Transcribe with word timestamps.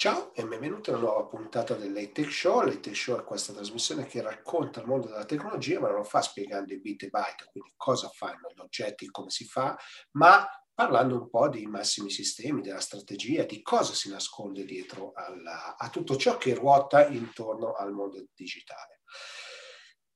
Ciao 0.00 0.32
e 0.32 0.46
benvenuti 0.46 0.88
a 0.88 0.94
una 0.94 1.02
nuova 1.02 1.26
puntata 1.26 1.74
dell'Hightech 1.74 2.32
Show. 2.32 2.62
L'Hightech 2.62 2.96
Show 2.96 3.18
è 3.18 3.22
questa 3.22 3.52
trasmissione 3.52 4.06
che 4.06 4.22
racconta 4.22 4.80
il 4.80 4.86
mondo 4.86 5.08
della 5.08 5.26
tecnologia, 5.26 5.78
ma 5.78 5.88
non 5.88 5.98
lo 5.98 6.04
fa 6.04 6.22
spiegando 6.22 6.72
i 6.72 6.80
bit 6.80 7.02
e 7.02 7.08
byte, 7.10 7.50
quindi 7.50 7.74
cosa 7.76 8.08
fanno 8.08 8.48
gli 8.48 8.60
oggetti, 8.60 9.10
come 9.10 9.28
si 9.28 9.44
fa, 9.44 9.76
ma 10.12 10.48
parlando 10.72 11.16
un 11.16 11.28
po' 11.28 11.50
di 11.50 11.66
massimi 11.66 12.08
sistemi, 12.08 12.62
della 12.62 12.80
strategia, 12.80 13.44
di 13.44 13.60
cosa 13.60 13.92
si 13.92 14.08
nasconde 14.08 14.64
dietro 14.64 15.12
alla, 15.14 15.76
a 15.76 15.90
tutto 15.90 16.16
ciò 16.16 16.38
che 16.38 16.54
ruota 16.54 17.06
intorno 17.06 17.74
al 17.74 17.92
mondo 17.92 18.24
digitale. 18.32 18.99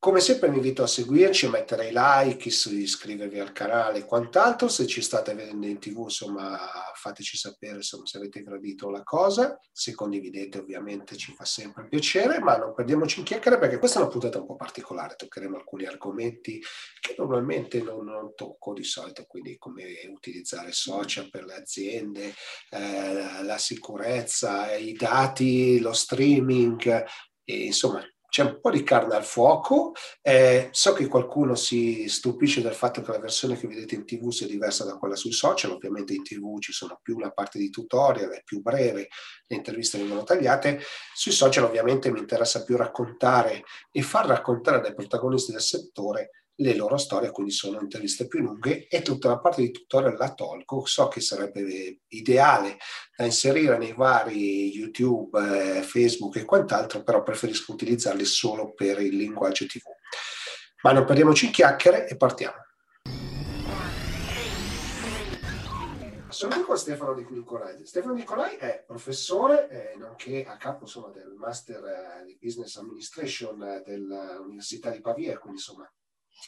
Come 0.05 0.21
sempre 0.21 0.50
vi 0.50 0.57
invito 0.57 0.82
a 0.82 0.86
seguirci, 0.86 1.48
mettere 1.48 1.89
i 1.89 1.93
like, 1.95 2.50
iscrivervi 2.50 3.39
al 3.39 3.53
canale 3.53 4.00
e 4.00 4.04
quant'altro. 4.04 4.68
Se 4.68 4.86
ci 4.86 5.00
state 5.00 5.32
vedendo 5.32 5.64
in 5.64 5.79
tv, 5.79 6.00
insomma, 6.00 6.59
fateci 6.93 7.39
sapere 7.39 7.77
insomma, 7.77 8.04
se 8.04 8.18
avete 8.18 8.43
gradito 8.43 8.90
la 8.90 9.03
cosa. 9.03 9.59
Se 9.72 9.95
condividete, 9.95 10.59
ovviamente, 10.59 11.17
ci 11.17 11.32
fa 11.32 11.46
sempre 11.46 11.89
piacere, 11.89 12.39
ma 12.39 12.59
non 12.59 12.75
perdiamoci 12.75 13.21
in 13.21 13.25
chiacchiere 13.25 13.59
perché 13.59 13.79
questa 13.79 13.98
è 13.98 14.03
una 14.03 14.11
puntata 14.11 14.39
un 14.39 14.45
po' 14.45 14.57
particolare. 14.57 15.14
Toccheremo 15.17 15.57
alcuni 15.57 15.86
argomenti 15.86 16.62
che 17.00 17.14
normalmente 17.17 17.81
non, 17.81 18.04
non 18.04 18.34
tocco 18.34 18.75
di 18.75 18.84
solito, 18.84 19.25
quindi 19.26 19.57
come 19.57 19.84
utilizzare 20.14 20.73
social 20.73 21.31
per 21.31 21.46
le 21.46 21.54
aziende, 21.54 22.34
eh, 22.68 23.43
la 23.43 23.57
sicurezza, 23.57 24.71
i 24.76 24.93
dati, 24.93 25.81
lo 25.81 25.95
streaming, 25.95 27.07
e, 27.43 27.64
insomma 27.64 28.03
c'è 28.35 28.43
un 28.43 28.59
po' 28.61 28.71
di 28.73 28.83
carne 28.83 29.15
al 29.15 29.25
fuoco. 29.25 29.93
Eh, 30.21 30.67
so 30.73 30.93
che 30.93 31.07
qualcuno 31.07 31.55
si 31.55 32.09
stupisce 32.09 32.62
del 32.62 32.75
fatto 32.75 33.01
che 33.01 33.12
la 33.12 33.20
versione 33.20 33.57
che 33.57 33.69
vedete 33.69 33.95
in 33.95 34.05
tv 34.05 34.31
sia 34.31 34.48
diversa 34.48 34.83
da 34.83 34.98
quella 34.98 35.15
sui 35.15 35.31
social. 35.31 35.70
Ovviamente 35.70 36.15
in 36.15 36.25
tv 36.25 36.59
ci 36.59 36.73
sono 36.73 36.98
più 37.01 37.15
una 37.15 37.31
parte 37.31 37.61
di 37.61 37.70
tutorial, 37.70 38.31
è 38.31 38.43
più 38.43 38.61
breve, 38.61 39.07
le 39.47 39.57
interviste 39.57 39.98
vengono 39.98 40.25
tagliate. 40.25 40.81
Sui 41.15 41.31
social 41.31 41.63
ovviamente 41.63 42.11
mi 42.11 42.19
interessa 42.19 42.65
più 42.65 42.77
raccontare 42.77 43.63
e 43.93 44.03
far 44.03 44.27
raccontare 44.27 44.81
dai 44.81 44.95
protagonisti 44.95 45.53
del 45.53 45.61
settore 45.61 46.31
le 46.57 46.75
loro 46.75 46.97
storie, 46.97 47.31
quindi 47.31 47.53
sono 47.53 47.81
interviste 47.81 48.29
più 48.29 48.41
lunghe 48.41 48.87
e 48.87 49.03
tutta 49.03 49.29
la 49.29 49.39
parte 49.39 49.63
di 49.63 49.71
tutorial 49.73 50.17
la 50.17 50.33
tolgo. 50.33 50.85
So 50.87 51.09
che 51.09 51.21
sarebbe 51.21 52.03
ideale 52.09 52.77
da 53.17 53.25
inserire 53.25 53.77
nei 53.79 53.93
vari 53.93 54.71
YouTube, 54.75 55.79
eh, 55.79 55.83
Facebook 55.83 56.37
e 56.37 56.45
quant'altro, 56.45 57.03
però 57.03 57.23
preferisco 57.23 57.73
utilizzarli 57.73 58.25
solo 58.25 58.73
per 58.73 59.01
il 59.01 59.17
linguaggio 59.17 59.67
TV. 59.67 59.83
Ma 60.83 60.93
non 60.93 61.05
perdiamoci 61.05 61.47
in 61.47 61.53
chiacchiere 61.53 62.07
e 62.09 62.17
partiamo. 62.17 62.63
Sono 66.29 66.53
qui 66.57 66.65
con 66.65 66.77
Stefano 66.77 67.15
Nicolai. 67.15 67.87
Stefano 67.87 68.15
Nicolai 68.15 68.57
è 68.57 68.83
professore, 68.85 69.69
eh, 69.71 69.97
nonché 69.97 70.45
a 70.45 70.57
capo 70.57 70.83
insomma, 70.83 71.09
del 71.11 71.33
Master 71.37 71.85
eh, 71.85 72.25
di 72.25 72.37
Business 72.41 72.77
Administration 72.77 73.63
eh, 73.63 73.83
dell'Università 73.87 74.91
di 74.91 75.01
Pavia, 75.01 75.39
quindi 75.39 75.59
insomma 75.59 75.89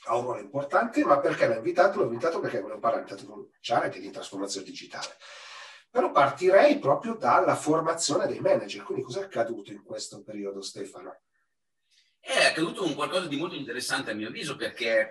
ha 0.04 0.16
un 0.16 0.22
ruolo 0.22 0.40
importante, 0.40 1.04
ma 1.04 1.18
perché 1.18 1.46
l'ho 1.46 1.54
invitato? 1.54 1.98
L'ho 1.98 2.06
invitato 2.06 2.40
perché 2.40 2.60
volevo 2.60 2.78
parlare 2.78 3.04
di 3.04 3.14
tecnologia 3.14 3.82
e 3.82 4.00
di 4.00 4.10
trasformazione 4.10 4.66
digitale. 4.66 5.16
Però 5.90 6.10
partirei 6.10 6.78
proprio 6.78 7.14
dalla 7.14 7.56
formazione 7.56 8.26
dei 8.26 8.40
manager. 8.40 8.82
Quindi 8.82 9.02
cosa 9.02 9.20
è 9.20 9.24
accaduto 9.24 9.72
in 9.72 9.82
questo 9.82 10.22
periodo, 10.22 10.60
Stefano? 10.60 11.20
È 12.20 12.44
accaduto 12.44 12.84
un 12.84 12.94
qualcosa 12.94 13.26
di 13.26 13.36
molto 13.36 13.54
interessante 13.54 14.10
a 14.10 14.14
mio 14.14 14.28
avviso 14.28 14.56
perché, 14.56 15.10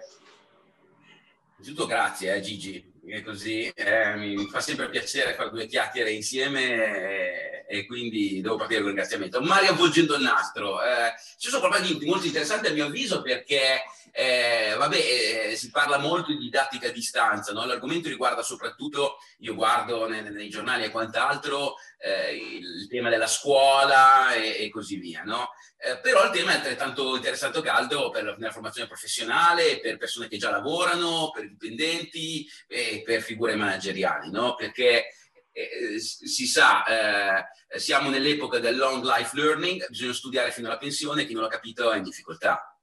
innanzitutto 1.53 1.87
grazie 1.87 2.35
eh, 2.35 2.41
Gigi, 2.41 2.93
perché 3.03 3.23
così 3.23 3.67
eh, 3.73 4.15
mi 4.15 4.45
fa 4.47 4.59
sempre 4.59 4.89
piacere 4.89 5.33
fare 5.33 5.49
due 5.49 5.65
chiacchiere 5.65 6.11
insieme 6.11 7.65
e, 7.65 7.65
e 7.67 7.85
quindi 7.85 8.41
devo 8.41 8.57
partire 8.57 8.81
con 8.81 8.89
il 8.89 8.95
ringraziamento. 8.95 9.41
Mario 9.41 9.71
avvolgendo 9.71 10.15
il 10.15 10.23
nastro, 10.23 10.83
eh, 10.83 11.13
c'è 11.37 11.57
qualcosa 11.57 11.83
di 11.83 12.05
molto 12.05 12.25
interessante 12.25 12.67
a 12.67 12.73
mio 12.73 12.85
avviso 12.85 13.21
perché 13.21 13.81
eh, 14.17 14.75
vabbè, 14.77 14.95
eh, 14.95 15.55
si 15.57 15.69
parla 15.71 15.97
molto 15.97 16.31
di 16.31 16.37
didattica 16.37 16.87
a 16.87 16.91
distanza, 16.91 17.51
no? 17.51 17.65
l'argomento 17.65 18.07
riguarda 18.07 18.43
soprattutto, 18.43 19.17
io 19.39 19.55
guardo 19.55 20.07
nei, 20.07 20.21
nei 20.31 20.47
giornali 20.47 20.85
e 20.85 20.89
quant'altro, 20.89 21.75
eh, 21.97 22.33
il 22.33 22.87
tema 22.87 23.09
della 23.09 23.27
scuola 23.27 24.33
e, 24.33 24.63
e 24.63 24.69
così 24.69 24.95
via, 24.99 25.23
no? 25.23 25.49
Eh, 25.77 25.99
però 25.99 26.23
il 26.23 26.31
tema 26.31 26.53
è 26.53 26.55
altrettanto 26.55 27.17
interessante 27.17 27.61
caldo 27.61 28.09
per 28.09 28.37
la, 28.39 28.51
formazione 28.51 28.87
professionale, 28.87 29.81
per 29.81 29.97
persone 29.97 30.29
che 30.29 30.37
già 30.37 30.49
lavorano, 30.49 31.31
per 31.31 31.49
dipendenti 31.49 32.47
e 32.69 33.01
per 33.05 33.21
figure 33.21 33.55
manageriali, 33.55 34.31
no? 34.31 34.55
perché 34.55 35.07
eh, 35.51 35.99
si 35.99 36.47
sa, 36.47 36.85
eh, 36.85 37.77
siamo 37.77 38.09
nell'epoca 38.09 38.59
del 38.59 38.77
long 38.77 39.03
life 39.03 39.35
learning, 39.35 39.89
bisogna 39.89 40.13
studiare 40.13 40.51
fino 40.51 40.67
alla 40.67 40.77
pensione, 40.77 41.25
chi 41.25 41.33
non 41.33 41.43
l'ha 41.43 41.49
capito 41.49 41.91
è 41.91 41.97
in 41.97 42.03
difficoltà. 42.03 42.74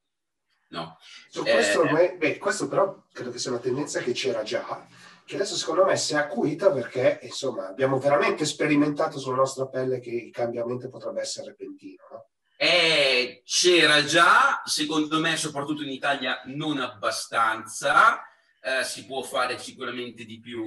No. 0.72 0.96
So, 1.28 1.42
questo, 1.42 1.84
eh, 1.84 2.16
beh, 2.16 2.38
questo 2.38 2.66
però 2.66 3.04
credo 3.12 3.30
che 3.30 3.38
sia 3.38 3.50
una 3.50 3.60
tendenza 3.60 4.00
che 4.00 4.12
c'era 4.12 4.42
già, 4.42 4.86
che 5.24 5.34
adesso 5.34 5.54
secondo 5.54 5.84
me 5.84 5.96
si 5.96 6.14
è 6.14 6.16
acuita 6.16 6.72
perché 6.72 7.20
insomma 7.22 7.68
abbiamo 7.68 7.98
veramente 7.98 8.46
sperimentato 8.46 9.18
sulla 9.18 9.36
nostra 9.36 9.66
pelle 9.66 10.00
che 10.00 10.10
il 10.10 10.30
cambiamento 10.32 10.88
potrebbe 10.88 11.20
essere 11.20 11.48
repentino. 11.48 12.02
No? 12.10 12.26
Eh, 12.56 13.42
c'era 13.44 14.02
già, 14.04 14.62
secondo 14.64 15.20
me, 15.20 15.36
soprattutto 15.36 15.82
in 15.82 15.90
Italia, 15.90 16.40
non 16.46 16.78
abbastanza, 16.78 18.22
eh, 18.62 18.82
si 18.84 19.04
può 19.04 19.20
fare 19.22 19.58
sicuramente 19.58 20.24
di 20.24 20.40
più. 20.40 20.64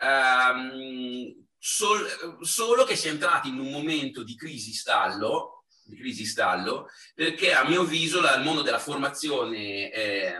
Um, 0.00 1.46
sol- 1.56 2.38
solo 2.40 2.84
che 2.84 2.96
si 2.96 3.08
è 3.08 3.10
entrati 3.10 3.48
in 3.48 3.58
un 3.58 3.70
momento 3.70 4.24
di 4.24 4.34
crisi 4.34 4.72
stallo 4.72 5.55
di 5.86 5.96
crisi 5.96 6.24
stallo, 6.24 6.88
perché 7.14 7.52
a 7.52 7.64
mio 7.64 7.82
avviso 7.82 8.18
il 8.18 8.42
mondo 8.42 8.62
della 8.62 8.78
formazione 8.78 9.90
eh, 9.92 10.34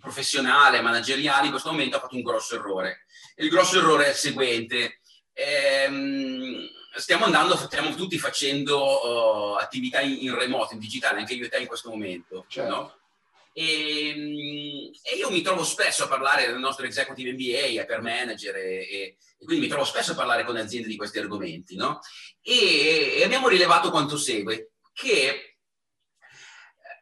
professionale, 0.00 0.80
manageriale 0.80 1.44
in 1.44 1.50
questo 1.50 1.70
momento 1.70 1.96
ha 1.96 2.00
fatto 2.00 2.16
un 2.16 2.22
grosso 2.22 2.54
errore. 2.54 3.04
Il 3.36 3.48
grosso 3.48 3.78
errore 3.78 4.06
è 4.06 4.10
il 4.10 4.14
seguente. 4.14 5.00
Ehm, 5.32 6.68
stiamo 6.94 7.24
andando, 7.24 7.56
stiamo 7.56 7.94
tutti 7.94 8.18
facendo 8.18 9.54
uh, 9.54 9.56
attività 9.56 10.00
in, 10.00 10.18
in, 10.20 10.38
remoto, 10.38 10.74
in 10.74 10.80
digitale, 10.80 11.20
anche 11.20 11.34
io 11.34 11.46
e 11.46 11.48
te 11.48 11.58
in 11.58 11.66
questo 11.66 11.90
momento. 11.90 12.44
Certo. 12.48 12.70
No? 12.70 12.96
E, 13.54 14.08
ehm, 14.08 14.90
e, 15.02 15.16
io 15.16 15.30
mi 15.30 15.42
trovo 15.42 15.64
spesso 15.64 16.04
a 16.04 16.08
parlare 16.08 16.46
del 16.46 16.58
nostro 16.58 16.86
executive 16.86 17.32
MBA 17.32 17.84
per 17.84 18.00
manager 18.00 18.56
e, 18.56 18.60
e, 18.60 19.16
e, 19.38 19.44
quindi 19.44 19.64
mi 19.64 19.68
trovo 19.68 19.84
spesso 19.84 20.12
a 20.12 20.16
parlare 20.16 20.44
con 20.44 20.56
aziende 20.56 20.88
di 20.88 20.96
questi 20.96 21.18
argomenti, 21.18 21.76
no? 21.76 22.00
E, 22.42 23.20
abbiamo 23.24 23.48
rilevato 23.48 23.90
quanto 23.90 24.16
segue 24.16 24.71
che 24.92 25.52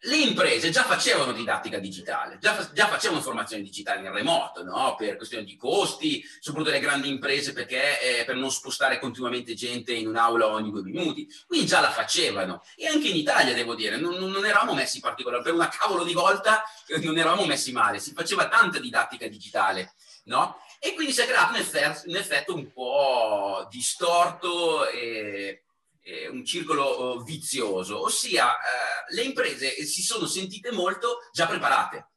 le 0.05 0.17
imprese 0.17 0.71
già 0.71 0.85
facevano 0.85 1.33
didattica 1.33 1.79
digitale, 1.79 2.39
già, 2.41 2.71
già 2.73 2.87
facevano 2.89 3.21
formazione 3.21 3.63
digitale 3.63 4.01
in 4.01 4.11
remoto, 4.11 4.65
no? 4.65 4.95
per 4.97 5.17
questioni 5.17 5.45
di 5.45 5.57
costi, 5.57 6.25
soprattutto 6.41 6.73
le 6.73 6.81
grandi 6.81 7.11
imprese 7.11 7.53
perché 7.53 8.21
eh, 8.21 8.25
per 8.25 8.37
non 8.37 8.51
spostare 8.51 8.99
continuamente 8.99 9.53
gente 9.53 9.93
in 9.93 10.09
un'aula 10.09 10.47
ogni 10.47 10.71
due 10.71 10.83
minuti, 10.83 11.29
quindi 11.47 11.67
già 11.67 11.81
la 11.81 11.91
facevano. 11.91 12.63
E 12.77 12.87
anche 12.87 13.09
in 13.09 13.17
Italia, 13.17 13.53
devo 13.53 13.75
dire, 13.75 13.99
non, 13.99 14.15
non 14.15 14.47
eravamo 14.47 14.73
messi 14.73 15.01
particolari, 15.01 15.43
per 15.43 15.53
una 15.53 15.69
cavolo 15.69 16.03
di 16.03 16.15
volta 16.15 16.65
non 17.03 17.19
eravamo 17.19 17.45
messi 17.45 17.71
male, 17.71 17.99
si 17.99 18.15
faceva 18.15 18.49
tanta 18.49 18.79
didattica 18.79 19.29
digitale, 19.29 19.93
no? 20.25 20.63
E 20.79 20.95
quindi 20.95 21.13
si 21.13 21.21
è 21.21 21.27
creato 21.27 21.53
un 21.53 21.59
effetto 21.61 22.09
un, 22.09 22.17
effetto 22.17 22.55
un 22.55 22.73
po' 22.73 23.67
distorto 23.69 24.89
e 24.89 25.65
eh, 26.11 26.29
un 26.29 26.45
circolo 26.45 26.83
oh, 26.83 27.23
vizioso, 27.23 28.03
ossia 28.03 28.53
eh, 28.55 29.15
le 29.15 29.23
imprese 29.23 29.85
si 29.85 30.03
sono 30.03 30.27
sentite 30.27 30.73
molto 30.73 31.29
già 31.33 31.47
preparate. 31.47 32.09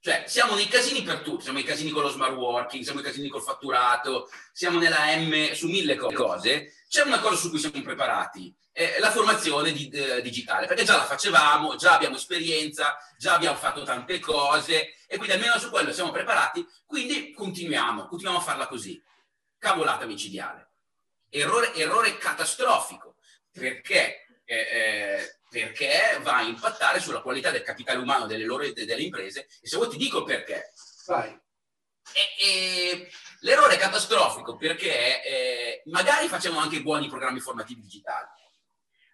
Cioè, 0.00 0.24
siamo 0.26 0.54
nei 0.54 0.68
casini 0.68 1.02
per 1.02 1.20
tutti, 1.20 1.44
siamo 1.44 1.56
nei 1.56 1.66
casini 1.66 1.90
con 1.90 2.02
lo 2.02 2.10
smart 2.10 2.34
working, 2.34 2.82
siamo 2.82 3.00
nei 3.00 3.08
casini 3.08 3.30
col 3.30 3.40
fatturato, 3.40 4.28
siamo 4.52 4.78
nella 4.78 5.16
M 5.16 5.52
su 5.54 5.66
mille 5.66 5.96
cose. 5.96 6.74
C'è 6.86 7.02
una 7.02 7.20
cosa 7.20 7.36
su 7.36 7.48
cui 7.48 7.58
siamo 7.58 7.80
preparati, 7.80 8.54
è 8.70 8.98
la 8.98 9.10
formazione 9.10 9.72
di, 9.72 9.88
eh, 9.88 10.20
digitale, 10.20 10.66
perché 10.66 10.84
già 10.84 10.96
la 10.96 11.04
facevamo, 11.04 11.76
già 11.76 11.94
abbiamo 11.94 12.16
esperienza, 12.16 12.98
già 13.16 13.34
abbiamo 13.34 13.56
fatto 13.56 13.82
tante 13.82 14.18
cose 14.20 14.96
e 15.06 15.16
quindi 15.16 15.36
almeno 15.36 15.58
su 15.58 15.70
quello 15.70 15.90
siamo 15.90 16.10
preparati, 16.10 16.66
quindi 16.84 17.32
continuiamo, 17.32 18.06
continuiamo 18.06 18.42
a 18.42 18.44
farla 18.44 18.66
così. 18.66 19.02
Cavolata 19.58 20.04
micidiale. 20.04 20.68
Errore, 21.30 21.72
errore 21.74 22.18
catastrofico, 22.18 23.13
perché, 23.54 24.26
eh, 24.44 24.56
eh, 24.56 25.38
perché, 25.48 26.18
va 26.22 26.38
a 26.38 26.42
impattare 26.42 26.98
sulla 26.98 27.22
qualità 27.22 27.50
del 27.50 27.62
capitale 27.62 28.00
umano 28.00 28.26
delle, 28.26 28.44
loro, 28.44 28.70
delle 28.72 29.02
imprese 29.02 29.46
e 29.60 29.68
se 29.68 29.76
vuoi 29.76 29.88
ti 29.88 29.96
dico 29.96 30.24
perché. 30.24 30.72
Vai. 31.06 31.30
E, 32.12 32.44
e, 32.46 33.10
l'errore 33.40 33.74
è 33.74 33.78
catastrofico 33.78 34.56
perché 34.56 35.22
eh, 35.22 35.82
magari 35.86 36.28
facciamo 36.28 36.58
anche 36.58 36.82
buoni 36.82 37.08
programmi 37.08 37.40
formativi 37.40 37.80
digitali, 37.80 38.26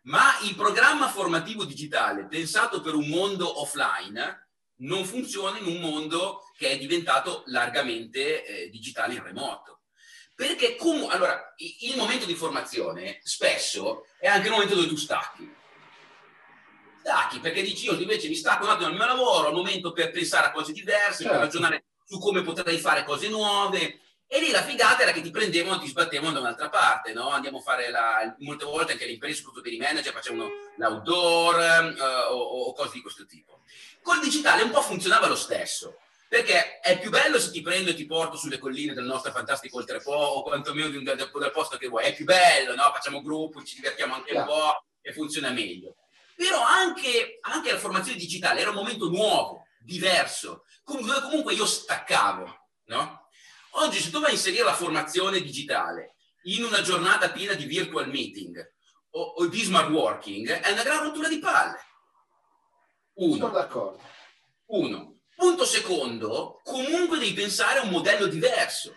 ma 0.04 0.38
il 0.42 0.56
programma 0.56 1.08
formativo 1.08 1.64
digitale 1.64 2.26
pensato 2.26 2.81
per 2.81 2.94
un 2.94 3.08
mondo 3.08 3.60
offline 3.60 4.48
non 4.76 5.04
funziona 5.04 5.58
in 5.58 5.66
un 5.66 5.78
mondo 5.78 6.44
che 6.56 6.70
è 6.70 6.78
diventato 6.78 7.42
largamente 7.46 8.44
eh, 8.44 8.70
digitale 8.70 9.14
in 9.14 9.22
remoto 9.22 9.79
Perché 10.40 10.75
comunque, 10.76 11.14
allora, 11.14 11.54
il 11.58 11.96
momento 11.98 12.25
di 12.25 12.34
formazione 12.34 13.20
spesso 13.22 14.06
è 14.19 14.26
anche 14.26 14.46
il 14.46 14.52
momento 14.54 14.75
dove 14.75 14.88
tu 14.88 14.96
stacchi. 14.96 15.54
Stacchi 16.98 17.40
perché 17.40 17.60
dici 17.60 17.84
io 17.84 17.92
invece 17.92 18.28
mi 18.28 18.34
stacco 18.34 18.64
un 18.64 18.70
attimo 18.70 18.88
dal 18.88 18.96
mio 18.96 19.04
lavoro, 19.04 19.48
è 19.48 19.50
un 19.50 19.56
momento 19.56 19.92
per 19.92 20.10
pensare 20.10 20.46
a 20.46 20.50
cose 20.50 20.72
diverse, 20.72 21.25
certo. 21.25 21.32
per 21.32 21.40
ragionare 21.40 21.84
su 22.06 22.19
come 22.19 22.40
potrei 22.40 22.78
fare 22.78 23.04
cose 23.04 23.28
nuove. 23.28 24.00
E 24.26 24.40
lì 24.40 24.50
la 24.50 24.62
figata 24.62 25.02
era 25.02 25.12
che 25.12 25.20
ti 25.20 25.31
prendevano 25.31 25.76
e 25.76 25.81
ti 25.81 25.88
sbattevano 25.88 26.32
da 26.32 26.40
un'altra 26.40 26.70
parte, 26.70 27.12
no? 27.12 27.28
Andiamo 27.28 27.58
a 27.58 27.62
fare 27.62 27.90
la, 27.90 28.34
molte 28.38 28.64
volte 28.64 28.92
anche 28.92 29.04
le 29.04 29.12
imprese, 29.12 29.34
soprattutto 29.34 29.64
per 29.64 29.75
i 29.75 29.76
manager, 29.78 30.14
facevano 30.14 30.48
l'outdoor 30.78 31.94
uh, 31.98 32.32
o, 32.32 32.38
o 32.38 32.72
cose 32.72 32.92
di 32.94 33.02
questo 33.02 33.26
tipo. 33.26 33.60
Col 34.00 34.20
digitale 34.20 34.62
un 34.62 34.70
po' 34.70 34.81
funzionava 34.81 35.26
lo 35.26 35.37
stesso 35.37 35.98
perché 36.30 36.78
è 36.78 36.96
più 37.00 37.10
bello 37.10 37.40
se 37.40 37.50
ti 37.50 37.60
prendo 37.60 37.90
e 37.90 37.94
ti 37.94 38.06
porto 38.06 38.36
sulle 38.36 38.58
colline 38.58 38.94
del 38.94 39.02
nostro 39.02 39.32
fantastico 39.32 39.78
Oltrepo 39.78 40.12
o 40.12 40.44
quantomeno 40.44 40.88
di 40.88 40.96
un, 40.96 41.02
del, 41.02 41.16
del 41.16 41.50
posto 41.50 41.76
che 41.76 41.88
vuoi, 41.88 42.04
è 42.04 42.14
più 42.14 42.24
bello, 42.24 42.76
no? 42.76 42.84
facciamo 42.94 43.20
gruppo, 43.20 43.64
ci 43.64 43.74
divertiamo 43.74 44.14
anche 44.14 44.36
un 44.36 44.44
po' 44.44 44.84
e 45.00 45.12
funziona 45.12 45.50
meglio. 45.50 45.96
Però 46.36 46.62
anche, 46.62 47.40
anche 47.40 47.72
la 47.72 47.78
formazione 47.78 48.16
digitale 48.16 48.60
era 48.60 48.70
un 48.70 48.76
momento 48.76 49.08
nuovo, 49.08 49.66
diverso, 49.80 50.66
dove 50.84 51.20
comunque 51.22 51.54
io 51.54 51.66
staccavo. 51.66 52.68
No? 52.84 53.28
Oggi 53.70 53.98
se 53.98 54.10
tu 54.10 54.20
vai 54.20 54.30
a 54.30 54.34
inserire 54.34 54.62
la 54.62 54.74
formazione 54.74 55.40
digitale 55.40 56.14
in 56.44 56.62
una 56.62 56.80
giornata 56.80 57.30
piena 57.30 57.54
di 57.54 57.64
virtual 57.64 58.08
meeting 58.08 58.56
o, 59.10 59.20
o 59.20 59.46
di 59.48 59.62
smart 59.62 59.90
working, 59.90 60.48
è 60.48 60.70
una 60.70 60.84
gran 60.84 61.02
rottura 61.02 61.26
di 61.26 61.40
palle. 61.40 61.80
Uno. 63.14 63.34
Sono 63.34 63.52
d'accordo. 63.52 64.00
Uno. 64.66 65.19
Punto 65.40 65.64
secondo, 65.64 66.60
comunque 66.62 67.16
devi 67.16 67.32
pensare 67.32 67.78
a 67.78 67.82
un 67.84 67.88
modello 67.88 68.26
diverso, 68.26 68.94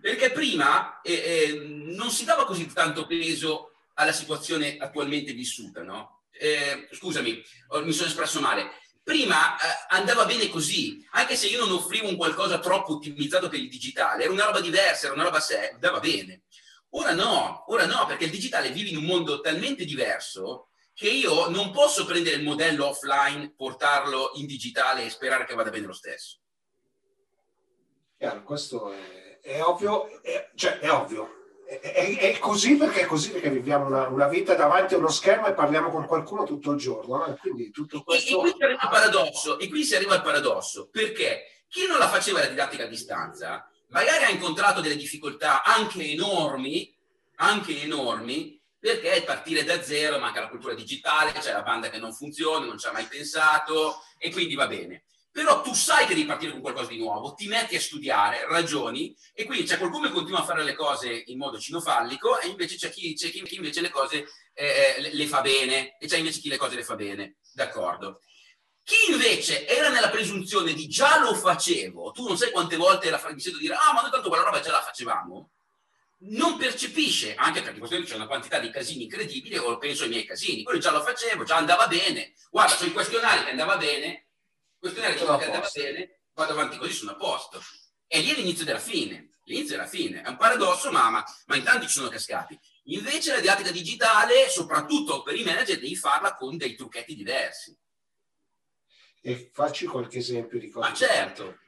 perché 0.00 0.30
prima 0.30 1.00
eh, 1.00 1.12
eh, 1.12 1.64
non 1.66 2.12
si 2.12 2.24
dava 2.24 2.44
così 2.44 2.72
tanto 2.72 3.08
peso 3.08 3.72
alla 3.94 4.12
situazione 4.12 4.76
attualmente 4.76 5.32
vissuta, 5.32 5.82
no? 5.82 6.26
Eh, 6.30 6.86
scusami, 6.92 7.42
mi 7.82 7.92
sono 7.92 8.06
espresso 8.06 8.38
male. 8.38 8.70
Prima 9.02 9.56
eh, 9.56 9.66
andava 9.88 10.26
bene 10.26 10.48
così, 10.48 11.04
anche 11.10 11.34
se 11.34 11.48
io 11.48 11.58
non 11.58 11.72
offrivo 11.72 12.06
un 12.06 12.16
qualcosa 12.16 12.60
troppo 12.60 12.92
ottimizzato 12.92 13.48
per 13.48 13.58
il 13.58 13.68
digitale, 13.68 14.22
era 14.22 14.32
una 14.32 14.44
roba 14.44 14.60
diversa, 14.60 15.06
era 15.06 15.14
una 15.14 15.24
roba 15.24 15.40
sé, 15.40 15.70
andava 15.72 15.98
bene. 15.98 16.42
Ora 16.90 17.14
no, 17.14 17.64
ora 17.66 17.86
no, 17.86 18.06
perché 18.06 18.26
il 18.26 18.30
digitale 18.30 18.70
vive 18.70 18.90
in 18.90 18.96
un 18.96 19.06
mondo 19.06 19.40
talmente 19.40 19.84
diverso 19.84 20.69
che 21.00 21.08
io 21.08 21.48
non 21.48 21.70
posso 21.70 22.04
prendere 22.04 22.36
il 22.36 22.42
modello 22.42 22.88
offline, 22.88 23.54
portarlo 23.56 24.32
in 24.34 24.44
digitale 24.44 25.06
e 25.06 25.08
sperare 25.08 25.46
che 25.46 25.54
vada 25.54 25.70
bene 25.70 25.86
lo 25.86 25.94
stesso. 25.94 26.40
Chiaro, 28.18 28.42
questo 28.42 28.92
è, 28.92 29.40
è 29.40 29.62
ovvio, 29.62 30.20
è, 30.20 30.50
cioè 30.54 30.78
è 30.78 30.92
ovvio. 30.92 31.36
È, 31.66 32.18
è, 32.18 32.38
così 32.38 32.76
perché 32.76 33.00
è 33.00 33.06
così 33.06 33.30
perché 33.30 33.48
viviamo 33.48 33.86
una, 33.86 34.08
una, 34.08 34.28
vita 34.28 34.54
davanti 34.54 34.92
a 34.92 34.98
uno 34.98 35.08
schermo 35.08 35.46
e 35.46 35.54
parliamo 35.54 35.88
con 35.88 36.04
qualcuno 36.04 36.44
tutto 36.44 36.72
il 36.72 36.78
giorno. 36.78 37.16
No? 37.16 37.38
Quindi 37.40 37.70
tutto 37.70 38.02
questo... 38.02 38.44
e, 38.44 38.48
e, 38.48 38.50
qui 38.50 38.52
si 38.58 38.62
arriva 38.62 38.82
al 38.82 38.90
paradosso, 38.90 39.58
e 39.58 39.68
qui 39.70 39.84
si 39.84 39.94
arriva 39.94 40.14
al 40.16 40.22
paradosso, 40.22 40.88
perché 40.90 41.64
chi 41.66 41.86
non 41.86 41.96
la 41.96 42.10
faceva 42.10 42.40
la 42.40 42.46
didattica 42.46 42.84
a 42.84 42.88
distanza, 42.88 43.66
magari 43.88 44.24
ha 44.24 44.28
incontrato 44.28 44.82
delle 44.82 44.96
difficoltà 44.96 45.62
anche 45.62 46.04
enormi, 46.04 46.94
anche 47.36 47.80
enormi, 47.80 48.59
perché 48.80 49.22
partire 49.24 49.62
da 49.62 49.82
zero 49.82 50.18
manca 50.18 50.40
la 50.40 50.48
cultura 50.48 50.72
digitale, 50.74 51.32
c'è 51.32 51.52
la 51.52 51.62
banda 51.62 51.90
che 51.90 51.98
non 51.98 52.14
funziona, 52.14 52.64
non 52.64 52.78
ci 52.78 52.86
ha 52.86 52.92
mai 52.92 53.04
pensato 53.04 54.02
e 54.18 54.32
quindi 54.32 54.54
va 54.54 54.66
bene. 54.66 55.04
Però 55.30 55.60
tu 55.60 55.74
sai 55.74 56.06
che 56.06 56.14
devi 56.14 56.26
partire 56.26 56.50
con 56.50 56.60
qualcosa 56.62 56.88
di 56.88 56.98
nuovo, 56.98 57.34
ti 57.34 57.46
metti 57.46 57.76
a 57.76 57.80
studiare, 57.80 58.46
ragioni 58.48 59.14
e 59.32 59.44
quindi 59.44 59.64
c'è 59.64 59.78
qualcuno 59.78 60.08
che 60.08 60.14
continua 60.14 60.40
a 60.40 60.44
fare 60.44 60.64
le 60.64 60.74
cose 60.74 61.22
in 61.26 61.38
modo 61.38 61.60
cinofallico 61.60 62.40
e 62.40 62.48
invece 62.48 62.76
c'è 62.76 62.90
chi, 62.90 63.14
c'è 63.14 63.30
chi 63.30 63.54
invece 63.54 63.80
le 63.80 63.90
cose 63.90 64.26
eh, 64.54 64.96
le, 64.98 65.14
le, 65.14 65.26
fa 65.26 65.40
bene 65.40 65.96
e 65.98 66.08
c'è 66.08 66.16
invece 66.16 66.40
chi 66.40 66.48
le 66.48 66.56
cose 66.56 66.74
le 66.74 66.82
fa 66.82 66.96
bene, 66.96 67.36
d'accordo. 67.52 68.22
Chi 68.82 69.12
invece 69.12 69.68
era 69.68 69.90
nella 69.90 70.08
presunzione 70.08 70.72
di 70.72 70.88
già 70.88 71.20
lo 71.20 71.34
facevo, 71.34 72.10
tu 72.10 72.26
non 72.26 72.36
sai 72.36 72.50
quante 72.50 72.76
volte 72.76 73.10
mi 73.10 73.40
sento 73.40 73.58
dire 73.58 73.74
ah 73.74 73.92
ma 73.92 74.00
noi 74.00 74.10
tanto 74.10 74.28
quella 74.28 74.42
roba 74.42 74.60
già 74.60 74.72
la 74.72 74.82
facevamo, 74.82 75.50
non 76.22 76.58
percepisce, 76.58 77.34
anche 77.34 77.62
perché 77.62 77.78
questo 77.78 78.02
c'è 78.02 78.14
una 78.14 78.26
quantità 78.26 78.58
di 78.58 78.70
casini 78.70 79.04
incredibili, 79.04 79.56
o 79.56 79.78
penso 79.78 80.04
ai 80.04 80.10
miei 80.10 80.24
casini, 80.24 80.62
quello 80.62 80.78
già 80.78 80.90
lo 80.90 81.02
facevo, 81.02 81.44
già 81.44 81.56
andava 81.56 81.86
bene, 81.86 82.34
guarda, 82.50 82.74
sono 82.74 82.90
i 82.90 82.92
questionari 82.92 83.44
che 83.44 83.50
andava 83.50 83.76
bene, 83.76 84.26
questionari 84.78 85.14
che 85.14 85.20
andava 85.26 85.70
bene, 85.72 86.20
vado 86.34 86.52
avanti 86.52 86.76
così, 86.76 86.92
sono 86.92 87.12
a 87.12 87.16
posto. 87.16 87.62
E 88.06 88.20
lì 88.20 88.30
è 88.30 88.34
l'inizio 88.34 88.64
della 88.64 88.78
fine, 88.78 89.30
l'inizio 89.44 89.76
della 89.76 89.88
fine, 89.88 90.22
è 90.22 90.28
un 90.28 90.36
paradosso, 90.36 90.90
ma, 90.90 91.08
ma, 91.10 91.24
ma 91.46 91.56
in 91.56 91.62
tanti 91.62 91.86
ci 91.86 91.92
sono 91.92 92.08
cascati. 92.08 92.58
Invece 92.84 93.32
la 93.32 93.40
didattica 93.40 93.70
digitale, 93.70 94.48
soprattutto 94.48 95.22
per 95.22 95.36
i 95.36 95.44
manager, 95.44 95.78
devi 95.78 95.96
farla 95.96 96.34
con 96.34 96.56
dei 96.56 96.74
trucchetti 96.74 97.14
diversi. 97.14 97.76
E 99.22 99.50
facci 99.52 99.86
qualche 99.86 100.18
esempio 100.18 100.58
di 100.58 100.70
cosa. 100.70 100.88
Ma 100.88 100.94
certo. 100.94 101.58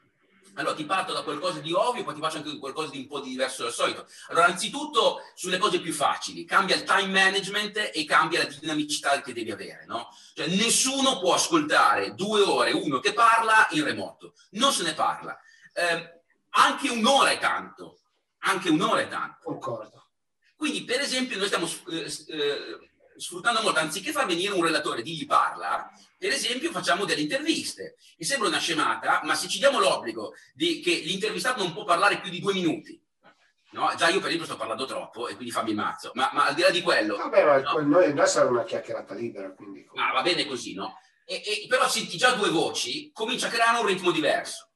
Allora 0.55 0.75
ti 0.75 0.85
parto 0.85 1.13
da 1.13 1.23
qualcosa 1.23 1.61
di 1.61 1.73
ovvio, 1.73 2.05
poi 2.05 2.15
ti 2.15 2.21
faccio 2.21 2.37
anche 2.39 2.59
qualcosa 2.59 2.91
di 2.91 2.99
un 2.99 3.07
po' 3.07 3.21
di 3.21 3.31
diverso 3.31 3.63
dal 3.63 3.73
solito. 3.73 4.07
Allora, 4.29 4.47
anzitutto 4.47 5.21
sulle 5.35 5.59
cose 5.59 5.81
più 5.81 5.93
facili, 5.93 6.45
cambia 6.45 6.77
il 6.77 6.85
time 6.85 7.07
management 7.07 7.91
e 7.93 8.05
cambia 8.05 8.43
la 8.43 8.49
dinamicità 8.49 9.21
che 9.23 9.33
devi 9.33 9.51
avere, 9.51 9.85
no? 9.87 10.09
Cioè, 10.35 10.49
nessuno 10.49 11.19
può 11.19 11.35
ascoltare 11.35 12.15
due 12.15 12.43
ore 12.43 12.73
uno 12.73 12.99
che 13.01 13.13
parla 13.13 13.67
in 13.71 13.85
remoto, 13.85 14.35
non 14.51 14.73
se 14.73 14.83
ne 14.83 14.93
parla. 14.93 15.39
Eh, 15.73 16.21
anche 16.51 16.91
un'ora 16.91 17.31
è 17.31 17.39
tanto, 17.39 18.01
anche 18.41 18.69
un'ora 18.69 19.01
è 19.01 19.09
tanto. 19.09 19.39
Concordo. 19.45 20.11
Quindi, 20.55 20.85
per 20.85 21.01
esempio, 21.01 21.39
noi 21.39 21.47
stiamo 21.47 21.69
eh, 21.91 22.13
eh, 22.29 22.91
sfruttando 23.17 23.63
molto, 23.63 23.79
anziché 23.79 24.13
far 24.13 24.27
venire 24.27 24.53
un 24.53 24.63
relatore, 24.63 25.03
digli 25.03 25.27
parla, 25.27 25.91
per 26.23 26.31
esempio 26.31 26.71
facciamo 26.71 27.05
delle 27.05 27.23
interviste. 27.23 27.97
Mi 28.17 28.25
sembra 28.25 28.47
una 28.47 28.61
scemata, 28.61 29.23
ma 29.25 29.35
se 29.35 29.49
ci 29.49 29.59
diamo 29.59 29.81
l'obbligo 29.81 30.35
di, 30.55 30.79
che 30.79 31.01
l'intervistato 31.05 31.61
non 31.61 31.73
può 31.73 31.83
parlare 31.83 32.21
più 32.21 32.31
di 32.31 32.39
due 32.39 32.53
minuti, 32.53 32.97
no? 33.71 33.93
già 33.97 34.07
io 34.09 34.21
per 34.21 34.29
esempio 34.29 34.45
sto 34.45 34.57
parlando 34.57 34.85
troppo 34.85 35.27
e 35.27 35.35
quindi 35.35 35.51
fammi 35.51 35.75
mazzo, 35.75 36.13
ma, 36.15 36.31
ma, 36.33 36.47
al 36.47 36.55
di 36.55 36.63
là 36.63 36.71
di 36.71 36.81
quello... 36.81 37.17
Vabbè, 37.17 37.45
ma 37.45 37.59
no? 37.59 37.81
noi 37.81 38.15
noi 38.15 38.29
sarà 38.29 38.49
una 38.49 38.63
chiacchierata 38.63 39.15
libera, 39.15 39.51
quindi... 39.51 39.85
Ah, 39.97 40.13
va 40.13 40.23
bene 40.23 40.47
così, 40.47 40.75
no? 40.75 40.97
E, 41.25 41.43
e, 41.45 41.67
però 41.69 41.89
senti 41.89 42.17
già 42.17 42.35
due 42.35 42.51
voci, 42.51 43.11
comincia 43.13 43.49
a 43.49 43.51
creare 43.51 43.81
un 43.81 43.87
ritmo 43.87 44.13
diverso. 44.13 44.71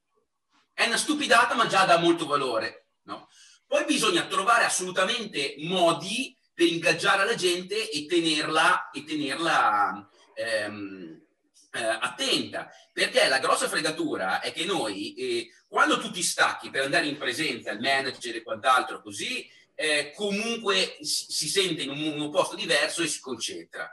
È 0.73 0.85
una 0.85 0.97
stupidata, 0.97 1.55
ma 1.55 1.67
già 1.67 1.85
dà 1.85 1.97
molto 1.97 2.25
valore, 2.25 2.87
no? 3.03 3.29
Poi 3.65 3.85
bisogna 3.85 4.25
trovare 4.25 4.65
assolutamente 4.65 5.55
modi 5.59 6.37
per 6.53 6.67
ingaggiare 6.67 7.23
la 7.23 7.35
gente 7.35 7.89
e 7.89 8.05
tenerla, 8.05 8.89
e 8.89 9.05
tenerla 9.05 10.09
ehm, 10.33 11.25
eh, 11.71 11.83
attenta, 11.83 12.69
perché 12.91 13.27
la 13.27 13.39
grossa 13.39 13.67
fregatura 13.67 14.41
è 14.41 14.51
che 14.51 14.65
noi, 14.65 15.13
eh, 15.13 15.49
quando 15.67 15.99
tu 15.99 16.11
ti 16.11 16.23
stacchi 16.23 16.69
per 16.69 16.83
andare 16.83 17.07
in 17.07 17.17
presenza, 17.17 17.71
il 17.71 17.79
manager 17.79 18.35
e 18.35 18.43
quant'altro 18.43 19.01
così, 19.01 19.49
eh, 19.75 20.11
comunque 20.15 20.97
si, 21.01 21.47
sente 21.47 21.83
in 21.83 21.89
un, 21.91 22.19
un, 22.19 22.31
posto 22.31 22.55
diverso 22.55 23.03
e 23.03 23.07
si 23.07 23.19
concentra. 23.19 23.89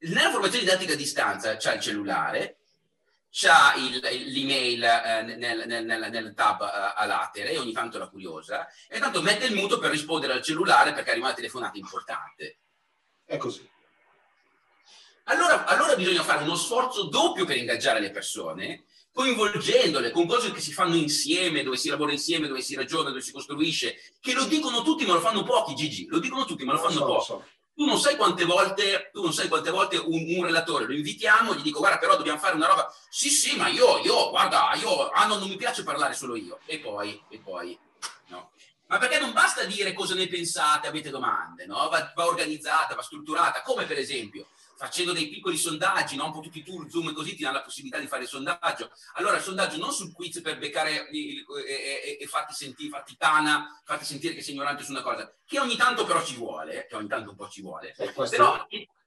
Nella 0.00 0.30
formazione 0.30 0.64
didattica 0.64 0.92
a 0.92 0.96
distanza 0.96 1.56
c'è 1.56 1.76
il 1.76 1.80
cellulare, 1.80 2.58
c'ha 3.30 3.74
il, 3.76 4.00
l'email 4.30 4.84
eh, 4.84 5.22
nel, 5.22 5.64
nel, 5.66 5.84
nel, 5.86 6.10
nel, 6.10 6.34
tab 6.34 6.60
eh, 6.60 6.92
a 6.94 7.06
latere 7.06 7.56
ogni 7.56 7.72
tanto 7.72 7.98
la 7.98 8.08
curiosa 8.08 8.68
e 8.86 8.98
tanto 8.98 9.22
mette 9.22 9.46
il 9.46 9.54
muto 9.54 9.78
per 9.78 9.90
rispondere 9.90 10.34
al 10.34 10.42
cellulare 10.42 10.92
perché 10.92 11.10
arriva 11.10 11.26
una 11.26 11.34
telefonata 11.34 11.78
importante. 11.78 12.58
È 13.24 13.36
così. 13.38 13.68
Allora, 15.24 15.64
allora 15.64 15.96
bisogna 15.96 16.22
fare 16.22 16.42
uno 16.42 16.54
sforzo 16.54 17.04
doppio 17.04 17.46
per 17.46 17.56
ingaggiare 17.56 17.98
le 17.98 18.10
persone, 18.10 18.84
coinvolgendole 19.10 20.10
con 20.10 20.26
cose 20.26 20.52
che 20.52 20.60
si 20.60 20.72
fanno 20.72 20.96
insieme, 20.96 21.62
dove 21.62 21.78
si 21.78 21.88
lavora 21.88 22.12
insieme, 22.12 22.46
dove 22.46 22.60
si 22.60 22.74
ragiona, 22.74 23.08
dove 23.08 23.22
si 23.22 23.32
costruisce, 23.32 23.96
che 24.20 24.34
lo 24.34 24.44
dicono 24.44 24.82
tutti 24.82 25.06
ma 25.06 25.14
lo 25.14 25.20
fanno 25.20 25.42
pochi, 25.42 25.74
Gigi, 25.74 26.06
lo 26.08 26.18
dicono 26.18 26.44
tutti 26.44 26.64
ma 26.64 26.72
lo 26.72 26.78
fanno 26.78 26.98
so, 26.98 27.04
pochi. 27.06 27.24
So. 27.24 27.44
Tu 27.74 27.86
non 27.86 27.98
sai 27.98 28.16
quante 28.16 28.44
volte, 28.44 29.10
tu 29.12 29.22
non 29.22 29.32
sai 29.32 29.48
quante 29.48 29.70
volte 29.70 29.96
un, 29.96 30.24
un, 30.36 30.44
relatore 30.44 30.84
lo 30.84 30.92
invitiamo, 30.92 31.54
gli 31.54 31.62
dico 31.62 31.78
guarda 31.78 31.98
però 31.98 32.16
dobbiamo 32.16 32.38
fare 32.38 32.54
una 32.54 32.66
roba, 32.66 32.94
sì 33.08 33.30
sì 33.30 33.56
ma 33.56 33.68
io, 33.68 33.98
io, 34.00 34.28
guarda, 34.28 34.72
io, 34.74 35.08
ah 35.08 35.26
no, 35.26 35.38
non 35.38 35.48
mi 35.48 35.56
piace 35.56 35.82
parlare 35.82 36.12
solo 36.12 36.36
io, 36.36 36.58
e 36.66 36.78
poi, 36.80 37.20
e 37.30 37.38
poi, 37.38 37.76
no. 38.26 38.50
Ma 38.86 38.98
perché 38.98 39.18
non 39.18 39.32
basta 39.32 39.64
dire 39.64 39.94
cosa 39.94 40.14
ne 40.14 40.28
pensate, 40.28 40.86
avete 40.86 41.08
domande, 41.08 41.64
no? 41.64 41.88
Va, 41.88 42.12
va 42.14 42.26
organizzata, 42.26 42.94
va 42.94 43.02
strutturata, 43.02 43.62
come 43.62 43.86
per 43.86 43.98
esempio 43.98 44.46
facendo 44.84 45.12
dei 45.12 45.28
piccoli 45.28 45.56
sondaggi, 45.56 46.16
no? 46.16 46.26
un 46.26 46.32
po' 46.32 46.40
tutti 46.40 46.58
i 46.58 46.62
tour, 46.62 46.88
Zoom 46.90 47.08
e 47.08 47.12
così 47.12 47.34
ti 47.34 47.42
danno 47.42 47.56
la 47.56 47.62
possibilità 47.62 47.98
di 47.98 48.06
fare 48.06 48.22
il 48.22 48.28
sondaggio. 48.28 48.90
Allora 49.14 49.36
il 49.36 49.42
sondaggio 49.42 49.78
non 49.78 49.92
sul 49.92 50.12
quiz 50.12 50.40
per 50.42 50.58
beccare 50.58 51.08
e, 51.08 51.44
e, 51.66 52.18
e 52.20 52.26
farti 52.26 52.52
sentire, 52.52 52.90
farti 52.90 53.16
tana, 53.16 53.80
farti 53.84 54.04
sentire 54.04 54.34
che 54.34 54.42
sei 54.42 54.54
ignorante 54.54 54.84
su 54.84 54.90
una 54.90 55.02
cosa, 55.02 55.32
che 55.46 55.58
ogni 55.58 55.76
tanto 55.76 56.04
però 56.04 56.22
ci 56.22 56.36
vuole, 56.36 56.86
che 56.86 56.96
ogni 56.96 57.08
tanto 57.08 57.30
un 57.30 57.36
po' 57.36 57.48
ci 57.48 57.62
vuole. 57.62 57.94
Questo, 57.96 58.36
però 58.36 58.66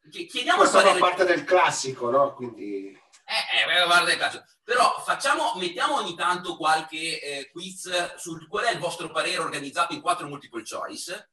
chiediamo 0.09 0.59
questo 0.59 0.79
fa 0.79 0.95
parte 0.97 1.25
del 1.25 1.43
classico, 1.43 2.09
no? 2.09 2.33
Quindi... 2.33 2.99
Eh, 3.29 3.81
eh, 3.81 3.85
guarda 3.85 4.11
il 4.11 4.17
classico. 4.17 4.45
Però 4.63 5.01
facciamo, 5.01 5.53
mettiamo 5.57 5.97
ogni 5.97 6.15
tanto 6.15 6.57
qualche 6.57 7.21
eh, 7.21 7.49
quiz 7.51 8.15
sul 8.15 8.47
qual 8.47 8.65
è 8.65 8.71
il 8.71 8.79
vostro 8.79 9.11
parere 9.11 9.37
organizzato 9.37 9.93
in 9.93 10.01
quattro 10.01 10.27
multiple 10.27 10.63
choice. 10.63 11.29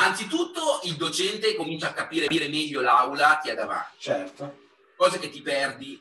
Anzitutto 0.00 0.80
il 0.84 0.94
docente 0.94 1.56
comincia 1.56 1.88
a 1.88 1.92
capire 1.92 2.28
meglio 2.48 2.80
l'aula 2.80 3.40
che 3.42 3.50
ha 3.50 3.54
davanti. 3.54 3.96
Certo. 3.98 4.66
Cosa 4.96 5.18
che 5.18 5.28
ti 5.28 5.42
perdi, 5.42 6.00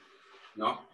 no? 0.53 0.87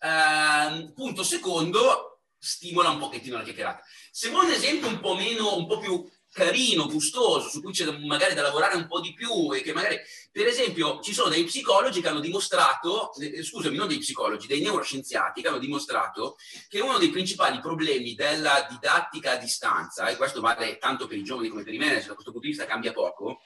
Uh, 0.00 0.92
punto 0.92 1.22
secondo, 1.22 2.20
stimola 2.36 2.90
un 2.90 2.98
pochettino 2.98 3.36
la 3.36 3.44
chiacchierata. 3.44 3.82
Se 4.10 4.30
vuoi 4.30 4.46
un 4.46 4.52
esempio 4.52 4.88
un 4.88 4.98
po' 4.98 5.14
meno, 5.14 5.56
un 5.56 5.66
po' 5.68 5.78
più 5.78 6.04
carino, 6.38 6.86
gustoso, 6.86 7.48
su 7.48 7.60
cui 7.60 7.72
c'è 7.72 7.90
magari 7.98 8.34
da 8.34 8.42
lavorare 8.42 8.76
un 8.76 8.86
po' 8.86 9.00
di 9.00 9.12
più 9.12 9.52
e 9.52 9.62
che 9.62 9.72
magari, 9.72 9.98
per 10.30 10.46
esempio, 10.46 11.00
ci 11.00 11.12
sono 11.12 11.28
dei 11.28 11.42
psicologi 11.42 12.00
che 12.00 12.06
hanno 12.06 12.20
dimostrato, 12.20 13.12
eh, 13.14 13.42
scusami, 13.42 13.76
non 13.76 13.88
dei 13.88 13.98
psicologi, 13.98 14.46
dei 14.46 14.60
neuroscienziati 14.60 15.42
che 15.42 15.48
hanno 15.48 15.58
dimostrato 15.58 16.36
che 16.68 16.80
uno 16.80 16.98
dei 16.98 17.10
principali 17.10 17.58
problemi 17.58 18.14
della 18.14 18.66
didattica 18.70 19.32
a 19.32 19.36
distanza, 19.36 20.08
e 20.08 20.16
questo 20.16 20.40
vale 20.40 20.78
tanto 20.78 21.08
per 21.08 21.18
i 21.18 21.24
giovani 21.24 21.48
come 21.48 21.64
per 21.64 21.74
i 21.74 21.78
manager, 21.78 22.06
da 22.06 22.14
questo 22.14 22.30
punto 22.30 22.46
di 22.46 22.52
vista 22.52 22.66
cambia 22.66 22.92
poco, 22.92 23.40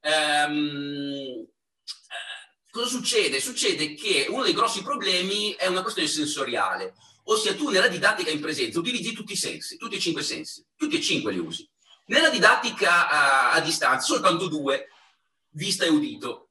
ehm, 0.00 1.44
eh, 1.44 2.68
cosa 2.70 2.86
succede? 2.86 3.40
Succede 3.40 3.94
che 3.94 4.26
uno 4.28 4.44
dei 4.44 4.54
grossi 4.54 4.82
problemi 4.82 5.54
è 5.54 5.66
una 5.66 5.82
questione 5.82 6.08
sensoriale, 6.08 6.94
ossia 7.24 7.54
tu 7.56 7.68
nella 7.68 7.88
didattica 7.88 8.30
in 8.30 8.40
presenza 8.40 8.78
utilizzi 8.78 9.12
tutti 9.12 9.32
i 9.32 9.36
sensi, 9.36 9.76
tutti 9.76 9.96
i 9.96 10.00
cinque 10.00 10.22
sensi, 10.22 10.64
tutti 10.76 10.96
e 10.96 11.02
cinque 11.02 11.32
li 11.32 11.38
usi. 11.38 11.68
Nella 12.08 12.30
didattica 12.30 13.08
a, 13.08 13.52
a 13.52 13.60
distanza 13.60 14.06
soltanto 14.06 14.48
due, 14.48 14.88
vista 15.50 15.84
e 15.84 15.88
udito. 15.88 16.50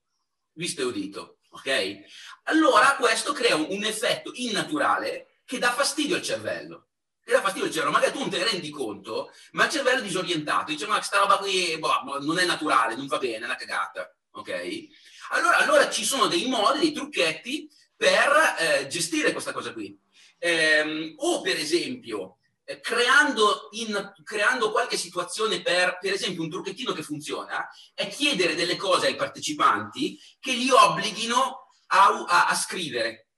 Vista 0.54 0.82
e 0.82 0.86
udito, 0.86 1.40
ok? 1.50 2.00
Allora 2.44 2.96
questo 2.96 3.34
crea 3.34 3.56
un, 3.56 3.84
effetto 3.84 4.32
innaturale 4.36 5.42
che 5.46 5.58
dà 5.60 5.72
fastidio 5.72 6.16
al 6.16 6.22
cervello. 6.22 6.90
Che 7.24 7.32
dà 7.32 7.42
fastidio 7.42 7.68
al 7.68 7.74
cervello. 7.74 7.94
Magari 7.94 8.12
tu 8.12 8.20
non 8.20 8.30
te 8.30 8.38
ne 8.38 8.44
rendi 8.44 8.70
conto, 8.70 9.32
ma 9.52 9.66
il 9.66 9.72
cervello 9.72 10.00
è 10.00 10.04
disorientato. 10.04 10.72
Dice, 10.72 10.86
ma 10.86 10.96
questa 10.96 11.20
roba 11.20 11.38
qui 11.38 11.78
boh, 11.80 12.02
boh, 12.04 12.22
non 12.24 12.38
è 12.38 12.46
naturale, 12.46 12.96
non 12.96 13.08
va 13.08 13.18
bene, 13.18 13.38
è 13.38 13.46
una 13.46 13.56
cagata. 13.56 14.16
Ok? 14.32 14.88
Allora, 15.32 15.58
allora 15.58 15.90
ci 15.90 16.06
sono 16.06 16.28
dei 16.28 16.48
modi, 16.48 16.80
dei 16.80 16.92
trucchetti 16.92 17.68
per 17.96 18.56
eh, 18.60 18.88
gestire 18.88 19.32
questa 19.32 19.54
cosa 19.54 19.74
qui. 19.74 20.00
Eh, 20.38 21.16
o 21.18 21.42
per 21.42 21.58
esempio 21.58 22.37
eh, 22.70 22.82
creando, 22.82 23.70
in, 23.72 24.14
creando, 24.26 24.72
qualche 24.72 24.98
situazione 24.98 25.62
per, 25.62 25.98
per 26.02 26.12
esempio, 26.12 26.44
un 26.44 26.50
trucchettino 26.50 26.92
che 26.92 27.02
funziona, 27.02 27.66
è 27.94 28.10
chiedere 28.10 28.56
delle 28.56 28.76
cose 28.76 29.08
ai 29.08 29.16
partecipanti 29.16 30.20
che 30.38 30.52
li 30.52 30.70
obblighino 30.70 31.70
a, 31.88 32.26
a, 32.28 32.48
a 32.48 32.56
scrivere, 32.56 33.30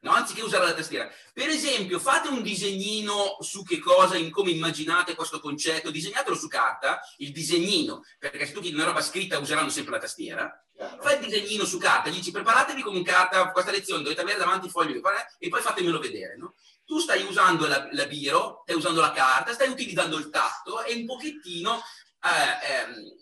no? 0.00 0.12
anziché 0.12 0.42
usare 0.42 0.66
la 0.66 0.74
tastiera. 0.74 1.10
Per 1.32 1.48
esempio, 1.48 1.98
fate 1.98 2.28
un 2.28 2.42
disegnino 2.42 3.38
su 3.40 3.64
che 3.64 3.78
cosa, 3.78 4.18
in 4.18 4.30
come 4.30 4.50
immaginate 4.50 5.14
questo 5.14 5.40
concetto, 5.40 5.90
disegnatelo 5.90 6.36
su 6.36 6.46
carta, 6.46 7.00
il 7.18 7.32
disegnino, 7.32 8.04
perché 8.18 8.44
se 8.44 8.52
tu 8.52 8.60
chiedi 8.60 8.76
una 8.76 8.84
roba 8.84 9.00
scritta 9.00 9.38
useranno 9.38 9.70
sempre 9.70 9.92
la 9.92 10.00
tastiera. 10.00 10.66
Chiaro. 10.74 11.00
Fai 11.00 11.14
il 11.14 11.24
disegnino 11.24 11.64
su 11.64 11.78
carta, 11.78 12.10
gli 12.10 12.16
dici 12.16 12.30
preparatevi 12.30 12.82
con 12.82 13.02
carta, 13.02 13.50
questa 13.50 13.70
lezione 13.70 14.02
dovete 14.02 14.20
avere 14.20 14.38
davanti 14.38 14.66
il 14.66 14.72
foglio 14.72 14.94
e 15.38 15.48
poi 15.48 15.60
fatemelo 15.62 15.98
vedere. 15.98 16.36
No? 16.36 16.54
Tu 16.92 16.98
stai 16.98 17.24
usando 17.24 17.66
la, 17.66 17.88
la, 17.92 18.04
biro, 18.04 18.60
stai 18.64 18.76
usando 18.76 19.00
la 19.00 19.12
carta, 19.12 19.54
stai 19.54 19.70
utilizzando 19.70 20.18
il 20.18 20.28
tatto 20.28 20.84
e 20.84 20.94
un 20.94 21.06
pochettino... 21.06 21.82
Eh, 22.22 22.70
ehm, 22.70 23.20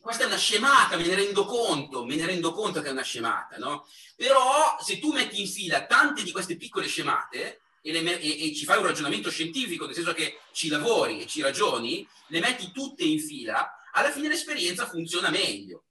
questa 0.00 0.24
è 0.24 0.26
una 0.26 0.36
scemata, 0.36 0.96
me 0.96 1.06
ne 1.06 1.14
rendo 1.14 1.44
conto, 1.44 2.04
me 2.04 2.16
ne 2.16 2.26
rendo 2.26 2.52
conto 2.52 2.80
che 2.80 2.88
è 2.88 2.92
una 2.92 3.02
scemata, 3.02 3.56
no? 3.58 3.86
Però 4.16 4.76
se 4.80 4.98
tu 4.98 5.12
metti 5.12 5.40
in 5.40 5.46
fila 5.46 5.86
tante 5.86 6.24
di 6.24 6.32
queste 6.32 6.56
piccole 6.56 6.88
scemate 6.88 7.60
e, 7.80 7.92
le, 7.92 8.20
e, 8.20 8.48
e, 8.48 8.54
ci 8.54 8.64
fai 8.64 8.78
un 8.78 8.86
ragionamento 8.86 9.30
scientifico, 9.30 9.86
nel 9.86 9.94
senso 9.94 10.12
che 10.12 10.40
ci 10.52 10.68
lavori 10.68 11.20
e 11.20 11.26
ci 11.28 11.40
ragioni, 11.40 12.06
le 12.28 12.40
metti 12.40 12.72
tutte 12.72 13.04
in 13.04 13.20
fila, 13.20 13.76
alla 13.92 14.10
fine 14.10 14.26
l'esperienza 14.26 14.88
funziona 14.88 15.30
meglio. 15.30 15.84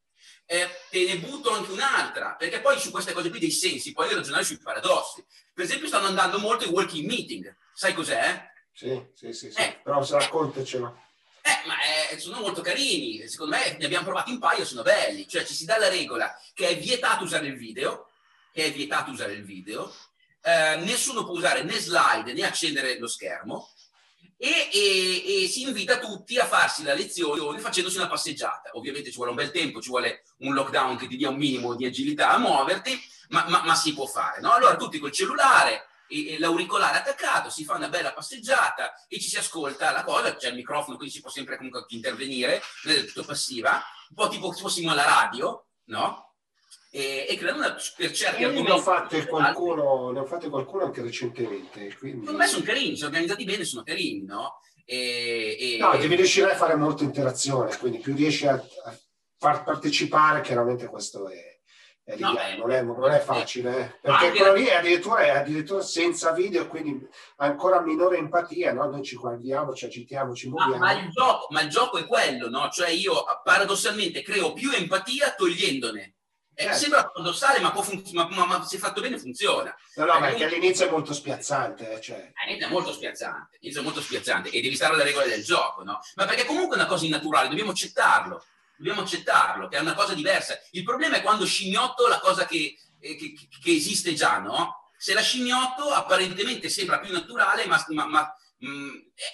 Eh, 0.54 0.70
te 0.90 1.06
ne 1.06 1.18
butto 1.18 1.50
anche 1.52 1.72
un'altra, 1.72 2.36
perché 2.36 2.60
poi 2.60 2.78
su 2.78 2.92
queste 2.92 3.14
cose 3.14 3.30
qui 3.30 3.40
dei 3.40 3.52
sensi 3.52 3.94
puoi 3.94 4.14
ragionare 4.14 4.44
sui 4.44 4.58
paradossi. 4.58 5.24
Per 5.54 5.64
esempio 5.64 5.88
stanno 5.88 6.08
andando 6.08 6.40
molto 6.40 6.66
i 6.66 6.68
walking 6.68 7.08
meeting, 7.08 7.56
sai 7.74 7.94
cos'è? 7.94 8.50
Sì, 8.74 9.02
sì, 9.16 9.32
sì, 9.32 9.50
sì. 9.50 9.58
Eh, 9.58 9.80
però 9.82 10.04
se 10.04 10.20
raccontacelo. 10.20 11.04
Eh, 11.42 11.68
ma 11.68 11.76
eh, 12.12 12.20
sono 12.20 12.42
molto 12.42 12.60
carini, 12.60 13.26
secondo 13.30 13.56
me 13.56 13.78
ne 13.80 13.86
abbiamo 13.86 14.04
provati 14.04 14.32
un 14.32 14.40
paio, 14.40 14.66
sono 14.66 14.82
belli, 14.82 15.26
cioè 15.26 15.46
ci 15.46 15.54
si 15.54 15.64
dà 15.64 15.78
la 15.78 15.88
regola 15.88 16.38
che 16.54 16.68
è 16.68 16.78
vietato 16.78 17.24
usare 17.24 17.48
il 17.48 17.56
video, 17.56 18.10
che 18.52 18.66
è 18.66 18.72
vietato 18.74 19.12
usare 19.12 19.32
il 19.32 19.46
video, 19.46 19.90
eh, 20.44 20.76
nessuno 20.84 21.24
può 21.24 21.34
usare 21.34 21.64
né 21.64 21.80
slide 21.80 22.34
né 22.34 22.44
accendere 22.44 23.00
lo 23.00 23.08
schermo, 23.08 23.70
e, 24.44 24.70
e, 24.74 25.44
e, 25.44 25.48
si 25.48 25.62
invita 25.62 26.00
tutti 26.00 26.40
a 26.40 26.48
farsi 26.48 26.82
la 26.82 26.96
lezione 26.96 27.60
facendosi 27.60 27.98
una 27.98 28.08
passeggiata. 28.08 28.72
Ovviamente 28.74 29.12
ci 29.12 29.18
vuole 29.18 29.30
un 29.30 29.36
bel 29.36 29.52
tempo, 29.52 29.80
ci 29.80 29.90
vuole 29.90 30.24
un 30.40 30.56
lockdown 30.56 30.98
che 30.98 31.06
ti 31.06 31.16
dia 31.16 31.30
un 31.30 31.36
minimo 31.36 31.76
di 31.76 31.86
agilità 31.86 32.32
a 32.32 32.40
muoverti, 32.40 33.00
ma, 33.30 33.46
ma, 33.50 33.62
ma 33.64 33.76
si 33.76 33.94
può 33.94 34.08
fare. 34.08 34.42
No? 34.42 34.52
Allora 34.52 34.78
tutti 34.78 34.98
col 34.98 35.12
cellulare 35.12 35.86
e, 36.08 36.34
e, 36.34 36.40
l'auricolare 36.40 36.98
attaccato, 36.98 37.52
si 37.52 37.64
fa 37.64 37.76
una 37.76 37.88
bella 37.88 38.14
passeggiata 38.14 39.06
e 39.08 39.20
ci 39.20 39.30
si 39.30 39.38
ascolta 39.38 39.92
la 39.92 40.04
cosa, 40.04 40.36
c'è 40.36 40.50
il 40.50 40.56
microfono, 40.56 40.96
quindi 40.96 41.14
si 41.14 41.22
può 41.22 41.30
sempre 41.30 41.56
comunque 41.58 41.86
intervenire, 41.90 42.64
non 42.86 42.96
è 42.96 43.06
tutto 43.06 43.24
passiva, 43.24 43.74
un 44.10 44.16
po' 44.16 44.28
tipo 44.28 44.52
se 44.54 44.62
fossimo 44.62 44.90
alla 44.90 45.06
radio, 45.06 45.68
no? 45.90 46.31
E, 46.94 47.26
e 47.30 47.38
creano 47.38 47.60
una, 47.60 47.78
per 47.96 48.12
certi 48.12 48.42
e 48.42 48.46
argomenti. 48.46 48.70
Ne 48.70 48.76
ho, 48.78 48.82
fatte 48.82 49.26
qualcuno, 49.26 50.12
ne 50.12 50.20
ho 50.20 50.26
fatte 50.26 50.50
qualcuno 50.50 50.84
anche 50.84 51.02
recentemente. 51.02 51.96
Quindi... 51.98 52.20
Secondo 52.20 52.38
me 52.38 52.48
sono 52.48 52.64
carini, 52.64 52.98
sono 52.98 53.08
organizzati 53.08 53.44
bene, 53.46 53.64
sono 53.64 53.84
carini, 53.84 54.26
no? 54.26 54.60
E, 54.84 55.58
e... 55.58 55.78
No, 55.80 55.96
devi 55.96 56.16
riuscire 56.16 56.52
a 56.52 56.56
fare 56.56 56.76
molta 56.76 57.04
interazione, 57.04 57.78
quindi 57.78 58.00
più 58.00 58.14
riesci 58.14 58.46
a, 58.46 58.56
a 58.56 58.98
far 59.38 59.64
partecipare, 59.64 60.42
chiaramente 60.42 60.88
questo 60.88 61.30
è, 61.30 61.60
è 62.04 62.18
no, 62.18 62.34
non, 62.58 62.72
è, 62.72 62.82
non, 62.82 63.10
è, 63.10 63.20
facile, 63.20 63.80
eh. 63.80 64.00
perché 64.02 64.32
quello 64.32 64.54
lì 64.54 64.66
è 64.66 64.76
addirittura, 64.76 65.20
è 65.20 65.30
addirittura 65.30 65.82
senza 65.82 66.34
video, 66.34 66.68
quindi 66.68 67.08
ancora 67.38 67.80
minore 67.80 68.18
empatia, 68.18 68.74
no? 68.74 68.90
noi 68.90 69.02
ci 69.02 69.16
guardiamo, 69.16 69.74
ci 69.74 69.86
agitiamo, 69.86 70.36
ci 70.36 70.50
muoviamo. 70.50 70.78
Ma, 70.78 70.94
ma, 70.94 71.00
il 71.00 71.10
gioco, 71.10 71.48
ma 71.52 71.62
il 71.62 71.70
gioco 71.70 71.98
è 72.00 72.06
quello, 72.06 72.50
no? 72.50 72.68
cioè 72.70 72.90
io 72.90 73.24
paradossalmente 73.46 74.22
creo 74.24 74.52
più 74.52 74.72
empatia 74.72 75.34
togliendone. 75.36 76.16
Eh. 76.70 76.74
Sembra 76.74 77.10
paradossale, 77.10 77.60
ma, 77.60 77.74
fun- 77.74 78.04
ma, 78.14 78.28
ma, 78.30 78.46
ma, 78.46 78.64
se 78.64 78.78
fatto 78.78 79.02
bene 79.02 79.18
funziona. 79.18 79.76
No, 79.96 80.06
no, 80.06 80.20
perché 80.20 80.46
all'inizio 80.46 80.88
è 80.88 80.90
molto 80.90 81.14
spiazzante. 81.14 81.94
Eh, 81.94 82.02
cioè. 82.02 82.32
All'inizio 82.44 82.68
è 82.68 82.70
molto 82.70 82.94
spiazzante, 82.94 83.58
è 83.60 83.82
molto 83.82 84.02
spiazzante 84.02 84.50
e 84.50 84.62
devi 84.62 84.76
stare 84.76 84.94
alle 84.94 85.04
regole 85.04 85.28
del 85.28 85.44
gioco, 85.44 85.84
no? 85.84 86.00
Ma 86.16 86.26
perché 86.26 86.46
comunque 86.46 86.76
è 86.76 86.80
una 86.80 86.88
cosa 86.88 87.06
innaturale, 87.06 87.50
dobbiamo 87.50 87.72
accettarlo, 87.72 88.44
dobbiamo 88.76 89.02
accettarlo, 89.02 89.68
che 89.68 89.78
è 89.78 89.80
una 89.82 89.94
cosa 89.94 90.14
diversa. 90.14 90.60
Il 90.72 90.84
problema 90.84 91.18
è 91.18 91.22
quando 91.22 91.46
scimmiotto 91.46 92.08
la 92.08 92.20
cosa 92.20 92.46
che, 92.46 92.78
eh, 93.00 93.16
che, 93.16 93.34
che 93.62 93.72
esiste 93.72 94.14
già, 94.14 94.40
no? 94.40 94.90
Se 94.98 95.14
la 95.14 95.22
scimmiotto 95.22 95.90
apparentemente 95.90 96.70
sembra 96.70 97.00
più 97.00 97.12
naturale, 97.12 97.66
ma, 97.66 97.84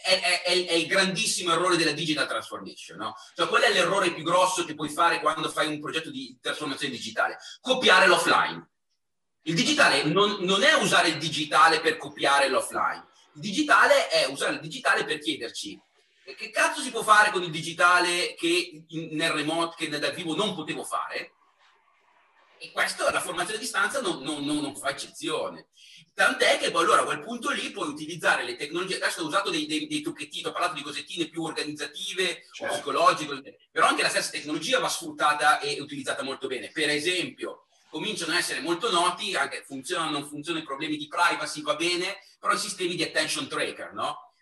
è, 0.03 0.41
è, 0.43 0.65
è, 0.67 0.73
il 0.73 0.87
grandissimo 0.87 1.51
errore 1.51 1.77
della 1.77 1.91
digital 1.91 2.27
transformation, 2.27 2.97
no? 2.97 3.15
Cioè, 3.35 3.47
qual 3.47 3.61
è 3.61 3.71
l'errore 3.71 4.13
più 4.13 4.23
grosso 4.23 4.63
che 4.63 4.75
puoi 4.75 4.89
fare 4.89 5.19
quando 5.19 5.49
fai 5.49 5.67
un 5.67 5.79
progetto 5.79 6.09
di 6.09 6.37
trasformazione 6.41 6.93
digitale? 6.93 7.37
Copiare 7.61 8.07
l'offline. 8.07 8.69
Il 9.43 9.55
digitale 9.55 10.03
non, 10.03 10.37
non 10.41 10.63
è 10.63 10.73
usare 10.73 11.09
il 11.09 11.17
digitale 11.17 11.79
per 11.79 11.97
copiare 11.97 12.49
l'offline. 12.49 13.07
Il 13.35 13.41
digitale 13.41 14.09
è 14.09 14.25
usare 14.25 14.55
il 14.55 14.59
digitale 14.59 15.05
per 15.05 15.19
chiederci 15.19 15.79
che 16.35 16.49
cazzo 16.49 16.81
si 16.81 16.91
può 16.91 17.03
fare 17.03 17.31
con 17.31 17.41
il 17.43 17.51
digitale 17.51 18.35
che 18.35 18.83
nel 19.11 19.31
remote, 19.31 19.75
che 19.77 19.87
nel 19.87 20.13
vivo 20.13 20.35
non 20.35 20.55
potevo 20.55 20.83
fare? 20.83 21.33
E 22.59 22.71
questo 22.71 23.09
la 23.09 23.21
formazione 23.21 23.57
a 23.57 23.61
distanza 23.61 24.01
non, 24.01 24.21
non, 24.23 24.43
non 24.43 24.75
fa 24.75 24.89
eccezione. 24.89 25.67
Tant'è 26.17 26.57
che 26.57 26.71
poi 26.71 26.81
allora 26.81 27.01
a 27.01 27.05
quel 27.05 27.21
punto 27.21 27.51
lì 27.51 27.69
puoi 27.69 27.89
utilizzare 27.89 28.43
le 28.43 28.55
tecnologie, 28.55 28.95
adesso 28.95 29.21
ho 29.21 29.27
usato 29.27 29.51
dei, 29.51 29.67
dei, 29.67 29.85
dei 29.85 30.01
trucchettini, 30.01 30.47
ho 30.47 30.51
parlato 30.51 30.73
di 30.73 30.81
cosettine 30.81 31.27
più 31.27 31.43
organizzative, 31.43 32.47
certo. 32.51 32.73
psicologiche, 32.73 33.59
però 33.71 33.85
anche 33.85 34.01
la 34.01 34.09
stessa 34.09 34.31
tecnologia 34.31 34.79
va 34.79 34.89
sfruttata 34.89 35.59
e 35.59 35.79
utilizzata 35.79 36.23
molto 36.23 36.47
bene. 36.47 36.71
Per 36.71 36.89
esempio, 36.89 37.67
cominciano 37.91 38.33
a 38.33 38.39
essere 38.39 38.61
molto 38.61 38.89
noti, 38.89 39.35
anche 39.35 39.63
funzionano 39.63 40.09
non 40.09 40.27
funzionano 40.27 40.63
i 40.63 40.65
problemi 40.65 40.97
di 40.97 41.07
privacy, 41.07 41.61
va 41.61 41.75
bene, 41.75 42.17
però 42.39 42.51
i 42.51 42.57
sistemi 42.57 42.95
di 42.95 43.03
attention 43.03 43.47
tracker, 43.47 43.93
no? 43.93 44.33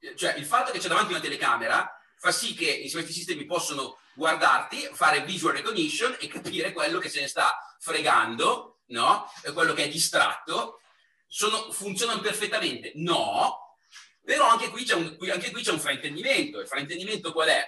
Eh, 0.00 0.16
cioè 0.16 0.32
il 0.38 0.46
fatto 0.46 0.72
che 0.72 0.78
c'è 0.78 0.88
davanti 0.88 1.12
una 1.12 1.20
telecamera 1.20 1.92
fa 2.16 2.32
sì 2.32 2.54
che 2.54 2.88
questi 2.90 3.12
sistemi 3.12 3.44
possono 3.44 3.98
guardarti, 4.14 4.88
fare 4.94 5.20
visual 5.24 5.52
recognition 5.52 6.16
e 6.20 6.26
capire 6.26 6.72
quello 6.72 6.98
che 6.98 7.10
se 7.10 7.20
ne 7.20 7.28
sta 7.28 7.54
fregando, 7.78 8.78
no? 8.86 9.30
quello 9.52 9.74
che 9.74 9.84
è 9.84 9.88
distratto 9.88 10.80
sono, 11.28 11.70
funzionano 11.70 12.20
perfettamente? 12.20 12.92
No, 12.96 13.76
però 14.24 14.48
anche 14.48 14.70
qui, 14.70 14.84
c'è 14.84 14.94
un, 14.94 15.16
anche 15.30 15.50
qui 15.50 15.62
c'è 15.62 15.70
un 15.70 15.80
fraintendimento. 15.80 16.60
Il 16.60 16.66
fraintendimento 16.66 17.32
qual 17.32 17.48
è? 17.48 17.64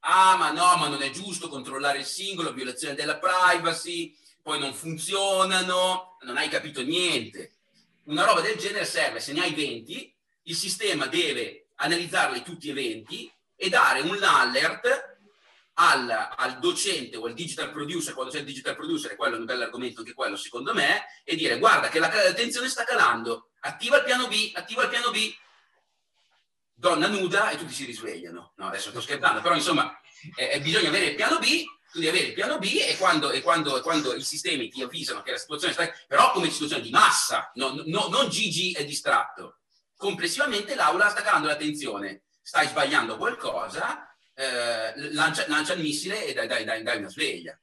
Ah, 0.00 0.36
ma 0.36 0.50
no, 0.50 0.76
ma 0.76 0.88
non 0.88 1.02
è 1.02 1.10
giusto 1.10 1.48
controllare 1.48 1.98
il 1.98 2.04
singolo, 2.04 2.52
violazione 2.52 2.94
della 2.94 3.18
privacy, 3.18 4.16
poi 4.42 4.58
non 4.58 4.74
funzionano, 4.74 6.16
non 6.22 6.36
hai 6.36 6.48
capito 6.48 6.82
niente. 6.82 7.56
Una 8.04 8.24
roba 8.24 8.40
del 8.40 8.56
genere 8.56 8.84
serve, 8.84 9.20
se 9.20 9.32
ne 9.32 9.40
hai 9.42 9.54
20, 9.54 10.16
il 10.42 10.54
sistema 10.54 11.06
deve 11.06 11.70
analizzarli 11.76 12.42
tutti 12.42 12.68
i 12.68 12.70
eventi 12.70 13.30
e 13.56 13.68
dare 13.68 14.00
un 14.02 14.22
alert 14.22 15.15
al, 15.78 16.30
al, 16.36 16.58
docente 16.58 17.16
o 17.16 17.26
al 17.26 17.34
digital 17.34 17.70
producer, 17.70 18.14
quando 18.14 18.32
c'è 18.32 18.38
il 18.38 18.44
digital 18.44 18.76
producer, 18.76 19.16
quello 19.16 19.36
è 19.36 19.38
un 19.38 19.44
bel 19.44 19.62
argomento 19.62 20.00
anche 20.00 20.14
quello 20.14 20.36
secondo 20.36 20.72
me, 20.72 21.06
e 21.24 21.36
dire 21.36 21.58
guarda 21.58 21.88
che 21.88 21.98
la, 21.98 22.08
tensione 22.32 22.68
sta 22.68 22.84
calando, 22.84 23.50
attiva 23.60 23.98
il 23.98 24.04
piano 24.04 24.26
B, 24.28 24.52
attiva 24.54 24.84
il 24.84 24.88
piano 24.88 25.10
B, 25.10 25.34
donna 26.72 27.08
nuda 27.08 27.50
e 27.50 27.56
tutti 27.56 27.72
si 27.72 27.84
risvegliano. 27.84 28.52
No, 28.56 28.68
adesso 28.68 28.90
sto 28.90 29.00
scherzando, 29.00 29.40
però 29.40 29.54
insomma 29.54 29.98
eh, 30.36 30.60
bisogna 30.60 30.88
avere 30.88 31.06
il 31.06 31.14
piano 31.14 31.38
B, 31.38 31.64
tu 31.92 31.98
devi 31.98 32.08
avere 32.08 32.28
il 32.28 32.34
piano 32.34 32.58
B 32.58 32.64
e 32.64 32.96
quando, 32.96 33.30
e 33.30 33.42
quando, 33.42 33.80
quando 33.82 34.14
i 34.14 34.22
sistemi 34.22 34.68
ti 34.68 34.82
avvisano 34.82 35.22
che 35.22 35.32
la 35.32 35.38
situazione 35.38 35.74
sta... 35.74 35.90
però 36.06 36.32
come 36.32 36.50
situazione 36.50 36.82
di 36.82 36.90
massa, 36.90 37.50
no, 37.54 37.82
no, 37.84 38.08
non 38.08 38.28
Gigi 38.30 38.72
è 38.72 38.84
distratto. 38.84 39.58
Complessivamente 39.94 40.74
l'aula 40.74 41.08
sta 41.08 41.22
calando 41.22 41.48
l'attenzione, 41.48 42.24
stai 42.42 42.68
sbagliando 42.68 43.16
qualcosa, 43.16 44.06
eh, 44.38 45.12
lancia, 45.12 45.46
lancia, 45.48 45.72
il 45.72 45.80
missile 45.80 46.26
e 46.26 46.34
dai, 46.34 46.46
dai, 46.46 46.64
dai, 46.64 46.82
dai 46.82 46.98
una 46.98 47.08
sveglia. 47.08 47.58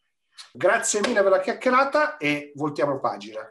Grazie 0.51 1.01
mille 1.01 1.21
per 1.21 1.31
la 1.31 1.39
chiacchierata 1.39 2.17
e 2.17 2.51
voltiamo 2.55 2.99
pagina. 2.99 3.47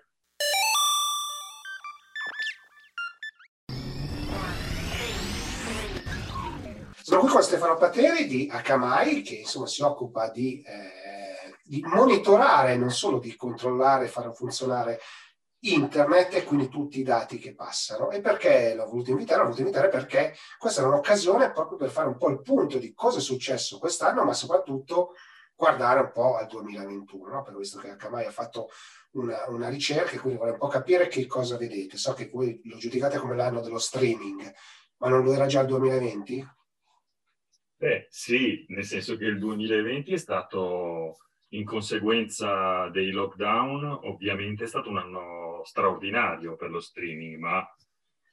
Sono 7.01 7.21
qui 7.21 7.31
con 7.31 7.43
Stefano 7.43 7.77
Pateri 7.77 8.27
di 8.27 8.49
Akamai 8.51 9.23
che 9.23 9.35
insomma 9.35 9.67
si 9.67 9.83
occupa 9.83 10.31
di, 10.31 10.63
eh, 10.63 11.57
di 11.63 11.83
monitorare, 11.85 12.77
non 12.77 12.91
solo 12.91 13.19
di 13.19 13.37
controllare 13.37 14.07
e 14.07 14.09
fare 14.09 14.33
funzionare 14.33 15.01
internet 15.65 16.35
e 16.35 16.45
quindi 16.45 16.69
tutti 16.69 17.01
i 17.01 17.05
dati 17.05 17.39
che 17.39 17.55
passano. 17.55 18.11
E 18.11 18.21
perché 18.21 18.75
l'ho 18.75 18.87
voluto 18.87 19.11
invitare? 19.11 19.39
L'ho 19.39 19.45
voluto 19.45 19.63
invitare 19.63 19.89
perché 19.89 20.35
questa 20.59 20.83
è 20.83 20.85
un'occasione 20.85 21.53
proprio 21.53 21.79
per 21.79 21.91
fare 21.91 22.09
un 22.09 22.17
po' 22.17 22.31
il 22.31 22.43
punto 22.43 22.79
di 22.79 22.93
cosa 22.95 23.19
è 23.19 23.23
successo 23.23 23.79
quest'anno, 23.79 24.25
ma 24.25 24.33
soprattutto 24.33 25.15
guardare 25.55 26.01
un 26.01 26.11
po' 26.13 26.37
al 26.37 26.47
2021, 26.47 27.29
no? 27.29 27.43
perché 27.43 27.59
visto 27.59 27.79
che 27.79 27.91
Akamai 27.91 28.27
ha 28.27 28.33
fatto 28.33 28.69
una, 29.13 29.49
una, 29.49 29.69
ricerca, 29.69 30.19
quindi 30.19 30.39
vorrei 30.39 30.55
un 30.55 30.59
po' 30.59 30.69
capire 30.69 31.07
che 31.07 31.27
cosa 31.27 31.57
vedete. 31.57 31.97
So 31.97 32.15
che 32.15 32.29
voi 32.33 32.61
lo 32.65 32.77
giudicate 32.77 33.19
come 33.19 33.37
l'anno 33.37 33.61
dello 33.61 33.79
streaming, 33.79 34.53
ma 34.97 35.09
non 35.09 35.23
lo 35.23 35.33
era 35.33 35.47
già 35.47 35.61
il 35.61 35.67
2020? 35.69 36.47
Beh, 37.77 38.07
sì, 38.11 38.65
nel 38.69 38.85
senso 38.85 39.17
che 39.17 39.25
il 39.25 39.39
2020 39.39 40.13
è 40.13 40.17
stato, 40.17 41.17
in 41.53 41.65
conseguenza 41.65 42.89
dei 42.89 43.11
lockdown, 43.11 43.85
ovviamente 44.05 44.65
è 44.65 44.67
stato 44.67 44.89
un 44.89 44.99
anno 44.99 45.63
straordinario 45.65 46.57
per 46.57 46.71
lo 46.71 46.81
streaming, 46.81 47.39
ma 47.39 47.67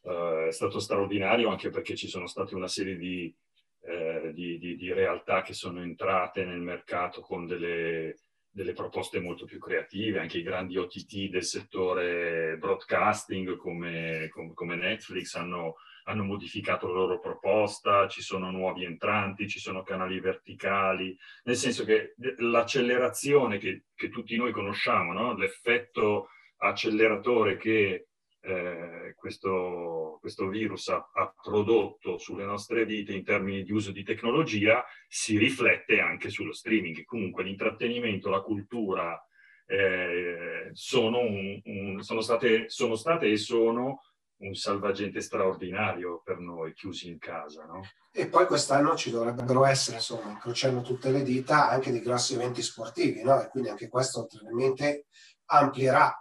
eh, 0.03 0.47
è 0.47 0.51
stato 0.51 0.79
straordinario 0.79 1.49
anche 1.49 1.69
perché 1.69 1.95
ci 1.95 2.07
sono 2.07 2.27
state 2.27 2.55
una 2.55 2.67
serie 2.67 2.97
di, 2.97 3.33
eh, 3.81 4.31
di, 4.33 4.57
di, 4.57 4.75
di 4.77 4.93
realtà 4.93 5.41
che 5.41 5.53
sono 5.53 5.81
entrate 5.81 6.45
nel 6.45 6.61
mercato 6.61 7.21
con 7.21 7.45
delle, 7.45 8.15
delle 8.49 8.73
proposte 8.73 9.19
molto 9.19 9.45
più 9.45 9.59
creative, 9.59 10.19
anche 10.19 10.37
i 10.37 10.43
grandi 10.43 10.77
OTT 10.77 11.29
del 11.29 11.43
settore 11.43 12.57
broadcasting 12.57 13.57
come, 13.57 14.29
come, 14.29 14.53
come 14.53 14.75
Netflix 14.75 15.35
hanno 15.35 15.75
hanno 16.09 16.23
modificato 16.23 16.87
la 16.87 16.93
loro 16.93 17.19
proposta, 17.19 18.07
ci 18.07 18.21
sono 18.21 18.49
nuovi 18.49 18.83
entranti, 18.83 19.47
ci 19.47 19.59
sono 19.59 19.83
canali 19.83 20.19
verticali, 20.19 21.15
nel 21.43 21.55
senso 21.55 21.85
che 21.85 22.15
l'accelerazione 22.37 23.59
che, 23.59 23.83
che 23.95 24.09
tutti 24.09 24.35
noi 24.35 24.51
conosciamo, 24.51 25.13
no? 25.13 25.35
l'effetto 25.37 26.29
acceleratore 26.57 27.57
che 27.57 28.07
eh, 28.41 29.13
questo, 29.15 30.17
questo, 30.19 30.47
virus 30.47 30.87
ha, 30.87 31.09
ha, 31.13 31.33
prodotto 31.41 32.17
sulle 32.17 32.45
nostre 32.45 32.85
vite 32.85 33.13
in 33.13 33.23
termini 33.23 33.63
di 33.63 33.71
uso 33.71 33.91
di 33.91 34.03
tecnologia 34.03 34.83
si 35.07 35.37
riflette 35.37 35.99
anche 35.99 36.29
sullo 36.29 36.53
streaming. 36.53 37.03
Comunque 37.03 37.43
l'intrattenimento, 37.43 38.29
la 38.29 38.41
cultura 38.41 39.21
eh, 39.67 40.69
sono, 40.71 41.19
un, 41.19 41.61
un, 41.65 42.01
sono, 42.01 42.21
state, 42.21 42.69
sono 42.69 42.95
state 42.95 43.29
e 43.29 43.37
sono 43.37 44.01
un 44.39 44.53
salvagente 44.53 45.21
straordinario 45.21 46.21
per 46.23 46.39
noi 46.39 46.73
chiusi 46.73 47.09
in 47.09 47.17
casa. 47.17 47.65
No? 47.65 47.81
E 48.11 48.27
poi 48.27 48.45
quest'anno 48.45 48.95
ci 48.95 49.11
dovrebbero 49.11 49.65
essere, 49.65 49.97
insomma, 49.97 50.31
incrociando 50.31 50.81
tutte 50.81 51.09
le 51.09 51.23
dita, 51.23 51.69
anche 51.69 51.91
dei 51.91 52.01
grossi 52.01 52.35
eventi 52.35 52.61
sportivi, 52.61 53.21
no? 53.23 53.41
e 53.41 53.49
quindi 53.49 53.69
anche 53.69 53.89
questo 53.89 54.21
ulteriormente 54.21 55.05
amplierà. 55.45 56.13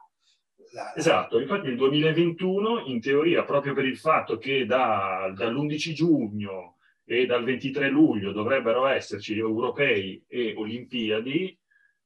La... 0.72 0.94
Esatto, 0.94 1.38
infatti 1.40 1.68
il 1.68 1.76
2021 1.76 2.84
in 2.86 3.00
teoria 3.00 3.44
proprio 3.44 3.72
per 3.72 3.84
il 3.84 3.96
fatto 3.96 4.36
che 4.36 4.66
da, 4.66 5.32
dall'11 5.34 5.92
giugno 5.92 6.76
e 7.04 7.24
dal 7.24 7.42
23 7.42 7.88
luglio 7.88 8.32
dovrebbero 8.32 8.86
esserci 8.86 9.38
europei 9.38 10.22
e 10.28 10.54
olimpiadi, 10.56 11.58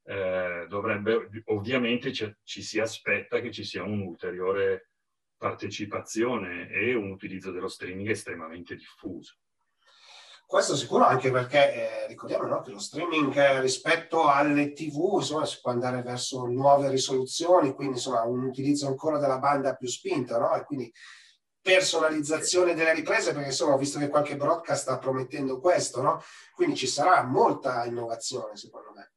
eh, 0.04 0.66
dovrebbe, 0.68 1.28
ovviamente 1.46 2.12
ci, 2.12 2.32
ci 2.44 2.62
si 2.62 2.78
aspetta 2.78 3.40
che 3.40 3.50
ci 3.50 3.64
sia 3.64 3.82
un 3.82 4.00
ulteriore 4.00 4.91
partecipazione 5.42 6.68
e 6.68 6.94
un 6.94 7.10
utilizzo 7.10 7.50
dello 7.50 7.66
streaming 7.66 8.08
estremamente 8.08 8.76
diffuso. 8.76 9.38
Questo 10.46 10.76
sicuro 10.76 11.04
anche 11.04 11.32
perché 11.32 12.04
eh, 12.04 12.06
ricordiamo 12.06 12.46
no, 12.46 12.60
che 12.60 12.70
lo 12.70 12.78
streaming 12.78 13.34
eh, 13.34 13.60
rispetto 13.60 14.28
alle 14.28 14.72
tv 14.72 15.16
insomma, 15.16 15.44
si 15.44 15.58
può 15.60 15.72
andare 15.72 16.02
verso 16.02 16.44
nuove 16.46 16.90
risoluzioni, 16.90 17.74
quindi 17.74 17.94
insomma 17.94 18.22
un 18.22 18.44
utilizzo 18.44 18.86
ancora 18.86 19.18
della 19.18 19.38
banda 19.38 19.74
più 19.74 19.88
spinta 19.88 20.38
no? 20.38 20.54
e 20.54 20.62
quindi 20.62 20.92
personalizzazione 21.60 22.74
delle 22.74 22.94
riprese 22.94 23.32
perché 23.32 23.48
insomma 23.48 23.74
ho 23.74 23.78
visto 23.78 23.98
che 23.98 24.08
qualche 24.08 24.36
broadcast 24.36 24.82
sta 24.82 24.98
promettendo 24.98 25.58
questo, 25.58 26.02
no? 26.02 26.22
quindi 26.54 26.76
ci 26.76 26.86
sarà 26.86 27.24
molta 27.24 27.84
innovazione 27.84 28.54
secondo 28.54 28.92
me. 28.94 29.11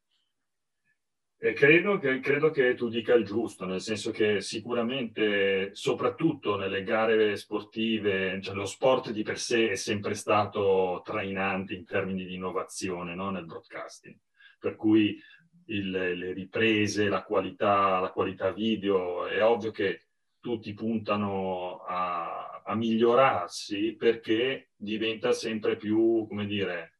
Eh, 1.37 1.51
credo, 1.51 1.99
che, 1.99 2.19
credo, 2.21 2.49
che, 2.49 2.75
tu 2.75 2.87
dica 2.87 3.13
il 3.13 3.25
giusto, 3.25 3.65
nel 3.65 3.81
senso 3.81 4.11
che 4.11 4.39
sicuramente, 4.39 5.75
soprattutto 5.75 6.55
nelle 6.55 6.81
gare 6.83 7.35
sportive, 7.35 8.39
cioè 8.41 8.55
lo 8.55 8.65
sport 8.65 9.11
di 9.11 9.21
per 9.21 9.37
sé 9.37 9.71
è 9.71 9.75
sempre 9.75 10.13
stato 10.13 11.01
trainante 11.03 11.73
in 11.73 11.85
termini 11.85 12.25
di 12.25 12.35
innovazione 12.35 13.15
no? 13.15 13.31
nel 13.31 13.45
broadcasting. 13.45 14.15
Per 14.57 14.75
cui 14.77 15.21
il, 15.67 15.89
le 15.89 16.31
riprese, 16.31 17.09
la 17.09 17.23
qualità, 17.23 17.99
la 17.99 18.11
qualità 18.11 18.51
video, 18.51 19.27
è 19.27 19.43
ovvio 19.43 19.71
che 19.71 20.05
tutti 20.39 20.73
puntano 20.73 21.79
a, 21.85 22.61
a 22.63 22.75
migliorarsi 22.75 23.95
perché 23.95 24.69
diventa 24.75 25.33
sempre 25.33 25.75
più, 25.75 26.25
come 26.27 26.45
dire, 26.45 26.99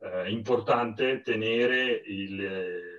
eh, 0.00 0.30
importante 0.30 1.20
tenere 1.22 2.02
il 2.04 2.95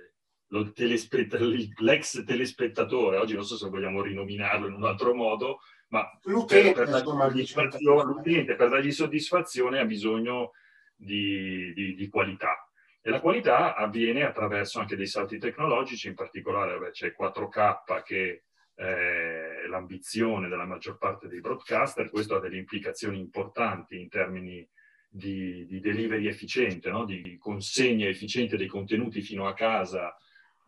telespett- 0.72 1.34
l'ex 1.80 2.24
telespettatore, 2.24 3.18
oggi 3.18 3.34
non 3.34 3.44
so 3.44 3.56
se 3.56 3.68
vogliamo 3.68 4.02
rinominarlo 4.02 4.66
in 4.66 4.74
un 4.74 4.84
altro 4.84 5.14
modo, 5.14 5.60
ma 5.88 6.08
l'utente 6.24 6.72
per, 6.72 6.84
per, 6.84 7.02
dargli 7.02 7.52
l'utente 8.04 8.54
per 8.54 8.68
dargli 8.68 8.92
soddisfazione 8.92 9.78
ha 9.78 9.84
bisogno 9.84 10.52
di, 10.94 11.72
di, 11.74 11.94
di, 11.94 12.08
qualità. 12.08 12.68
E 13.00 13.10
la 13.10 13.20
qualità 13.20 13.74
avviene 13.74 14.24
attraverso 14.24 14.80
anche 14.80 14.96
dei 14.96 15.06
salti 15.06 15.38
tecnologici, 15.38 16.08
in 16.08 16.14
particolare 16.14 16.78
beh, 16.78 16.90
c'è 16.90 17.14
4K 17.18 18.02
che 18.02 18.42
è 18.74 19.66
l'ambizione 19.68 20.48
della 20.48 20.66
maggior 20.66 20.98
parte 20.98 21.26
dei 21.26 21.40
broadcaster, 21.40 22.10
questo 22.10 22.36
ha 22.36 22.40
delle 22.40 22.58
implicazioni 22.58 23.18
importanti 23.18 23.98
in 23.98 24.08
termini 24.08 24.68
di, 25.08 25.66
di 25.66 25.80
delivery 25.80 26.26
efficiente, 26.26 26.90
no? 26.90 27.04
di 27.04 27.36
consegna 27.38 28.06
efficiente 28.06 28.56
dei 28.56 28.66
contenuti 28.66 29.20
fino 29.22 29.48
a 29.48 29.54
casa 29.54 30.14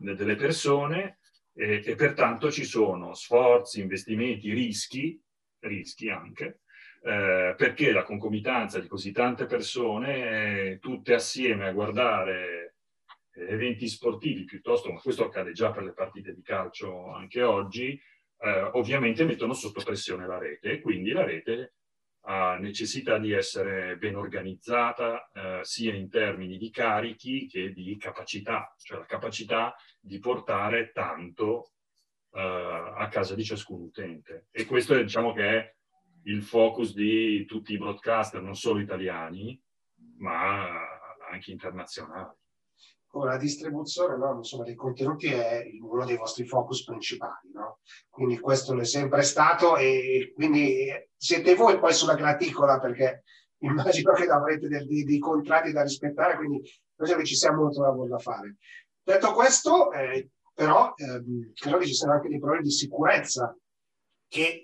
delle 0.01 0.35
persone 0.35 1.19
e, 1.53 1.83
e 1.85 1.95
pertanto 1.95 2.51
ci 2.51 2.65
sono 2.65 3.15
sforzi, 3.15 3.81
investimenti, 3.81 4.53
rischi, 4.53 5.21
rischi 5.61 6.09
anche, 6.09 6.61
eh, 7.03 7.55
perché 7.57 7.93
la 7.93 8.03
concomitanza 8.03 8.81
di 8.81 8.89
così 8.89 9.13
tante 9.13 9.47
persone, 9.47 10.71
eh, 10.73 10.79
tutte 10.79 11.15
assieme 11.15 11.69
a 11.69 11.73
guardare 11.73 12.77
eh, 13.33 13.53
eventi 13.53 13.89
sportivi 13.89 14.45
piuttosto, 14.45 14.91
ma 14.91 15.01
questo 15.01 15.25
accade 15.25 15.53
già 15.53 15.71
per 15.71 15.85
le 15.85 15.93
partite 15.93 16.35
di 16.35 16.43
calcio 16.43 17.13
anche 17.13 17.43
oggi, 17.43 18.01
eh, 18.43 18.71
ovviamente 18.73 19.25
mettono 19.25 19.53
sotto 19.53 19.83
pressione 19.83 20.27
la 20.27 20.39
rete 20.39 20.73
e 20.73 20.81
quindi 20.81 21.11
la 21.11 21.25
rete 21.25 21.75
ha 22.23 22.57
necessità 22.57 23.19
di 23.19 23.33
essere 23.33 23.97
ben 23.97 24.17
organizzata 24.17 25.31
eh, 25.33 25.61
sia 25.63 25.95
in 25.95 26.09
termini 26.09 26.59
di 26.59 26.71
carichi 26.71 27.47
che 27.47 27.73
di 27.73 27.97
capacità, 27.97 28.75
cioè 28.79 28.99
la 28.99 29.07
capacità 29.07 29.75
di 30.01 30.19
portare 30.19 30.91
tanto 30.93 31.73
eh, 32.33 32.41
a 32.41 33.09
casa 33.09 33.35
di 33.35 33.45
ciascun 33.45 33.83
utente. 33.83 34.47
E 34.51 34.67
questo 34.67 34.95
è, 34.95 35.03
diciamo 35.03 35.33
che 35.33 35.49
è 35.49 35.75
il 36.25 36.43
focus 36.43 36.95
di 36.95 37.45
tutti 37.47 37.73
i 37.73 37.79
broadcaster, 37.79 38.43
non 38.43 38.55
solo 38.55 38.81
italiani, 38.81 39.61
ma 40.19 40.69
anche 41.31 41.51
internazionali. 41.51 42.40
La 43.13 43.37
distribuzione 43.37 44.17
no? 44.17 44.37
Insomma, 44.37 44.65
dei 44.65 44.75
contenuti 44.75 45.27
è 45.27 45.65
uno 45.81 46.05
dei 46.05 46.17
vostri 46.17 46.47
focus 46.47 46.85
principali, 46.85 47.51
no? 47.53 47.81
quindi 48.09 48.39
questo 48.39 48.79
è 48.79 48.85
sempre 48.85 49.23
stato 49.23 49.77
e 49.77 50.33
quindi 50.35 50.87
siete 51.17 51.55
voi 51.55 51.79
poi 51.79 51.93
sulla 51.93 52.15
graticola 52.15 52.79
perché 52.79 53.25
immagino 53.61 54.13
che 54.13 54.27
avrete 54.27 54.69
dei, 54.69 55.05
dei 55.05 55.19
contratti 55.19 55.73
da 55.73 55.83
rispettare, 55.83 56.37
quindi 56.37 56.63
che 56.97 57.25
ci 57.25 57.35
sia 57.35 57.53
molto 57.53 57.83
lavoro 57.83 58.09
da 58.09 58.19
fare. 58.19 58.57
Detto 59.03 59.33
questo, 59.33 59.91
eh, 59.93 60.31
però, 60.53 60.93
ehm, 60.95 61.53
credo 61.55 61.79
che 61.79 61.87
ci 61.87 61.95
siano 61.95 62.13
anche 62.13 62.29
dei 62.29 62.39
problemi 62.39 62.65
di 62.65 62.71
sicurezza 62.71 63.57
che 64.29 64.63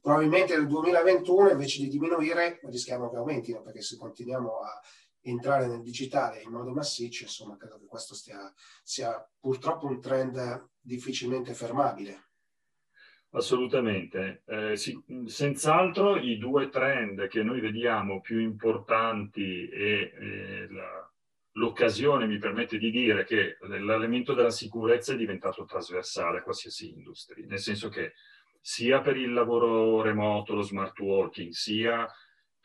probabilmente 0.00 0.54
nel 0.56 0.66
2021 0.66 1.50
invece 1.50 1.82
di 1.82 1.88
diminuire 1.88 2.60
rischiamo 2.64 3.10
che 3.10 3.16
aumentino 3.16 3.62
perché 3.62 3.82
se 3.82 3.96
continuiamo 3.96 4.58
a 4.58 4.80
entrare 5.22 5.66
nel 5.66 5.82
digitale 5.82 6.40
in 6.42 6.50
modo 6.50 6.72
massiccio, 6.72 7.24
insomma, 7.24 7.56
credo 7.56 7.78
che 7.78 7.86
questo 7.86 8.14
stia, 8.14 8.52
sia 8.82 9.28
purtroppo 9.38 9.86
un 9.86 10.00
trend 10.00 10.68
difficilmente 10.80 11.54
fermabile. 11.54 12.26
Assolutamente. 13.30 14.42
Eh, 14.46 14.76
sì, 14.76 14.98
senz'altro 15.26 16.16
i 16.16 16.38
due 16.38 16.70
trend 16.70 17.26
che 17.28 17.42
noi 17.42 17.60
vediamo 17.60 18.20
più 18.20 18.40
importanti 18.40 19.68
e 19.68 20.12
eh, 20.18 20.68
la, 20.70 21.12
l'occasione 21.52 22.26
mi 22.26 22.38
permette 22.38 22.78
di 22.78 22.90
dire 22.90 23.24
che 23.24 23.58
l'elemento 23.62 24.32
della 24.32 24.50
sicurezza 24.50 25.12
è 25.12 25.16
diventato 25.16 25.64
trasversale 25.64 26.38
a 26.38 26.42
qualsiasi 26.42 26.90
industria, 26.90 27.44
nel 27.46 27.58
senso 27.58 27.88
che 27.88 28.14
sia 28.60 29.00
per 29.00 29.16
il 29.16 29.32
lavoro 29.32 30.00
remoto, 30.00 30.54
lo 30.54 30.62
smart 30.62 30.98
working, 30.98 31.50
sia 31.52 32.08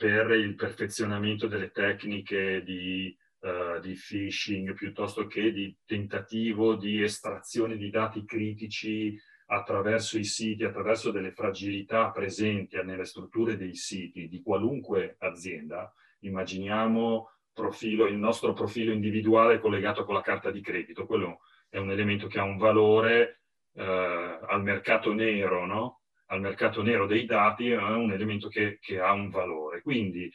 per 0.03 0.31
il 0.31 0.55
perfezionamento 0.55 1.47
delle 1.47 1.71
tecniche 1.71 2.61
di, 2.61 3.17
uh, 3.39 3.79
di 3.79 3.93
phishing 3.93 4.73
piuttosto 4.73 5.27
che 5.27 5.53
di 5.53 5.77
tentativo 5.85 6.75
di 6.75 7.01
estrazione 7.01 7.77
di 7.77 7.89
dati 7.89 8.25
critici 8.25 9.17
attraverso 9.45 10.17
i 10.17 10.25
siti, 10.25 10.65
attraverso 10.65 11.09
delle 11.09 11.31
fragilità 11.31 12.11
presenti 12.11 12.75
nelle 12.83 13.05
strutture 13.05 13.55
dei 13.55 13.75
siti 13.75 14.27
di 14.27 14.41
qualunque 14.41 15.15
azienda. 15.19 15.89
Immaginiamo 16.19 17.29
profilo, 17.53 18.05
il 18.05 18.17
nostro 18.17 18.51
profilo 18.51 18.91
individuale 18.91 19.61
collegato 19.61 20.03
con 20.03 20.15
la 20.15 20.21
carta 20.21 20.51
di 20.51 20.59
credito. 20.59 21.05
Quello 21.05 21.39
è 21.69 21.77
un 21.77 21.91
elemento 21.91 22.27
che 22.27 22.39
ha 22.39 22.43
un 22.43 22.57
valore 22.57 23.43
eh, 23.75 24.39
al 24.49 24.63
mercato 24.63 25.13
nero, 25.13 25.65
no? 25.65 26.01
Al 26.33 26.41
mercato 26.41 26.81
nero 26.81 27.05
dei 27.05 27.25
dati 27.25 27.69
è 27.69 27.77
un 27.77 28.11
elemento 28.11 28.47
che, 28.47 28.79
che 28.81 28.99
ha 28.99 29.11
un 29.11 29.29
valore. 29.29 29.81
Quindi 29.81 30.31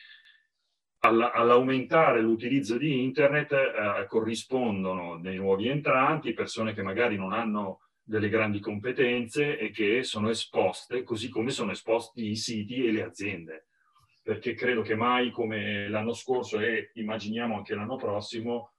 all'aumentare 1.01 2.21
l'utilizzo 2.21 2.77
di 2.77 3.03
internet 3.03 3.53
eh, 3.53 4.07
corrispondono 4.07 5.19
dei 5.19 5.37
nuovi 5.37 5.69
entranti, 5.69 6.33
persone 6.33 6.73
che 6.73 6.83
magari 6.83 7.17
non 7.17 7.33
hanno 7.33 7.81
delle 8.03 8.29
grandi 8.29 8.61
competenze 8.61 9.59
e 9.59 9.71
che 9.71 10.03
sono 10.03 10.31
esposte, 10.31 11.03
così 11.03 11.29
come 11.29 11.51
sono 11.51 11.73
esposti 11.73 12.31
i 12.31 12.37
siti 12.37 12.87
e 12.87 12.93
le 12.93 13.03
aziende. 13.03 13.67
Perché 14.23 14.55
credo 14.55 14.83
che 14.83 14.95
mai 14.95 15.31
come 15.31 15.89
l'anno 15.89 16.13
scorso 16.13 16.61
e 16.61 16.91
immaginiamo 16.95 17.57
anche 17.57 17.75
l'anno 17.75 17.97
prossimo 17.97 18.75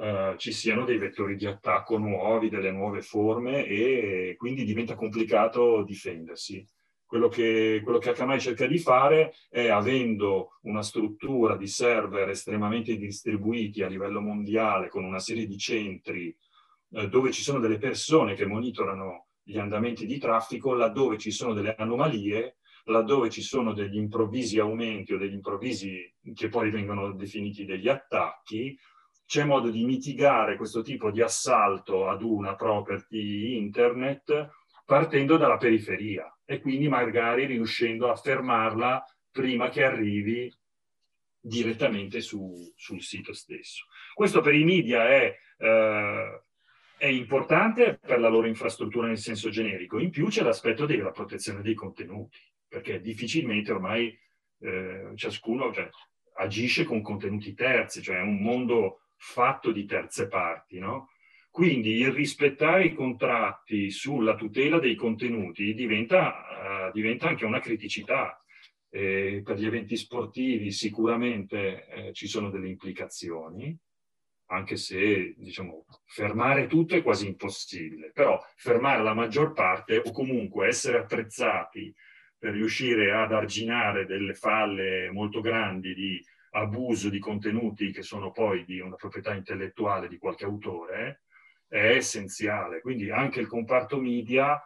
uh, 0.00 0.36
ci 0.36 0.52
siano 0.52 0.84
dei 0.84 0.98
vettori 0.98 1.36
di 1.36 1.46
attacco 1.46 1.98
nuovi, 1.98 2.48
delle 2.48 2.72
nuove 2.72 3.02
forme 3.02 3.66
e 3.66 4.34
quindi 4.38 4.64
diventa 4.64 4.94
complicato 4.94 5.82
difendersi. 5.82 6.66
Quello 7.04 7.28
che, 7.28 7.80
quello 7.82 7.98
che 7.98 8.10
Akamai 8.10 8.40
cerca 8.40 8.66
di 8.66 8.78
fare 8.78 9.32
è, 9.48 9.66
avendo 9.68 10.58
una 10.62 10.82
struttura 10.82 11.56
di 11.56 11.66
server 11.66 12.28
estremamente 12.28 12.96
distribuiti 12.96 13.82
a 13.82 13.88
livello 13.88 14.20
mondiale, 14.20 14.88
con 14.88 15.04
una 15.04 15.18
serie 15.18 15.46
di 15.46 15.58
centri 15.58 16.34
eh, 16.92 17.08
dove 17.08 17.32
ci 17.32 17.42
sono 17.42 17.58
delle 17.58 17.78
persone 17.78 18.34
che 18.34 18.46
monitorano 18.46 19.26
gli 19.42 19.58
andamenti 19.58 20.06
di 20.06 20.18
traffico, 20.18 20.72
laddove 20.72 21.18
ci 21.18 21.32
sono 21.32 21.52
delle 21.52 21.74
anomalie, 21.74 22.58
laddove 22.84 23.28
ci 23.28 23.42
sono 23.42 23.72
degli 23.72 23.96
improvvisi 23.96 24.60
aumenti 24.60 25.12
o 25.12 25.18
degli 25.18 25.34
improvvisi 25.34 26.14
che 26.32 26.48
poi 26.48 26.70
vengono 26.70 27.12
definiti 27.12 27.64
degli 27.64 27.88
attacchi, 27.88 28.78
c'è 29.30 29.44
modo 29.44 29.70
di 29.70 29.84
mitigare 29.84 30.56
questo 30.56 30.82
tipo 30.82 31.12
di 31.12 31.22
assalto 31.22 32.08
ad 32.08 32.20
una 32.20 32.56
property 32.56 33.58
internet 33.58 34.50
partendo 34.84 35.36
dalla 35.36 35.56
periferia 35.56 36.36
e 36.44 36.58
quindi 36.58 36.88
magari 36.88 37.46
riuscendo 37.46 38.10
a 38.10 38.16
fermarla 38.16 39.04
prima 39.30 39.68
che 39.68 39.84
arrivi 39.84 40.52
direttamente 41.38 42.20
su, 42.20 42.72
sul 42.74 43.02
sito 43.02 43.32
stesso. 43.32 43.86
Questo 44.14 44.40
per 44.40 44.56
i 44.56 44.64
media 44.64 45.08
è, 45.08 45.32
eh, 45.58 46.42
è, 46.98 47.06
importante 47.06 48.00
per 48.04 48.18
la 48.18 48.28
loro 48.28 48.48
infrastruttura 48.48 49.06
nel 49.06 49.18
senso 49.18 49.48
generico. 49.48 50.00
In 50.00 50.10
più 50.10 50.26
c'è 50.26 50.42
l'aspetto 50.42 50.86
della 50.86 51.12
protezione 51.12 51.62
dei 51.62 51.74
contenuti, 51.74 52.40
perché 52.66 53.00
difficilmente 53.00 53.70
ormai 53.70 54.12
eh, 54.58 55.12
ciascuno 55.14 55.72
cioè, 55.72 55.88
agisce 56.38 56.82
con 56.82 57.00
contenuti 57.00 57.54
terzi, 57.54 58.02
cioè 58.02 58.16
è 58.16 58.22
un 58.22 58.42
mondo 58.42 59.02
fatto 59.20 59.70
di 59.70 59.84
terze 59.84 60.28
parti, 60.28 60.78
no? 60.78 61.10
Quindi 61.50 61.98
il 61.98 62.10
rispettare 62.10 62.84
i 62.84 62.94
contratti 62.94 63.90
sulla 63.90 64.34
tutela 64.34 64.78
dei 64.78 64.94
contenuti 64.94 65.74
diventa, 65.74 66.88
uh, 66.88 66.92
diventa 66.92 67.28
anche 67.28 67.44
una 67.44 67.60
criticità. 67.60 68.34
Eh, 68.92 69.42
per 69.44 69.56
gli 69.56 69.66
eventi 69.66 69.96
sportivi 69.96 70.72
sicuramente 70.72 71.86
eh, 71.86 72.12
ci 72.12 72.26
sono 72.26 72.50
delle 72.50 72.68
implicazioni, 72.68 73.76
anche 74.46 74.76
se 74.76 75.34
diciamo, 75.36 75.84
fermare 76.06 76.66
tutto 76.66 76.96
è 76.96 77.02
quasi 77.02 77.28
impossibile, 77.28 78.10
però 78.12 78.40
fermare 78.56 79.02
la 79.02 79.14
maggior 79.14 79.52
parte 79.52 80.02
o 80.04 80.10
comunque 80.10 80.66
essere 80.66 80.98
attrezzati 80.98 81.94
per 82.36 82.52
riuscire 82.52 83.12
ad 83.12 83.32
arginare 83.32 84.06
delle 84.06 84.34
falle 84.34 85.10
molto 85.12 85.40
grandi 85.40 85.94
di 85.94 86.24
abuso 86.50 87.08
di 87.08 87.18
contenuti 87.18 87.92
che 87.92 88.02
sono 88.02 88.30
poi 88.30 88.64
di 88.64 88.80
una 88.80 88.96
proprietà 88.96 89.34
intellettuale 89.34 90.08
di 90.08 90.18
qualche 90.18 90.44
autore 90.44 91.22
è 91.68 91.94
essenziale. 91.94 92.80
Quindi 92.80 93.10
anche 93.10 93.40
il 93.40 93.46
comparto 93.46 94.00
media 94.00 94.60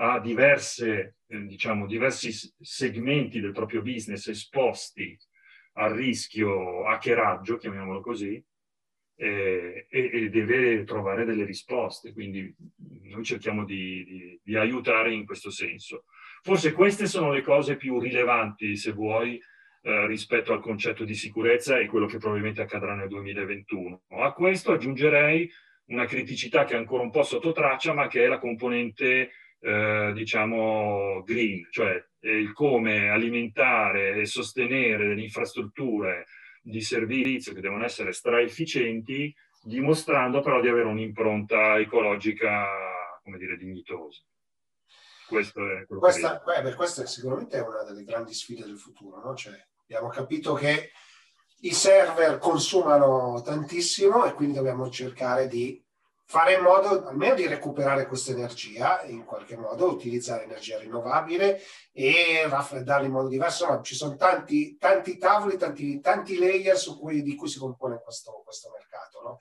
ha 0.00 0.18
diverse, 0.20 1.18
eh, 1.26 1.46
diciamo, 1.46 1.86
diversi 1.86 2.32
segmenti 2.60 3.40
del 3.40 3.52
proprio 3.52 3.82
business 3.82 4.26
esposti 4.28 5.16
al 5.74 5.94
rischio 5.94 6.86
hackeraggio, 6.86 7.56
chiamiamolo 7.56 8.00
così, 8.00 8.44
e, 9.20 9.86
e, 9.88 10.28
deve 10.30 10.84
trovare 10.84 11.24
delle 11.24 11.44
risposte. 11.44 12.12
Quindi 12.12 12.52
noi 13.04 13.24
cerchiamo 13.24 13.64
di, 13.64 14.04
di, 14.04 14.40
di 14.42 14.56
aiutare 14.56 15.12
in 15.12 15.24
questo 15.24 15.50
senso. 15.50 16.04
Forse 16.42 16.72
queste 16.72 17.06
sono 17.06 17.32
le 17.32 17.42
cose 17.42 17.76
più 17.76 17.98
rilevanti, 18.00 18.76
se 18.76 18.92
vuoi, 18.92 19.40
eh, 19.82 20.06
rispetto 20.06 20.52
al 20.52 20.60
concetto 20.60 21.04
di 21.04 21.14
sicurezza 21.14 21.78
e 21.78 21.86
quello 21.86 22.06
che 22.06 22.18
probabilmente 22.18 22.62
accadrà 22.62 22.94
nel 22.94 23.08
2021. 23.08 24.02
A 24.10 24.32
questo 24.32 24.72
aggiungerei 24.72 25.50
una 25.86 26.04
criticità 26.04 26.64
che 26.64 26.74
è 26.74 26.78
ancora 26.78 27.02
un 27.02 27.10
po' 27.10 27.22
sotto 27.22 27.52
traccia, 27.52 27.92
ma 27.92 28.08
che 28.08 28.24
è 28.24 28.26
la 28.26 28.38
componente, 28.38 29.30
eh, 29.60 30.12
diciamo, 30.14 31.22
green, 31.24 31.66
cioè 31.70 32.02
il 32.20 32.52
come 32.52 33.08
alimentare 33.08 34.16
e 34.16 34.26
sostenere 34.26 35.06
delle 35.06 35.22
infrastrutture 35.22 36.26
di 36.60 36.80
servizio 36.80 37.54
che 37.54 37.60
devono 37.60 37.84
essere 37.84 38.12
straefficienti, 38.12 39.34
dimostrando 39.62 40.40
però 40.40 40.60
di 40.60 40.68
avere 40.68 40.88
un'impronta 40.88 41.78
ecologica, 41.78 42.66
come 43.22 43.38
dire, 43.38 43.56
dignitosa. 43.56 44.22
Questo 45.28 45.60
è 45.60 45.86
questa, 45.86 46.42
che... 46.42 46.62
beh, 46.62 46.74
questa 46.74 47.04
sicuramente 47.04 47.58
è 47.58 47.60
una 47.60 47.82
delle 47.82 48.02
grandi 48.02 48.32
sfide 48.32 48.64
del 48.64 48.78
futuro, 48.78 49.20
no? 49.22 49.34
cioè, 49.34 49.52
abbiamo 49.82 50.08
capito 50.08 50.54
che 50.54 50.90
i 51.60 51.72
server 51.72 52.38
consumano 52.38 53.42
tantissimo 53.42 54.24
e 54.24 54.32
quindi 54.32 54.56
dobbiamo 54.56 54.88
cercare 54.88 55.46
di 55.46 55.84
fare 56.30 56.56
in 56.56 56.62
modo 56.62 57.06
almeno 57.06 57.34
di 57.34 57.46
recuperare 57.46 58.06
questa 58.06 58.32
energia 58.32 59.02
in 59.04 59.24
qualche 59.24 59.56
modo, 59.56 59.90
utilizzare 59.90 60.44
energia 60.44 60.78
rinnovabile 60.78 61.58
e 61.90 62.46
raffreddarla 62.46 63.06
in 63.06 63.12
modo 63.12 63.28
diverso. 63.28 63.66
Ma 63.66 63.80
ci 63.80 63.94
sono 63.94 64.14
tanti, 64.14 64.76
tanti 64.76 65.16
tavoli, 65.16 65.56
tanti, 65.56 66.00
tanti 66.00 66.38
layer 66.38 66.76
cui, 67.00 67.22
di 67.22 67.34
cui 67.34 67.48
si 67.48 67.58
compone 67.58 68.02
questo, 68.04 68.42
questo 68.44 68.70
mercato. 68.70 69.22
No? 69.22 69.38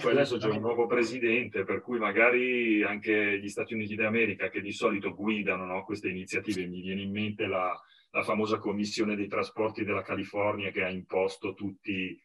poi 0.00 0.12
adesso 0.12 0.36
c'è 0.36 0.48
un 0.48 0.60
nuovo 0.60 0.86
presidente, 0.86 1.64
per 1.64 1.80
cui 1.80 1.98
magari 1.98 2.84
anche 2.84 3.40
gli 3.40 3.48
Stati 3.48 3.74
Uniti 3.74 3.96
d'America, 3.96 4.48
che 4.48 4.60
di 4.60 4.72
solito 4.72 5.14
guidano 5.14 5.64
no, 5.64 5.84
queste 5.84 6.08
iniziative, 6.08 6.66
mi 6.66 6.80
viene 6.80 7.02
in 7.02 7.10
mente 7.10 7.46
la, 7.46 7.76
la 8.10 8.22
famosa 8.22 8.58
commissione 8.58 9.16
dei 9.16 9.26
trasporti 9.26 9.84
della 9.84 10.02
California 10.02 10.70
che 10.70 10.84
ha 10.84 10.88
imposto 10.88 11.54
tutti, 11.54 12.16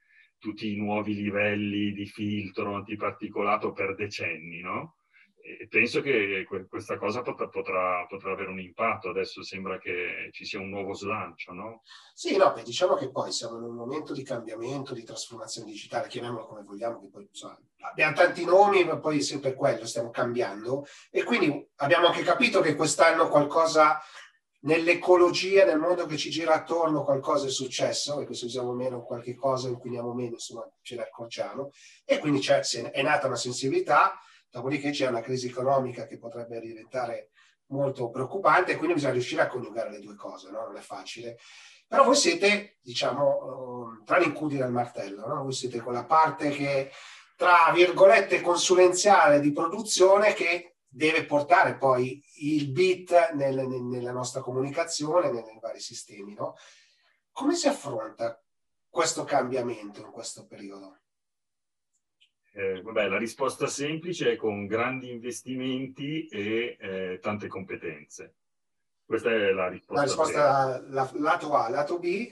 tutti 0.43 0.73
i 0.73 0.75
nuovi 0.75 1.15
livelli 1.15 1.93
di 1.93 2.05
filtro 2.05 2.75
antiparticolato 2.75 3.71
per 3.71 3.95
decenni, 3.95 4.59
no? 4.59 4.97
e 5.45 5.67
penso 5.69 6.01
che 6.01 6.45
questa 6.69 6.97
cosa 6.97 7.21
potrà, 7.21 7.47
potrà, 7.47 8.05
potrà, 8.07 8.31
avere 8.31 8.49
un 8.49 8.59
impatto. 8.59 9.09
Adesso 9.09 9.41
sembra 9.43 9.77
che 9.77 10.29
ci 10.31 10.45
sia 10.45 10.59
un 10.59 10.69
nuovo 10.69 10.93
slancio, 10.93 11.51
no? 11.51 11.81
Sì, 12.13 12.37
no, 12.37 12.51
beh, 12.53 12.63
diciamo 12.63 12.95
che 12.95 13.09
poi 13.11 13.31
siamo 13.31 13.57
in 13.57 13.63
un 13.63 13.75
momento 13.75 14.13
di 14.13 14.23
cambiamento, 14.23 14.93
di 14.93 15.03
trasformazione 15.03 15.69
digitale, 15.69 16.07
chiamiamolo 16.07 16.45
come 16.45 16.63
vogliamo, 16.63 17.01
che 17.01 17.09
poi 17.09 17.27
insomma, 17.29 17.57
abbiamo 17.81 18.15
tanti 18.15 18.45
nomi, 18.45 18.85
ma 18.85 18.97
poi 18.99 19.21
sempre 19.21 19.53
quello, 19.53 19.85
stiamo 19.85 20.11
cambiando. 20.11 20.85
E 21.09 21.23
quindi 21.23 21.67
abbiamo 21.75 22.07
anche 22.07 22.23
capito 22.23 22.61
che 22.61 22.75
quest'anno 22.75 23.27
qualcosa 23.27 23.99
nell'ecologia, 24.63 25.65
nel 25.65 25.79
mondo 25.79 26.05
che 26.05 26.17
ci 26.17 26.29
gira 26.29 26.53
attorno, 26.53 27.03
qualcosa 27.03 27.47
è 27.47 27.49
successo, 27.49 28.17
perché 28.17 28.33
se 28.33 28.45
usiamo 28.45 28.73
meno 28.73 29.03
qualche 29.03 29.35
cosa, 29.35 29.69
inquiniamo 29.69 30.13
meno, 30.13 30.33
insomma, 30.33 30.69
ce 30.81 30.95
ne 30.95 31.03
accorgiamo. 31.03 31.71
E 32.05 32.19
quindi 32.19 32.41
è 32.45 33.01
nata 33.01 33.27
una 33.27 33.35
sensibilità 33.35 34.17
Dopodiché 34.53 34.91
c'è 34.91 35.07
una 35.07 35.21
crisi 35.21 35.47
economica 35.47 36.05
che 36.05 36.19
potrebbe 36.19 36.59
diventare 36.59 37.31
molto 37.69 38.11
preoccupante 38.11 38.73
e 38.73 38.75
quindi 38.75 38.93
bisogna 38.93 39.13
riuscire 39.13 39.41
a 39.41 39.47
coniugare 39.47 39.89
le 39.89 39.99
due 39.99 40.13
cose, 40.13 40.51
no? 40.51 40.63
non 40.63 40.77
è 40.77 40.81
facile. 40.81 41.39
Però 41.87 42.03
voi 42.03 42.15
siete, 42.15 42.77
diciamo, 42.79 44.03
tra 44.05 44.19
l'incudine 44.19 44.61
e 44.61 44.67
il 44.67 44.71
martello, 44.71 45.25
no? 45.25 45.41
voi 45.41 45.53
siete 45.53 45.81
quella 45.81 46.05
parte 46.05 46.51
che, 46.51 46.91
tra 47.35 47.71
virgolette, 47.73 48.41
consulenziale 48.41 49.39
di 49.39 49.51
produzione 49.51 50.33
che 50.33 50.72
deve 50.93 51.25
portare 51.25 51.75
poi 51.75 52.23
il 52.41 52.69
bit 52.71 53.31
nel, 53.33 53.55
nel, 53.67 53.81
nella 53.81 54.11
nostra 54.11 54.41
comunicazione, 54.41 55.31
nei, 55.31 55.43
nei 55.43 55.59
vari 55.59 55.79
sistemi. 55.79 56.35
No? 56.35 56.55
Come 57.31 57.55
si 57.55 57.67
affronta 57.67 58.39
questo 58.87 59.23
cambiamento 59.23 60.01
in 60.01 60.11
questo 60.11 60.45
periodo? 60.45 60.99
Eh, 62.51 62.83
vabbè, 62.83 63.07
la 63.07 63.17
risposta 63.17 63.65
semplice 63.65 64.33
è 64.33 64.35
con 64.35 64.67
grandi 64.67 65.09
investimenti 65.09 66.27
e 66.27 66.77
eh, 66.79 67.19
tante 67.19 67.47
competenze. 67.47 68.35
Questa 69.03 69.31
è 69.31 69.51
la 69.51 69.67
risposta. 69.69 70.01
La 70.01 70.07
risposta 70.07 70.83
la, 70.89 71.11
lato 71.15 71.53
A, 71.55 71.69
lato 71.69 71.97
B? 71.97 72.31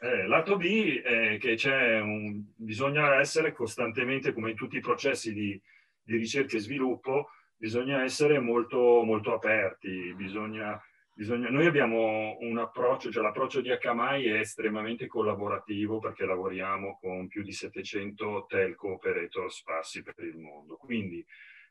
Eh, 0.00 0.26
lato 0.28 0.56
B 0.56 1.00
è 1.00 1.36
che 1.38 1.56
c'è 1.56 1.98
un, 1.98 2.44
bisogna 2.54 3.18
essere 3.18 3.52
costantemente, 3.52 4.32
come 4.32 4.50
in 4.50 4.56
tutti 4.56 4.76
i 4.76 4.80
processi 4.80 5.32
di, 5.32 5.60
di 6.00 6.16
ricerca 6.16 6.56
e 6.56 6.60
sviluppo, 6.60 7.30
bisogna 7.58 8.02
essere 8.02 8.38
molto, 8.38 9.02
molto 9.02 9.34
aperti, 9.34 10.14
bisogna 10.14 10.80
Bisogna, 11.18 11.50
noi 11.50 11.66
abbiamo 11.66 12.36
un 12.42 12.58
approccio, 12.58 13.10
cioè 13.10 13.24
l'approccio 13.24 13.60
di 13.60 13.72
Akamai 13.72 14.26
è 14.26 14.38
estremamente 14.38 15.08
collaborativo 15.08 15.98
perché 15.98 16.24
lavoriamo 16.24 16.96
con 17.00 17.26
più 17.26 17.42
di 17.42 17.50
700 17.50 18.46
telco 18.48 18.92
operator 18.92 19.52
sparsi 19.52 20.04
per 20.04 20.14
il 20.18 20.38
mondo. 20.38 20.76
Quindi 20.76 21.26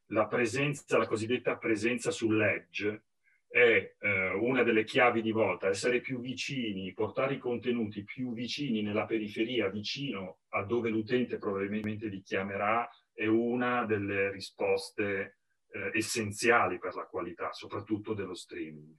la 0.08 0.28
presenza, 0.28 0.98
la 0.98 1.08
cosiddetta 1.08 1.56
presenza 1.56 2.12
sull'edge 2.12 3.04
è 3.48 3.96
eh, 3.98 4.30
una 4.32 4.64
delle 4.64 4.84
chiavi 4.84 5.22
di 5.22 5.32
volta, 5.32 5.70
essere 5.70 6.02
più 6.02 6.20
vicini, 6.20 6.94
portare 6.94 7.36
i 7.36 7.40
contenuti 7.40 8.04
più 8.04 8.34
vicini 8.34 8.82
nella 8.82 9.06
periferia, 9.06 9.70
vicino 9.70 10.40
a 10.50 10.64
dove 10.64 10.90
l'utente 10.90 11.38
probabilmente 11.38 12.08
li 12.08 12.22
chiamerà, 12.22 12.86
è 13.14 13.26
una 13.28 13.86
delle 13.86 14.30
risposte 14.30 15.37
eh, 15.72 15.92
essenziali 15.94 16.78
per 16.80 16.96
la 16.96 17.06
qualità, 17.06 17.52
soprattutto 17.54 18.14
dello 18.14 18.36
streaming 18.36 18.96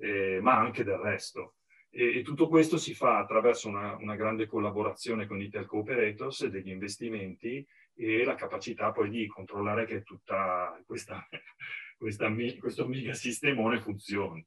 eh, 0.00 0.40
ma 0.40 0.58
anche 0.58 0.82
del 0.82 0.96
resto. 0.96 1.56
E, 1.90 2.18
e, 2.18 2.22
tutto 2.22 2.48
questo 2.48 2.78
si 2.78 2.94
fa 2.94 3.18
attraverso 3.18 3.68
una, 3.68 3.96
una, 3.96 4.16
grande 4.16 4.46
collaborazione 4.46 5.26
con 5.26 5.40
i 5.40 5.48
telco 5.48 5.78
operators, 5.78 6.46
degli 6.46 6.70
investimenti 6.70 7.66
e 7.94 8.24
la 8.24 8.34
capacità 8.34 8.92
poi 8.92 9.10
di 9.10 9.26
controllare 9.26 9.86
che 9.86 10.02
tutta 10.02 10.80
questa, 10.86 11.26
questa, 11.98 12.32
questo 12.58 12.86
mega 12.86 13.12
sistemone 13.12 13.80
funzioni. 13.80 14.44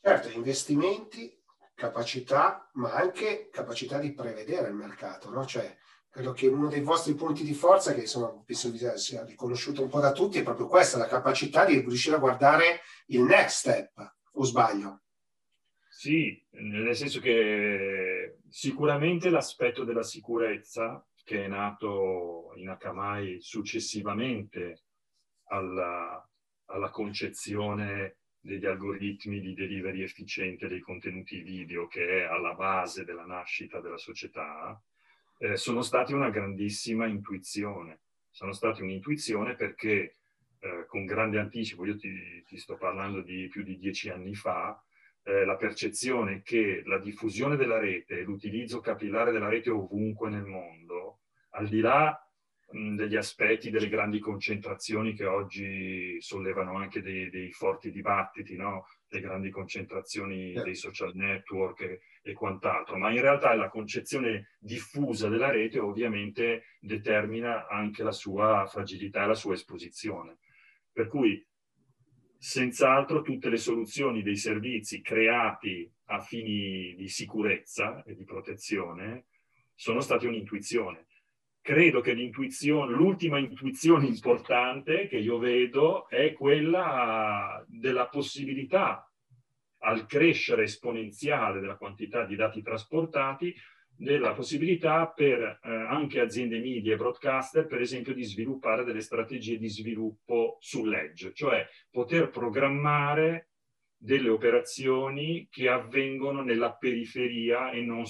Certo, 0.00 0.28
investimenti, 0.30 1.42
capacità, 1.74 2.70
ma 2.74 2.92
anche 2.92 3.48
capacità 3.50 3.98
di 3.98 4.12
prevedere 4.12 4.68
il 4.68 4.74
mercato, 4.74 5.30
no? 5.30 5.44
Cioè, 5.44 5.76
credo 6.16 6.32
che 6.32 6.46
uno 6.46 6.68
dei 6.68 6.80
vostri 6.80 7.14
punti 7.14 7.44
di 7.44 7.52
forza, 7.52 7.92
che 7.92 8.00
insomma 8.00 8.32
penso 8.42 8.74
sia 8.96 9.22
riconosciuto 9.26 9.82
un 9.82 9.90
po' 9.90 10.00
da 10.00 10.12
tutti, 10.12 10.38
è 10.38 10.42
proprio 10.42 10.66
questa, 10.66 10.96
la 10.96 11.08
capacità 11.08 11.66
di 11.66 11.78
riuscire 11.78 12.16
a 12.16 12.18
guardare 12.18 12.80
il 13.08 13.20
next 13.20 13.58
step 13.58 14.14
o 14.32 14.42
sbaglio? 14.42 15.02
Sì, 15.90 16.42
nel 16.52 16.96
senso 16.96 17.20
che 17.20 18.38
sicuramente 18.48 19.28
l'aspetto 19.28 19.84
della 19.84 20.02
sicurezza 20.02 21.06
che 21.22 21.44
è 21.44 21.48
nato 21.48 22.52
in 22.54 22.70
Akamai 22.70 23.38
successivamente 23.42 24.84
alla, 25.48 26.26
alla 26.66 26.88
concezione 26.88 28.20
degli 28.40 28.64
algoritmi 28.64 29.40
di 29.40 29.52
delivery 29.52 30.02
efficiente 30.02 30.66
dei 30.66 30.80
contenuti 30.80 31.42
video 31.42 31.86
che 31.88 32.22
è 32.22 32.22
alla 32.22 32.54
base 32.54 33.04
della 33.04 33.26
nascita 33.26 33.80
della 33.80 33.98
società, 33.98 34.80
eh, 35.38 35.56
sono 35.56 35.82
stati 35.82 36.12
una 36.12 36.30
grandissima 36.30 37.06
intuizione. 37.06 38.00
Sono 38.30 38.52
stati 38.52 38.82
un'intuizione 38.82 39.54
perché 39.54 40.16
eh, 40.58 40.84
con 40.86 41.04
grande 41.04 41.38
anticipo, 41.38 41.84
io 41.84 41.96
ti, 41.96 42.42
ti, 42.46 42.58
sto 42.58 42.76
parlando 42.76 43.20
di 43.20 43.48
più 43.48 43.62
di 43.62 43.78
dieci 43.78 44.08
anni 44.08 44.34
fa, 44.34 44.80
eh, 45.22 45.44
la 45.44 45.56
percezione 45.56 46.42
che 46.42 46.82
la 46.84 46.98
diffusione 46.98 47.56
della 47.56 47.78
rete 47.78 48.22
l'utilizzo 48.22 48.80
capillare 48.80 49.32
della 49.32 49.48
rete 49.48 49.70
ovunque 49.70 50.30
nel 50.30 50.44
mondo, 50.44 51.20
al 51.50 51.68
di 51.68 51.80
là 51.80 52.25
degli 52.68 53.14
aspetti 53.14 53.70
delle 53.70 53.88
grandi 53.88 54.18
concentrazioni 54.18 55.14
che 55.14 55.24
oggi 55.24 56.20
sollevano 56.20 56.76
anche 56.76 57.00
dei, 57.00 57.30
dei 57.30 57.52
forti 57.52 57.92
dibattiti, 57.92 58.56
no? 58.56 58.86
le 59.08 59.20
grandi 59.20 59.50
concentrazioni 59.50 60.52
dei 60.52 60.74
social 60.74 61.14
network 61.14 61.80
e, 61.82 62.00
e, 62.22 62.32
quant'altro, 62.32 62.98
ma 62.98 63.12
in 63.12 63.20
realtà 63.20 63.54
la 63.54 63.68
concezione 63.68 64.56
diffusa 64.58 65.28
della 65.28 65.50
rete 65.50 65.78
ovviamente 65.78 66.76
determina 66.80 67.68
anche 67.68 68.02
la 68.02 68.12
sua 68.12 68.66
fragilità 68.66 69.22
e 69.22 69.26
la 69.28 69.34
sua 69.34 69.54
esposizione. 69.54 70.38
Per 70.92 71.06
cui 71.06 71.46
senz'altro 72.36 73.22
tutte 73.22 73.48
le 73.48 73.58
soluzioni 73.58 74.22
dei 74.22 74.36
servizi 74.36 75.00
creati 75.02 75.90
a 76.06 76.20
fini 76.20 76.94
di 76.96 77.08
sicurezza 77.08 78.02
e 78.04 78.14
di 78.14 78.24
protezione 78.24 79.26
sono 79.74 80.00
state 80.00 80.26
un'intuizione. 80.26 81.05
Credo 81.66 82.00
che 82.00 82.12
l'intuizione, 82.12 82.92
l'ultima 82.92 83.40
intuizione 83.40 84.06
importante 84.06 85.08
che 85.08 85.16
io 85.16 85.36
vedo 85.38 86.08
è 86.08 86.32
quella 86.32 87.60
della 87.66 88.06
possibilità 88.06 89.12
al 89.78 90.06
crescere 90.06 90.62
esponenziale 90.62 91.58
della 91.58 91.74
quantità 91.74 92.24
di 92.24 92.36
dati 92.36 92.62
trasportati 92.62 93.52
della 93.88 94.32
possibilità 94.32 95.08
per 95.08 95.40
eh, 95.40 95.68
anche 95.68 96.20
aziende 96.20 96.60
media 96.60 96.92
e 96.92 96.96
broadcaster, 96.96 97.66
per 97.66 97.80
esempio, 97.80 98.14
di 98.14 98.22
sviluppare 98.22 98.84
delle 98.84 99.00
strategie 99.00 99.58
di 99.58 99.68
sviluppo 99.68 100.58
sull'edge, 100.60 101.32
cioè 101.34 101.66
poter 101.90 102.30
programmare 102.30 103.48
delle 103.96 104.28
operazioni 104.28 105.48
che 105.50 105.68
avvengono 105.68 106.44
nella 106.44 106.76
periferia 106.76 107.72
e 107.72 107.80
non 107.80 108.06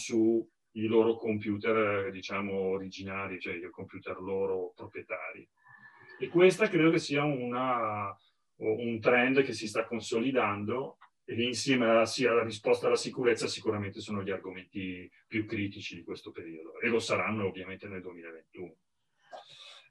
sui 0.77 0.87
loro 0.89 1.17
computer, 1.17 2.11
diciamo, 2.11 2.53
originari, 2.53 3.41
cioè 3.41 3.55
i 3.55 3.71
computer 3.71 4.21
loro 4.21 4.75
proprietari. 4.77 5.49
E 6.19 6.29
questa 6.29 6.69
credo 6.69 6.91
che 6.91 6.99
sia 6.99 7.25
una, 7.25 8.15
un 8.57 9.01
trend 9.01 9.43
che 9.43 9.55
si 9.55 9.67
sta 9.67 9.87
consolidando 9.87 10.99
e 11.25 11.43
insieme 11.43 11.87
alla, 11.87 12.05
alla, 12.29 12.45
risposta 12.45 12.87
alla 12.87 12.97
sicurezza 12.97 13.47
sicuramente 13.47 14.01
sono 14.01 14.23
gli 14.23 14.31
argomenti 14.31 15.11
più 15.27 15.47
critici 15.47 15.97
di 15.97 16.05
questo 16.05 16.31
periodo 16.31 16.79
e 16.79 16.89
lo 16.89 17.01
saranno 17.01 17.47
ovviamente 17.47 17.89
nel 17.89 18.03
2021. 18.03 18.46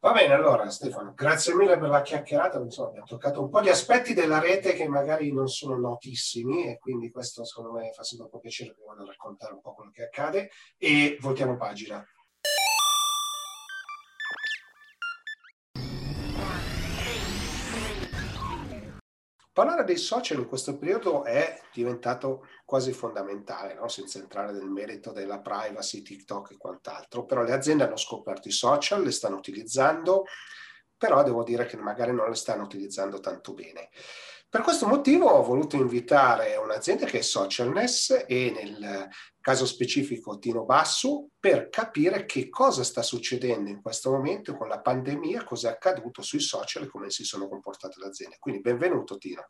Va 0.06 0.12
bene, 0.12 0.36
allora 0.36 0.70
Stefano, 0.70 1.14
grazie 1.16 1.56
mille 1.56 1.80
per 1.80 1.90
la 1.90 2.04
chiacchierata, 2.04 2.60
insomma 2.60 2.90
abbiamo 2.90 3.08
toccato 3.08 3.42
un 3.42 3.50
po' 3.50 3.60
di 3.60 3.70
aspetti 3.70 4.14
della 4.14 4.38
rete 4.38 4.74
che 4.74 4.88
magari 4.88 5.34
non 5.34 5.48
sono 5.48 5.80
notissimi 5.80 6.68
e 6.68 6.78
quindi 6.78 7.10
questo 7.10 7.44
secondo 7.44 7.72
me 7.72 7.92
fa 7.92 8.04
sempre 8.04 8.26
un 8.28 8.32
po' 8.32 8.40
piacere 8.40 8.76
che 8.76 8.84
vado 8.86 9.02
a 9.02 9.08
raccontare 9.08 9.54
un 9.54 9.62
po' 9.62 9.74
quello 9.74 9.90
che 9.90 10.04
accade 10.04 10.52
e 10.78 11.18
voltiamo 11.22 11.58
pagina. 11.58 12.06
Parlare 19.56 19.86
dei 19.86 19.96
social 19.96 20.40
in 20.40 20.50
questo 20.50 20.78
periodo 20.78 21.24
è 21.24 21.62
diventato 21.72 22.46
quasi 22.66 22.92
fondamentale, 22.92 23.74
no? 23.76 23.88
senza 23.88 24.20
entrare 24.20 24.52
nel 24.52 24.66
merito 24.66 25.14
della 25.14 25.40
privacy, 25.40 26.02
TikTok 26.02 26.52
e 26.52 26.58
quant'altro, 26.58 27.24
però 27.24 27.42
le 27.42 27.54
aziende 27.54 27.86
hanno 27.86 27.96
scoperto 27.96 28.50
i 28.50 28.52
social, 28.52 29.02
le 29.02 29.12
stanno 29.12 29.38
utilizzando, 29.38 30.26
però 30.98 31.24
devo 31.24 31.46
dire 31.46 31.66
che 31.68 31.78
magari 31.78 32.12
non 32.12 32.28
le 32.28 32.36
stanno 32.36 32.64
utilizzando 32.64 33.22
tanto 33.22 33.54
bene. 33.54 33.92
Per 34.56 34.64
questo 34.64 34.88
motivo 34.88 35.28
ho 35.28 35.44
voluto 35.44 35.76
invitare 35.76 36.56
un'azienda 36.56 37.06
che 37.06 37.18
è 37.18 37.22
Socialness 37.22 38.24
e 38.26 38.54
nel 38.56 39.10
caso 39.42 39.66
specifico 39.66 40.40
Tino 40.40 40.64
Bassu 40.64 41.30
per 41.38 41.68
capire 41.68 42.26
che 42.26 42.48
cosa 42.48 42.86
sta 42.86 43.02
succedendo 43.02 43.70
in 43.70 43.82
questo 43.82 44.12
momento 44.12 44.56
con 44.56 44.70
la 44.70 44.80
pandemia, 44.80 45.44
cosa 45.44 45.68
è 45.68 45.72
accaduto 45.74 46.22
sui 46.22 46.40
social 46.40 46.84
e 46.84 46.88
come 46.88 47.10
si 47.10 47.26
sono 47.26 47.50
comportate 47.50 47.96
le 48.00 48.08
aziende. 48.08 48.38
Quindi 48.40 48.62
benvenuto 48.62 49.18
Tino. 49.18 49.50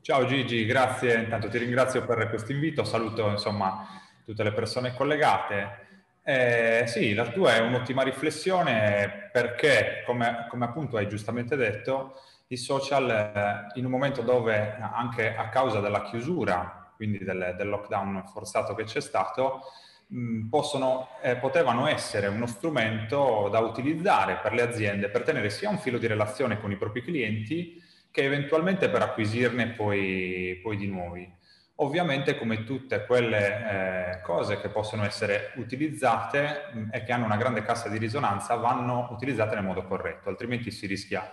Ciao 0.00 0.24
Gigi, 0.24 0.64
grazie. 0.64 1.12
Intanto 1.18 1.50
ti 1.50 1.58
ringrazio 1.58 2.02
per 2.06 2.30
questo 2.30 2.52
invito. 2.52 2.84
Saluto 2.84 3.28
insomma 3.28 3.86
tutte 4.24 4.42
le 4.42 4.54
persone 4.54 4.94
collegate. 4.96 5.90
Eh, 6.24 6.84
sì, 6.86 7.12
la 7.12 7.28
tua 7.28 7.56
è 7.56 7.60
un'ottima 7.60 8.02
riflessione 8.02 9.28
perché, 9.30 10.04
come, 10.06 10.46
come 10.48 10.64
appunto 10.64 10.96
hai 10.96 11.06
giustamente 11.06 11.54
detto, 11.54 12.14
i 12.52 12.56
social 12.58 13.10
eh, 13.10 13.78
in 13.78 13.86
un 13.86 13.90
momento 13.90 14.20
dove 14.20 14.76
anche 14.78 15.34
a 15.34 15.48
causa 15.48 15.80
della 15.80 16.02
chiusura, 16.02 16.92
quindi 16.94 17.18
del, 17.18 17.54
del 17.56 17.68
lockdown 17.68 18.24
forzato 18.26 18.74
che 18.74 18.84
c'è 18.84 19.00
stato, 19.00 19.60
mh, 20.08 20.48
possono, 20.48 21.08
eh, 21.22 21.36
potevano 21.36 21.86
essere 21.86 22.26
uno 22.26 22.46
strumento 22.46 23.48
da 23.50 23.60
utilizzare 23.60 24.38
per 24.42 24.52
le 24.52 24.62
aziende 24.62 25.08
per 25.08 25.22
tenere 25.22 25.48
sia 25.48 25.70
un 25.70 25.78
filo 25.78 25.98
di 25.98 26.06
relazione 26.06 26.60
con 26.60 26.70
i 26.70 26.76
propri 26.76 27.02
clienti 27.02 27.82
che 28.10 28.24
eventualmente 28.24 28.90
per 28.90 29.00
acquisirne 29.00 29.68
poi, 29.68 30.60
poi 30.62 30.76
di 30.76 30.86
nuovi. 30.86 31.40
Ovviamente 31.76 32.36
come 32.36 32.64
tutte 32.64 33.06
quelle 33.06 34.18
eh, 34.18 34.20
cose 34.20 34.60
che 34.60 34.68
possono 34.68 35.04
essere 35.04 35.52
utilizzate 35.56 36.66
mh, 36.70 36.88
e 36.92 37.02
che 37.02 37.12
hanno 37.12 37.24
una 37.24 37.38
grande 37.38 37.62
cassa 37.62 37.88
di 37.88 37.96
risonanza 37.96 38.56
vanno 38.56 39.08
utilizzate 39.10 39.54
nel 39.54 39.64
modo 39.64 39.84
corretto, 39.84 40.28
altrimenti 40.28 40.70
si 40.70 40.86
rischia 40.86 41.32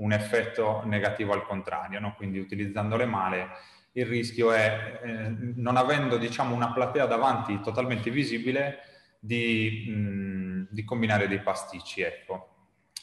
un 0.00 0.12
effetto 0.12 0.82
negativo 0.84 1.32
al 1.32 1.44
contrario, 1.44 2.00
no? 2.00 2.14
quindi 2.16 2.38
utilizzandole 2.38 3.06
male 3.06 3.48
il 3.92 4.06
rischio 4.06 4.52
è, 4.52 5.00
eh, 5.02 5.34
non 5.56 5.76
avendo 5.76 6.16
diciamo, 6.16 6.54
una 6.54 6.72
platea 6.72 7.06
davanti 7.06 7.60
totalmente 7.60 8.10
visibile, 8.10 8.78
di, 9.18 9.86
mh, 9.88 10.68
di 10.70 10.84
combinare 10.84 11.28
dei 11.28 11.40
pasticci. 11.40 12.00
Ecco. 12.00 12.48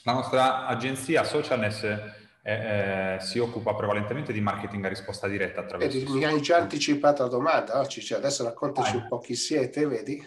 La 0.03 0.13
nostra 0.13 0.65
agenzia 0.65 1.23
Socialness 1.23 1.83
eh, 1.83 2.15
eh, 2.43 3.17
si 3.19 3.39
occupa 3.39 3.75
prevalentemente 3.75 4.31
di 4.31 4.39
marketing 4.39 4.85
a 4.85 4.89
risposta 4.89 5.27
diretta 5.27 5.61
attraverso... 5.61 5.99
Vedi, 5.99 6.11
mi 6.11 6.23
hai 6.23 6.41
già 6.41 6.57
anticipato 6.57 7.23
la 7.23 7.29
domanda, 7.29 7.75
no? 7.75 7.85
cioè, 7.85 8.17
adesso 8.17 8.45
raccontaci 8.45 8.95
ah, 8.95 8.99
un 8.99 9.07
po' 9.09 9.19
chi 9.19 9.35
siete, 9.35 9.85
vedi? 9.85 10.25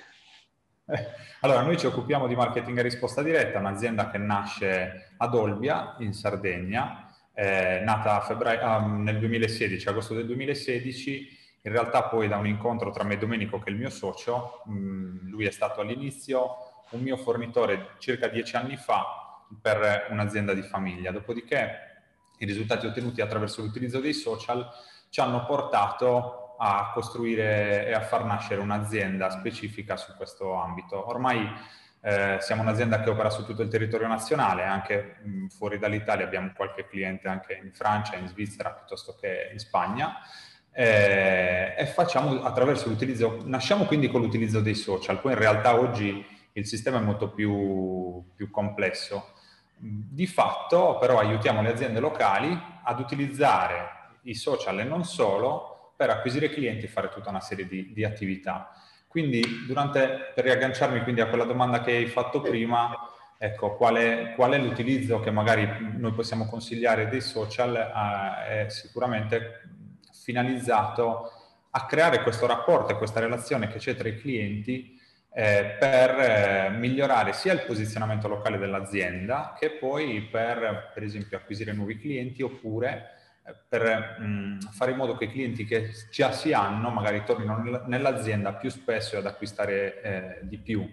Allora, 1.43 1.63
noi 1.63 1.79
ci 1.79 1.87
occupiamo 1.87 2.27
di 2.27 2.35
marketing 2.35 2.79
a 2.79 2.83
risposta 2.83 3.23
diretta, 3.23 3.59
un'azienda 3.59 4.11
che 4.11 4.19
nasce 4.19 5.13
ad 5.17 5.35
Olbia, 5.35 5.97
in 6.01 6.13
Sardegna, 6.13 7.11
eh, 7.33 7.81
nata 7.83 8.21
febbraio, 8.21 8.61
ah, 8.61 8.87
nel 8.87 9.19
2016, 9.19 9.89
agosto 9.89 10.15
del 10.15 10.27
2016, 10.27 11.39
in 11.63 11.73
realtà 11.73 12.05
poi 12.05 12.29
da 12.29 12.37
un 12.37 12.47
incontro 12.47 12.91
tra 12.91 13.05
me 13.05 13.15
e 13.15 13.19
Domenico, 13.19 13.59
che 13.59 13.71
è 13.71 13.73
il 13.73 13.79
mio 13.79 13.91
socio, 13.91 14.63
mh, 14.67 14.73
mm, 14.73 15.29
lui 15.31 15.47
è 15.47 15.51
stato 15.51 15.81
all'inizio 15.81 16.57
un 16.91 17.01
mio 17.01 17.17
fornitore 17.17 17.95
circa 17.99 18.29
dieci 18.29 18.57
anni 18.57 18.77
fa 18.77 19.47
per 19.61 20.09
un'azienda 20.11 20.53
di 20.55 20.63
famiglia, 20.63 21.11
dopodiché 21.11 21.89
i 22.39 22.45
risultati 22.45 22.87
ottenuti 22.87 23.21
attraverso 23.21 23.63
l'utilizzo 23.63 24.01
dei 24.01 24.15
social 24.15 24.69
ci 25.09 25.21
hanno 25.21 25.45
portato 25.45 26.40
a 26.63 26.91
costruire 26.93 27.87
e 27.87 27.95
a 27.95 28.03
far 28.03 28.25
nascere 28.25 28.61
un'azienda 28.61 29.31
specifica 29.31 29.97
su 29.97 30.15
questo 30.15 30.53
ambito. 30.53 31.09
Ormai 31.09 31.51
eh, 32.03 32.37
siamo 32.41 32.61
un'azienda 32.61 33.01
che 33.01 33.09
opera 33.09 33.31
su 33.31 33.47
tutto 33.47 33.63
il 33.63 33.69
territorio 33.69 34.07
nazionale, 34.09 34.65
anche 34.65 35.17
mh, 35.23 35.47
fuori 35.47 35.79
dall'Italia 35.79 36.27
abbiamo 36.27 36.53
qualche 36.55 36.87
cliente 36.87 37.29
anche 37.29 37.59
in 37.63 37.73
Francia, 37.73 38.17
in 38.17 38.29
Svizzera 38.29 38.73
piuttosto 38.73 39.17
che 39.19 39.49
in 39.53 39.59
Spagna. 39.59 40.19
Eh, 40.73 41.75
e 41.79 41.87
facciamo 41.87 42.43
attraverso 42.43 42.91
l'utilizzo, 42.91 43.41
nasciamo 43.45 43.87
quindi 43.87 44.09
con 44.09 44.21
l'utilizzo 44.21 44.61
dei 44.61 44.75
social, 44.75 45.19
poi 45.19 45.33
in 45.33 45.39
realtà 45.39 45.79
oggi 45.79 46.25
il 46.53 46.67
sistema 46.67 46.99
è 46.99 47.03
molto 47.03 47.31
più, 47.31 48.23
più 48.35 48.51
complesso. 48.51 49.33
Di 49.77 50.27
fatto 50.27 50.99
però 50.99 51.19
aiutiamo 51.19 51.63
le 51.63 51.73
aziende 51.73 52.01
locali 52.01 52.57
ad 52.83 53.01
utilizzare 53.01 54.19
i 54.25 54.35
social 54.35 54.79
e 54.79 54.85
non 54.85 55.05
solo 55.05 55.70
per 56.01 56.09
acquisire 56.09 56.49
clienti 56.49 56.87
e 56.87 56.89
fare 56.89 57.11
tutta 57.11 57.29
una 57.29 57.43
serie 57.43 57.67
di, 57.67 57.93
di 57.93 58.05
attività. 58.05 58.73
Quindi, 59.07 59.45
durante, 59.67 60.33
per 60.35 60.45
riagganciarmi 60.45 61.03
quindi 61.03 61.21
a 61.21 61.27
quella 61.27 61.45
domanda 61.45 61.83
che 61.83 61.91
hai 61.91 62.07
fatto 62.07 62.41
prima, 62.41 62.91
ecco, 63.37 63.77
qual 63.77 63.97
è, 63.97 64.33
qual 64.35 64.53
è 64.53 64.59
l'utilizzo 64.59 65.21
che 65.21 65.31
magari 65.31 65.69
noi 65.99 66.13
possiamo 66.13 66.47
consigliare 66.47 67.11
dei 67.11 67.21
social? 67.21 67.77
Eh, 67.77 68.65
è 68.65 68.69
sicuramente 68.71 69.61
finalizzato 70.11 71.31
a 71.69 71.85
creare 71.85 72.23
questo 72.23 72.47
rapporto 72.47 72.93
e 72.93 72.97
questa 72.97 73.21
relazione 73.21 73.69
che 73.69 73.77
c'è 73.77 73.95
tra 73.95 74.09
i 74.09 74.19
clienti 74.19 74.99
eh, 75.35 75.77
per 75.79 76.19
eh, 76.19 76.71
migliorare 76.71 77.35
sia 77.35 77.53
il 77.53 77.65
posizionamento 77.67 78.27
locale 78.27 78.57
dell'azienda 78.57 79.55
che 79.59 79.73
poi 79.73 80.23
per, 80.23 80.93
per 80.95 81.03
esempio, 81.03 81.37
acquisire 81.37 81.75
nuovi 81.75 81.99
clienti 81.99 82.41
oppure 82.41 83.20
per 83.69 84.17
mh, 84.19 84.25
mm, 84.25 84.59
fare 84.71 84.93
in 84.93 84.97
modo 84.97 85.17
che 85.17 85.25
i 85.25 85.31
clienti 85.31 85.65
che 85.65 85.91
già 86.11 86.33
si 86.33 86.53
hanno 86.53 86.91
magari 86.91 87.25
tornino 87.25 87.85
nell'azienda 87.87 88.53
più 88.53 88.71
spesso 88.71 89.15
e 89.15 89.19
ad 89.19 89.27
acquistare 89.27 90.03
eh, 90.03 90.39
di 90.43 90.59
più. 90.59 90.89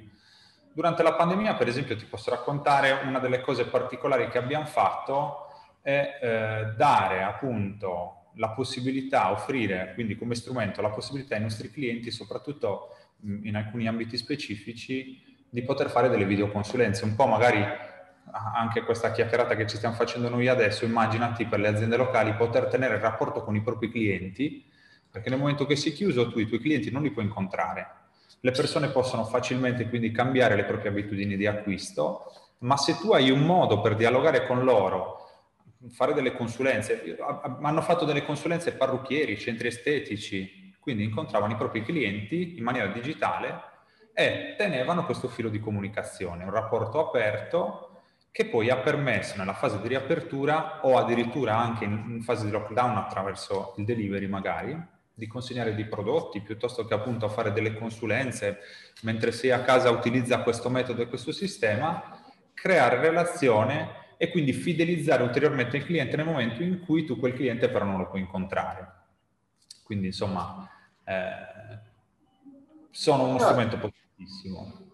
Durante 0.73 1.01
la 1.01 1.13
pandemia, 1.13 1.55
per 1.55 1.67
esempio, 1.67 1.95
ti 1.95 2.05
posso 2.05 2.29
raccontare 2.29 2.91
una 3.03 3.19
delle 3.19 3.41
cose 3.41 3.65
particolari 3.65 4.29
che 4.29 4.37
abbiamo 4.37 4.65
fatto 4.65 5.47
è 5.81 6.19
eh, 6.21 6.73
dare 6.75 7.23
appunto 7.23 8.31
la 8.35 8.49
possibilità, 8.49 9.31
offrire 9.31 9.93
quindi 9.95 10.15
come 10.15 10.35
strumento 10.35 10.81
la 10.81 10.89
possibilità 10.89 11.35
ai 11.35 11.41
nostri 11.41 11.71
clienti, 11.71 12.11
soprattutto 12.11 12.89
mh, 13.21 13.31
mm, 13.31 13.45
in 13.45 13.55
alcuni 13.55 13.87
ambiti 13.87 14.17
specifici, 14.17 15.23
di 15.49 15.63
poter 15.63 15.89
fare 15.89 16.09
delle 16.09 16.25
videoconsulenze, 16.25 17.05
un 17.05 17.15
po' 17.15 17.25
magari 17.25 17.65
anche 18.31 18.81
questa 18.83 19.11
chiacchierata 19.11 19.55
che 19.55 19.67
ci 19.67 19.77
stiamo 19.77 19.95
facendo 19.95 20.29
noi 20.29 20.47
adesso, 20.47 20.85
immaginati 20.85 21.45
per 21.45 21.59
le 21.59 21.67
aziende 21.67 21.97
locali 21.97 22.33
poter 22.33 22.65
tenere 22.67 22.95
il 22.95 23.01
rapporto 23.01 23.43
con 23.43 23.55
i 23.55 23.61
propri 23.61 23.89
clienti, 23.89 24.65
perché 25.09 25.29
nel 25.29 25.39
momento 25.39 25.65
che 25.65 25.75
sei 25.75 25.93
chiuso 25.93 26.29
tu 26.29 26.39
i 26.39 26.47
tuoi 26.47 26.59
clienti 26.59 26.91
non 26.91 27.01
li 27.03 27.11
puoi 27.11 27.25
incontrare. 27.25 27.95
Le 28.39 28.51
persone 28.51 28.89
possono 28.89 29.23
facilmente 29.25 29.87
quindi 29.89 30.11
cambiare 30.11 30.55
le 30.55 30.65
proprie 30.65 30.91
abitudini 30.91 31.35
di 31.37 31.47
acquisto, 31.47 32.31
ma 32.59 32.77
se 32.77 32.97
tu 32.97 33.11
hai 33.11 33.29
un 33.29 33.41
modo 33.41 33.81
per 33.81 33.95
dialogare 33.95 34.45
con 34.45 34.63
loro, 34.63 35.27
fare 35.89 36.13
delle 36.13 36.33
consulenze, 36.33 37.17
hanno 37.61 37.81
fatto 37.81 38.05
delle 38.05 38.25
consulenze 38.25 38.73
parrucchieri, 38.73 39.37
centri 39.37 39.67
estetici, 39.67 40.75
quindi 40.79 41.03
incontravano 41.03 41.53
i 41.53 41.57
propri 41.57 41.83
clienti 41.83 42.57
in 42.57 42.63
maniera 42.63 42.87
digitale 42.87 43.61
e 44.13 44.55
tenevano 44.57 45.05
questo 45.05 45.27
filo 45.27 45.49
di 45.49 45.59
comunicazione, 45.59 46.43
un 46.43 46.51
rapporto 46.51 46.99
aperto 46.99 47.86
che 48.31 48.45
poi 48.45 48.69
ha 48.69 48.77
permesso 48.77 49.35
nella 49.37 49.53
fase 49.53 49.81
di 49.81 49.87
riapertura 49.87 50.85
o 50.85 50.97
addirittura 50.97 51.57
anche 51.57 51.85
in, 51.85 52.21
fase 52.21 52.45
di 52.45 52.51
lockdown 52.51 52.97
attraverso 52.97 53.73
il 53.77 53.85
delivery 53.85 54.27
magari, 54.27 54.79
di 55.13 55.25
consegnare 55.25 55.73
dei 55.73 55.87
prodotti 55.87 56.41
piuttosto 56.41 56.85
che 56.85 56.93
appunto 56.93 57.27
fare 57.29 57.51
delle 57.51 57.73
consulenze 57.73 58.59
mentre 59.01 59.31
sei 59.31 59.51
a 59.51 59.63
casa 59.63 59.89
utilizza 59.89 60.43
questo 60.43 60.69
metodo 60.69 61.01
e 61.01 61.07
questo 61.07 61.31
sistema, 61.31 62.21
creare 62.53 62.99
relazione 62.99 64.05
e 64.17 64.29
quindi 64.29 64.53
fidelizzare 64.53 65.23
ulteriormente 65.23 65.77
il 65.77 65.85
cliente 65.85 66.15
nel 66.15 66.25
momento 66.25 66.61
in 66.61 66.79
cui 66.81 67.05
tu 67.05 67.17
quel 67.17 67.33
cliente 67.33 67.69
però 67.69 67.85
non 67.85 67.97
lo 67.97 68.07
puoi 68.07 68.21
incontrare. 68.21 68.93
Quindi 69.83 70.07
insomma 70.07 70.69
eh, 71.03 71.79
sono 72.91 73.27
uno 73.27 73.39
strumento 73.39 73.77
potentissimo. 73.77 74.86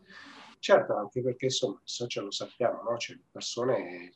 Certo, 0.64 0.96
anche 0.96 1.22
perché 1.22 1.48
insomma 1.48 1.74
i 1.74 1.90
social 1.90 2.24
lo 2.24 2.32
sappiamo, 2.32 2.84
no? 2.84 2.98
cioè, 2.98 3.18
le 3.18 3.26
persone 3.30 4.14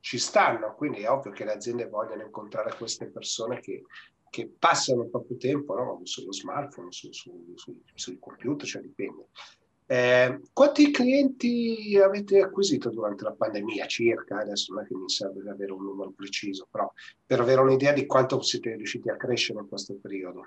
ci 0.00 0.18
stanno, 0.18 0.74
quindi 0.74 1.00
è 1.00 1.08
ovvio 1.08 1.32
che 1.32 1.46
le 1.46 1.54
aziende 1.54 1.88
vogliono 1.88 2.22
incontrare 2.22 2.76
queste 2.76 3.06
persone 3.06 3.60
che, 3.60 3.82
che 4.28 4.46
passano 4.46 5.04
il 5.04 5.08
proprio 5.08 5.38
tempo 5.38 5.74
no? 5.74 6.00
sullo 6.02 6.34
smartphone, 6.34 6.92
su, 6.92 7.10
su, 7.12 7.54
su, 7.54 7.80
sul 7.94 8.18
computer, 8.18 8.68
cioè 8.68 8.82
dipende. 8.82 9.28
Eh, 9.86 10.38
quanti 10.52 10.90
clienti 10.90 11.98
avete 11.98 12.42
acquisito 12.42 12.90
durante 12.90 13.24
la 13.24 13.32
pandemia 13.32 13.86
circa? 13.86 14.40
Adesso 14.40 14.74
non 14.74 14.84
è 14.84 14.86
che 14.86 14.94
mi 14.94 15.08
serve 15.08 15.48
avere 15.48 15.72
un 15.72 15.82
numero 15.82 16.10
preciso, 16.10 16.68
però 16.70 16.92
per 17.24 17.40
avere 17.40 17.62
un'idea 17.62 17.94
di 17.94 18.04
quanto 18.04 18.42
siete 18.42 18.76
riusciti 18.76 19.08
a 19.08 19.16
crescere 19.16 19.60
in 19.60 19.68
questo 19.68 19.94
periodo. 19.94 20.46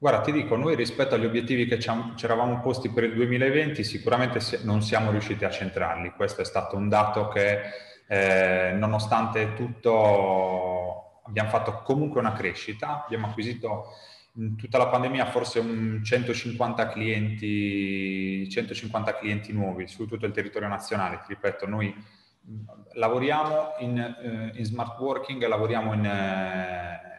Guarda, 0.00 0.20
ti 0.20 0.30
dico, 0.30 0.54
noi 0.54 0.76
rispetto 0.76 1.16
agli 1.16 1.24
obiettivi 1.24 1.66
che 1.66 1.80
ci 1.80 1.90
eravamo 2.22 2.60
posti 2.60 2.88
per 2.88 3.02
il 3.02 3.14
2020 3.14 3.82
sicuramente 3.82 4.38
non 4.62 4.80
siamo 4.80 5.10
riusciti 5.10 5.44
a 5.44 5.50
centrarli. 5.50 6.12
Questo 6.12 6.40
è 6.40 6.44
stato 6.44 6.76
un 6.76 6.88
dato 6.88 7.26
che 7.26 7.62
eh, 8.06 8.72
nonostante 8.74 9.54
tutto 9.54 11.22
abbiamo 11.24 11.48
fatto 11.48 11.82
comunque 11.82 12.20
una 12.20 12.32
crescita, 12.32 13.02
abbiamo 13.04 13.26
acquisito 13.26 13.86
in 14.36 14.54
tutta 14.54 14.78
la 14.78 14.86
pandemia 14.86 15.26
forse 15.26 15.58
un 15.58 16.00
150 16.04 16.88
clienti, 16.90 18.48
150 18.48 19.16
clienti 19.16 19.52
nuovi 19.52 19.88
su 19.88 20.06
tutto 20.06 20.26
il 20.26 20.32
territorio 20.32 20.68
nazionale. 20.68 21.18
Ti 21.26 21.34
ripeto, 21.34 21.66
noi 21.66 21.92
lavoriamo 22.92 23.74
in, 23.80 23.98
eh, 23.98 24.52
in 24.56 24.64
smart 24.64 24.96
working, 25.00 25.44
lavoriamo 25.44 25.92
in... 25.92 26.04
Eh, 26.04 27.16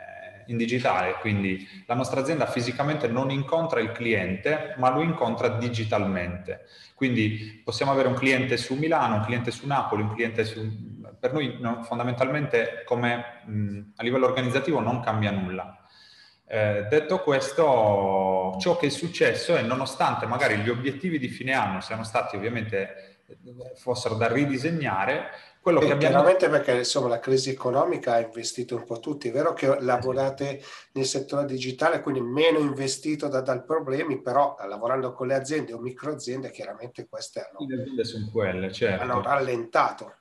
in 0.50 0.58
digitale, 0.58 1.16
quindi 1.20 1.68
la 1.86 1.96
nostra 1.96 2.20
azienda 2.20 2.46
fisicamente 2.46 3.08
non 3.08 3.32
incontra 3.32 3.80
il 3.80 3.92
cliente, 3.92 4.76
ma 4.78 4.90
lo 4.90 5.02
incontra 5.02 5.48
digitalmente. 5.48 6.66
Quindi 6.96 7.62
possiamo 7.64 7.92
avere 7.92 8.08
un 8.08 8.16
cliente 8.16 8.58
su 8.58 8.76
Milano, 8.76 9.16
un 9.16 9.24
cliente 9.26 9.52
su 9.52 9.66
Napoli, 9.66 10.04
un 10.04 10.14
cliente 10.14 10.44
su... 10.44 10.98
Per 11.20 11.34
noi 11.34 11.58
no, 11.60 11.84
fondamentalmente 11.84 12.84
come 12.86 13.42
mh, 13.46 13.80
a 13.96 14.04
livello 14.04 14.26
organizzativo 14.26 14.80
non 14.80 15.02
cambia 15.02 15.32
nulla. 15.32 15.86
Eh, 16.46 16.88
detto 16.90 17.20
questo, 17.20 18.58
ciò 18.60 18.76
che 18.78 18.88
è 18.88 18.90
successo 18.90 19.56
è 19.56 19.62
nonostante 19.62 20.26
magari 20.26 20.58
gli 20.58 20.70
obiettivi 20.70 21.20
di 21.20 21.28
fine 21.28 21.54
anno 21.54 21.80
siano 21.80 22.04
stati 22.04 22.36
ovviamente 22.36 23.20
fossero 23.76 24.16
da 24.16 24.32
ridisegnare, 24.32 25.30
quello 25.72 25.80
che 25.80 25.92
abbiamo... 25.92 26.16
Chiaramente 26.16 26.50
perché 26.50 26.78
insomma 26.78 27.08
la 27.08 27.20
crisi 27.20 27.50
economica 27.50 28.14
ha 28.14 28.20
investito 28.20 28.76
un 28.76 28.84
po' 28.84 29.00
tutti, 29.00 29.30
è 29.30 29.32
vero 29.32 29.54
che 29.54 29.80
lavorate 29.82 30.62
nel 30.94 31.06
settore 31.06 31.46
digitale, 31.46 32.02
quindi 32.02 32.22
meno 32.22 32.60
investito 32.60 33.28
da, 33.28 33.42
dal 33.42 33.64
problemi, 33.64 34.22
però 34.22 34.56
lavorando 34.68 35.14
con 35.14 35.28
le 35.28 35.36
aziende 35.36 35.74
o 35.74 35.80
micro 35.80 36.12
aziende 36.12 36.52
chiaramente 36.52 37.08
queste 37.08 37.42
hanno, 37.42 37.60
quelle, 38.32 38.72
certo. 38.72 39.04
hanno 39.04 39.22
rallentato. 39.22 40.14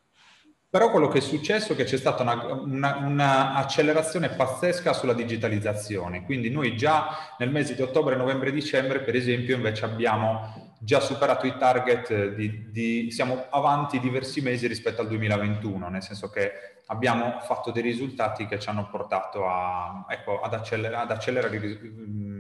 Però 0.71 0.91
quello 0.91 1.09
che 1.09 1.19
è 1.19 1.23
successo 1.23 1.73
è 1.73 1.77
che 1.77 1.85
c'è 1.85 1.97
stata 1.97 2.23
un'accelerazione 2.23 4.27
una, 4.27 4.35
una 4.35 4.45
pazzesca 4.45 4.93
sulla 4.93 5.15
digitalizzazione, 5.15 6.27
quindi 6.27 6.51
noi 6.51 6.77
già 6.77 7.35
nel 7.39 7.51
mese 7.51 7.75
di 7.75 7.81
ottobre, 7.81 8.17
novembre, 8.17 8.53
dicembre, 8.53 9.01
per 9.01 9.17
esempio, 9.17 9.57
invece 9.57 9.87
abbiamo 9.87 10.68
già 10.79 11.01
superato 11.01 11.47
i 11.47 11.57
target, 11.57 12.35
di, 12.35 12.71
di, 12.71 13.11
siamo 13.11 13.47
avanti 13.51 13.99
diversi 13.99 14.41
mesi 14.41 14.67
rispetto 14.67 15.01
al 15.01 15.09
2021, 15.09 15.89
nel 15.89 16.03
senso 16.03 16.31
che 16.31 16.83
abbiamo 16.87 17.41
fatto 17.41 17.71
dei 17.71 17.83
risultati 17.83 18.47
che 18.47 18.59
ci 18.59 18.69
hanno 18.69 18.89
portato 18.89 19.47
a, 19.47 20.07
ecco, 20.09 20.41
ad, 20.41 20.55
accelerare, 20.55 21.03
ad, 21.05 21.11
accelerare, 21.11 21.81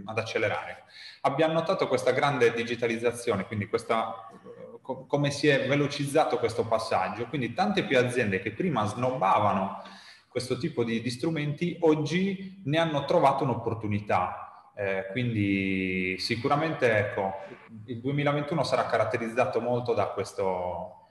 ad 0.04 0.18
accelerare. 0.18 0.84
Abbiamo 1.22 1.54
notato 1.54 1.88
questa 1.88 2.12
grande 2.12 2.52
digitalizzazione, 2.52 3.46
quindi 3.46 3.66
questa 3.66 4.28
come 5.06 5.30
si 5.30 5.48
è 5.48 5.66
velocizzato 5.66 6.38
questo 6.38 6.66
passaggio. 6.66 7.26
Quindi 7.26 7.52
tante 7.52 7.84
più 7.84 7.98
aziende 7.98 8.40
che 8.40 8.52
prima 8.52 8.86
snobbavano 8.86 9.82
questo 10.28 10.56
tipo 10.56 10.84
di, 10.84 11.02
di 11.02 11.10
strumenti, 11.10 11.76
oggi 11.80 12.62
ne 12.64 12.78
hanno 12.78 13.04
trovato 13.04 13.44
un'opportunità. 13.44 14.47
Eh, 14.78 15.08
quindi 15.10 16.16
sicuramente 16.20 16.96
ecco, 16.96 17.34
il 17.86 18.00
2021 18.00 18.62
sarà 18.62 18.86
caratterizzato 18.86 19.60
molto 19.60 19.92
da 19.92 20.06
questo, 20.10 21.08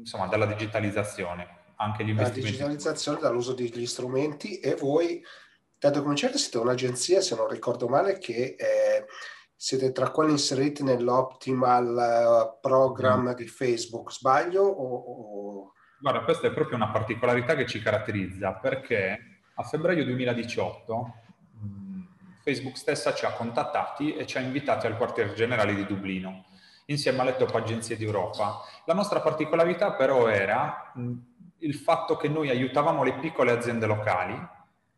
insomma, 0.00 0.26
dalla 0.26 0.46
digitalizzazione, 0.46 1.46
anche 1.76 2.04
gli 2.04 2.08
investimenti. 2.08 2.40
La 2.40 2.66
digitalizzazione, 2.66 3.20
dall'uso 3.20 3.54
degli 3.54 3.86
strumenti 3.86 4.58
e 4.58 4.74
voi, 4.74 5.24
dato 5.78 6.02
cominciate, 6.02 6.36
siete 6.38 6.58
un'agenzia, 6.58 7.20
se 7.20 7.36
non 7.36 7.48
ricordo 7.48 7.86
male, 7.86 8.18
che... 8.18 8.56
Eh, 8.58 9.06
siete 9.56 9.92
tra 9.92 10.10
quelli 10.10 10.32
inseriti 10.32 10.82
nell'optimal 10.82 11.96
eh, 11.96 12.58
program 12.60 13.30
mm. 13.30 13.32
di 13.32 13.46
Facebook, 13.46 14.12
sbaglio? 14.12 14.62
O, 14.62 14.96
o... 14.96 15.72
Guarda, 16.00 16.22
questa 16.24 16.48
è 16.48 16.52
proprio 16.52 16.76
una 16.76 16.90
particolarità 16.90 17.54
che 17.54 17.64
ci 17.64 17.80
caratterizza 17.80 18.52
perché 18.54 19.40
a 19.54 19.62
febbraio 19.62 20.04
2018 20.04 20.94
mm, 20.94 21.23
Facebook 22.44 22.76
stessa 22.76 23.14
ci 23.14 23.24
ha 23.24 23.32
contattati 23.32 24.14
e 24.14 24.26
ci 24.26 24.36
ha 24.36 24.40
invitati 24.40 24.86
al 24.86 24.98
quartier 24.98 25.32
generale 25.32 25.74
di 25.74 25.86
Dublino 25.86 26.44
insieme 26.86 27.20
alle 27.20 27.36
top 27.36 27.54
agenzie 27.54 27.96
d'Europa. 27.96 28.60
La 28.84 28.92
nostra 28.92 29.20
particolarità 29.20 29.92
però 29.92 30.26
era 30.26 30.92
il 31.58 31.74
fatto 31.74 32.18
che 32.18 32.28
noi 32.28 32.50
aiutavamo 32.50 33.02
le 33.02 33.14
piccole 33.14 33.50
aziende 33.50 33.86
locali 33.86 34.38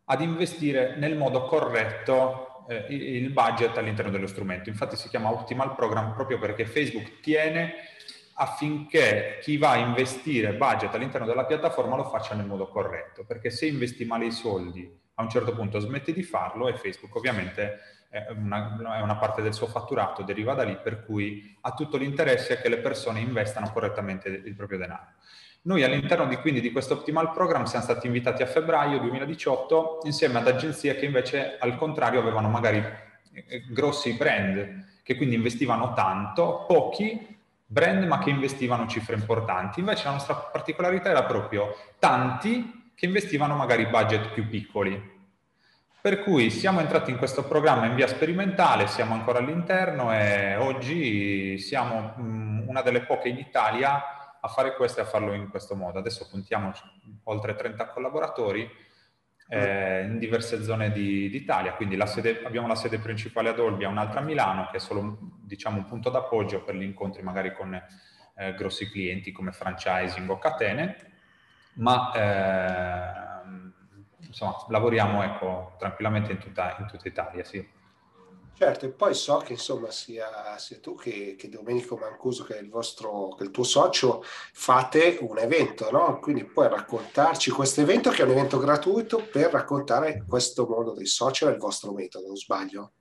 ad 0.06 0.20
investire 0.20 0.96
nel 0.96 1.16
modo 1.16 1.44
corretto 1.44 2.66
eh, 2.68 2.86
il 2.88 3.30
budget 3.30 3.78
all'interno 3.78 4.10
dello 4.10 4.26
strumento. 4.26 4.68
Infatti 4.68 4.96
si 4.96 5.08
chiama 5.08 5.30
Optimal 5.30 5.76
Program 5.76 6.14
proprio 6.14 6.40
perché 6.40 6.66
Facebook 6.66 7.20
tiene 7.20 7.74
affinché 8.38 9.38
chi 9.40 9.56
va 9.56 9.70
a 9.70 9.76
investire 9.76 10.54
budget 10.54 10.92
all'interno 10.94 11.26
della 11.28 11.46
piattaforma 11.46 11.94
lo 11.94 12.04
faccia 12.04 12.34
nel 12.34 12.46
modo 12.46 12.68
corretto, 12.68 13.24
perché 13.24 13.50
se 13.50 13.66
investi 13.66 14.04
male 14.04 14.26
i 14.26 14.32
soldi 14.32 15.04
a 15.18 15.22
un 15.22 15.28
certo 15.30 15.52
punto 15.52 15.78
smetti 15.78 16.12
di 16.12 16.22
farlo 16.22 16.68
e 16.68 16.74
Facebook 16.74 17.14
ovviamente 17.16 17.78
è 18.08 18.26
una, 18.30 18.96
è 18.96 19.00
una 19.00 19.16
parte 19.16 19.42
del 19.42 19.54
suo 19.54 19.66
fatturato, 19.66 20.22
deriva 20.22 20.54
da 20.54 20.62
lì, 20.62 20.78
per 20.82 21.04
cui 21.04 21.56
ha 21.62 21.72
tutto 21.72 21.96
l'interesse 21.96 22.60
che 22.60 22.68
le 22.68 22.78
persone 22.78 23.20
investano 23.20 23.70
correttamente 23.72 24.28
il 24.28 24.54
proprio 24.54 24.78
denaro. 24.78 25.14
Noi 25.62 25.82
all'interno 25.82 26.26
di, 26.26 26.36
quindi 26.36 26.60
di 26.60 26.70
questo 26.70 26.94
Optimal 26.94 27.32
Program 27.32 27.64
siamo 27.64 27.84
stati 27.84 28.06
invitati 28.06 28.42
a 28.42 28.46
febbraio 28.46 29.00
2018 29.00 30.00
insieme 30.04 30.38
ad 30.38 30.46
agenzie 30.46 30.94
che 30.94 31.04
invece 31.04 31.56
al 31.58 31.76
contrario 31.76 32.20
avevano 32.20 32.48
magari 32.48 32.78
eh, 33.32 33.64
grossi 33.68 34.14
brand 34.14 34.84
che 35.02 35.16
quindi 35.16 35.34
investivano 35.34 35.92
tanto, 35.92 36.64
pochi 36.68 37.34
brand 37.66 38.04
ma 38.04 38.18
che 38.18 38.30
investivano 38.30 38.86
cifre 38.86 39.16
importanti. 39.16 39.80
Invece 39.80 40.04
la 40.04 40.12
nostra 40.12 40.34
particolarità 40.34 41.10
era 41.10 41.24
proprio 41.24 41.76
tanti 41.98 42.75
che 42.96 43.04
investivano 43.04 43.54
magari 43.54 43.86
budget 43.86 44.30
più 44.32 44.48
piccoli. 44.48 45.14
Per 46.00 46.22
cui 46.22 46.50
siamo 46.50 46.80
entrati 46.80 47.10
in 47.10 47.18
questo 47.18 47.44
programma 47.44 47.84
in 47.84 47.94
via 47.94 48.06
sperimentale, 48.06 48.86
siamo 48.86 49.12
ancora 49.12 49.38
all'interno 49.38 50.14
e 50.14 50.56
oggi 50.56 51.58
siamo 51.58 52.14
mh, 52.16 52.64
una 52.66 52.80
delle 52.80 53.02
poche 53.02 53.28
in 53.28 53.36
Italia 53.36 54.38
a 54.40 54.48
fare 54.48 54.74
questo 54.76 55.00
e 55.00 55.02
a 55.02 55.06
farlo 55.06 55.34
in 55.34 55.50
questo 55.50 55.76
modo. 55.76 55.98
Adesso 55.98 56.26
contiamo 56.30 56.72
oltre 57.24 57.54
30 57.54 57.88
collaboratori 57.88 58.66
eh, 59.48 60.04
in 60.04 60.18
diverse 60.18 60.62
zone 60.62 60.90
di, 60.90 61.28
d'Italia, 61.28 61.74
quindi 61.74 61.96
la 61.96 62.06
sede, 62.06 62.42
abbiamo 62.44 62.66
la 62.66 62.76
sede 62.76 62.98
principale 62.98 63.50
ad 63.50 63.58
Olbia, 63.58 63.88
un'altra 63.88 64.20
a 64.20 64.22
Milano, 64.22 64.68
che 64.70 64.78
è 64.78 64.80
solo 64.80 65.18
diciamo, 65.42 65.78
un 65.78 65.84
punto 65.84 66.08
d'appoggio 66.08 66.62
per 66.62 66.76
gli 66.76 66.82
incontri 66.82 67.22
magari 67.22 67.52
con 67.52 67.74
eh, 67.74 68.54
grossi 68.54 68.88
clienti 68.88 69.32
come 69.32 69.52
franchising 69.52 70.30
o 70.30 70.38
catene, 70.38 71.14
ma 71.76 72.12
eh, 72.12 73.26
insomma, 74.26 74.56
lavoriamo 74.68 75.22
ecco, 75.22 75.74
tranquillamente 75.78 76.32
in 76.32 76.38
tutta, 76.38 76.76
in 76.78 76.86
tutta 76.86 77.08
Italia. 77.08 77.44
Sì. 77.44 77.74
Certo, 78.58 78.86
e 78.86 78.88
poi 78.88 79.12
so 79.12 79.36
che 79.36 79.52
insomma 79.52 79.90
sia, 79.90 80.56
sia 80.56 80.78
tu 80.80 80.94
che, 80.94 81.36
che, 81.38 81.50
Domenico 81.50 81.98
Mancuso, 81.98 82.42
che 82.44 82.56
è, 82.56 82.60
il 82.62 82.70
vostro, 82.70 83.34
che 83.36 83.42
è 83.42 83.46
il 83.46 83.50
tuo 83.50 83.64
socio, 83.64 84.22
fate 84.24 85.18
un 85.20 85.36
evento, 85.38 85.90
no? 85.90 86.18
Quindi 86.20 86.46
puoi 86.46 86.66
raccontarci 86.66 87.50
questo 87.50 87.82
evento 87.82 88.08
che 88.08 88.22
è 88.22 88.24
un 88.24 88.30
evento 88.30 88.58
gratuito 88.58 89.28
per 89.30 89.50
raccontare 89.50 90.24
questo 90.26 90.66
mondo 90.66 90.94
dei 90.94 91.04
social 91.04 91.50
e 91.50 91.52
il 91.52 91.58
vostro 91.58 91.92
metodo, 91.92 92.28
non 92.28 92.36
sbaglio? 92.36 92.92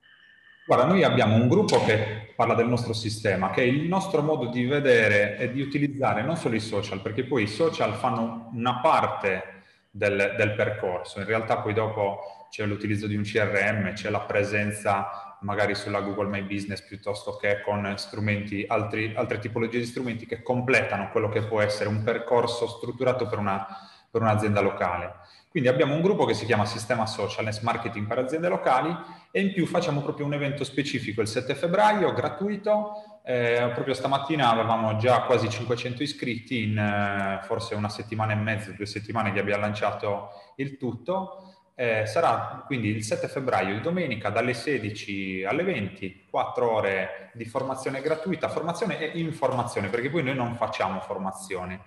Guarda, 0.66 0.84
noi 0.84 1.04
abbiamo 1.04 1.36
un 1.36 1.46
gruppo 1.46 1.84
che 1.84 2.32
parla 2.34 2.54
del 2.54 2.66
nostro 2.66 2.92
sistema, 2.92 3.50
che 3.50 3.62
è 3.62 3.64
il 3.64 3.86
nostro 3.86 4.20
modo 4.20 4.46
di 4.46 4.64
vedere 4.64 5.38
e 5.38 5.52
di 5.52 5.60
utilizzare 5.60 6.22
non 6.24 6.36
solo 6.36 6.56
i 6.56 6.60
social, 6.60 7.00
perché 7.00 7.22
poi 7.22 7.44
i 7.44 7.46
social 7.46 7.94
fanno 7.94 8.50
una 8.52 8.80
parte 8.80 9.62
del, 9.88 10.34
del 10.36 10.54
percorso, 10.54 11.20
in 11.20 11.26
realtà 11.26 11.58
poi 11.58 11.72
dopo 11.72 12.48
c'è 12.50 12.66
l'utilizzo 12.66 13.06
di 13.06 13.14
un 13.14 13.22
CRM, 13.22 13.92
c'è 13.92 14.10
la 14.10 14.22
presenza 14.22 15.38
magari 15.42 15.76
sulla 15.76 16.00
Google 16.00 16.28
My 16.28 16.42
Business 16.42 16.82
piuttosto 16.82 17.36
che 17.36 17.60
con 17.60 17.92
strumenti, 17.96 18.64
altri, 18.66 19.12
altre 19.14 19.38
tipologie 19.38 19.78
di 19.78 19.86
strumenti 19.86 20.26
che 20.26 20.42
completano 20.42 21.10
quello 21.12 21.28
che 21.28 21.42
può 21.42 21.60
essere 21.60 21.88
un 21.88 22.02
percorso 22.02 22.66
strutturato 22.66 23.28
per, 23.28 23.38
una, 23.38 23.64
per 24.10 24.20
un'azienda 24.20 24.60
locale. 24.60 25.14
Quindi 25.48 25.72
abbiamo 25.72 25.94
un 25.94 26.02
gruppo 26.02 26.26
che 26.26 26.34
si 26.34 26.44
chiama 26.44 26.66
Sistema 26.66 27.06
Socialness 27.06 27.60
Marketing 27.60 28.06
per 28.06 28.18
aziende 28.18 28.48
locali 28.48 28.94
e 29.36 29.40
in 29.42 29.52
più 29.52 29.66
facciamo 29.66 30.00
proprio 30.00 30.24
un 30.24 30.32
evento 30.32 30.64
specifico 30.64 31.20
il 31.20 31.28
7 31.28 31.54
febbraio, 31.54 32.14
gratuito. 32.14 33.20
Eh, 33.22 33.70
proprio 33.74 33.92
stamattina 33.92 34.50
avevamo 34.50 34.96
già 34.96 35.24
quasi 35.24 35.50
500 35.50 36.02
iscritti 36.02 36.62
in 36.62 36.78
eh, 36.78 37.40
forse 37.44 37.74
una 37.74 37.90
settimana 37.90 38.32
e 38.32 38.36
mezza, 38.36 38.70
due 38.70 38.86
settimane 38.86 39.34
che 39.34 39.40
abbiamo 39.40 39.60
lanciato 39.60 40.30
il 40.56 40.78
tutto 40.78 41.56
eh, 41.78 42.06
sarà 42.06 42.64
quindi 42.64 42.88
il 42.88 43.04
7 43.04 43.28
febbraio, 43.28 43.74
di 43.74 43.82
domenica, 43.82 44.30
dalle 44.30 44.54
16 44.54 45.44
alle 45.44 45.62
20, 45.62 46.24
4 46.30 46.72
ore 46.72 47.30
di 47.34 47.44
formazione 47.44 48.00
gratuita, 48.00 48.48
formazione 48.48 48.98
e 48.98 49.18
informazione, 49.18 49.90
perché 49.90 50.08
poi 50.08 50.22
noi 50.22 50.34
non 50.34 50.54
facciamo 50.54 51.00
formazione. 51.00 51.82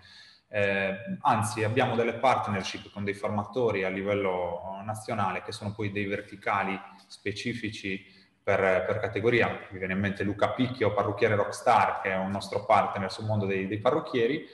Eh, 0.50 1.18
anzi, 1.22 1.64
abbiamo 1.64 1.96
delle 1.96 2.14
partnership 2.14 2.92
con 2.92 3.04
dei 3.04 3.14
formatori 3.14 3.84
a 3.84 3.90
livello 3.90 4.82
nazionale 4.84 5.44
che 5.44 5.52
sono 5.52 5.74
poi 5.74 5.92
dei 5.92 6.06
verticali 6.06 6.80
specifici 7.08 8.04
per, 8.42 8.86
per 8.86 9.00
categoria. 9.00 9.48
Mi 9.70 9.78
viene 9.78 9.94
in 9.94 10.00
mente 10.00 10.24
Luca 10.24 10.50
Picchio, 10.50 10.94
parrucchiere 10.94 11.36
Rockstar, 11.36 12.02
che 12.02 12.12
è 12.12 12.18
un 12.18 12.32
nostro 12.32 12.66
partner 12.66 13.12
sul 13.12 13.26
mondo 13.26 13.46
dei, 13.46 13.68
dei 13.68 13.80
parrucchieri 13.80 14.48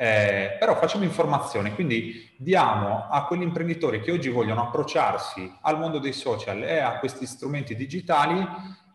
eh, 0.00 0.56
però 0.58 0.76
facciamo 0.76 1.04
informazione, 1.04 1.74
quindi 1.74 2.34
diamo 2.38 3.06
a 3.10 3.26
quegli 3.26 3.42
imprenditori 3.42 4.00
che 4.00 4.10
oggi 4.10 4.30
vogliono 4.30 4.62
approcciarsi 4.62 5.58
al 5.60 5.78
mondo 5.78 5.98
dei 5.98 6.14
social 6.14 6.62
e 6.62 6.78
a 6.78 6.98
questi 6.98 7.26
strumenti 7.26 7.76
digitali 7.76 8.42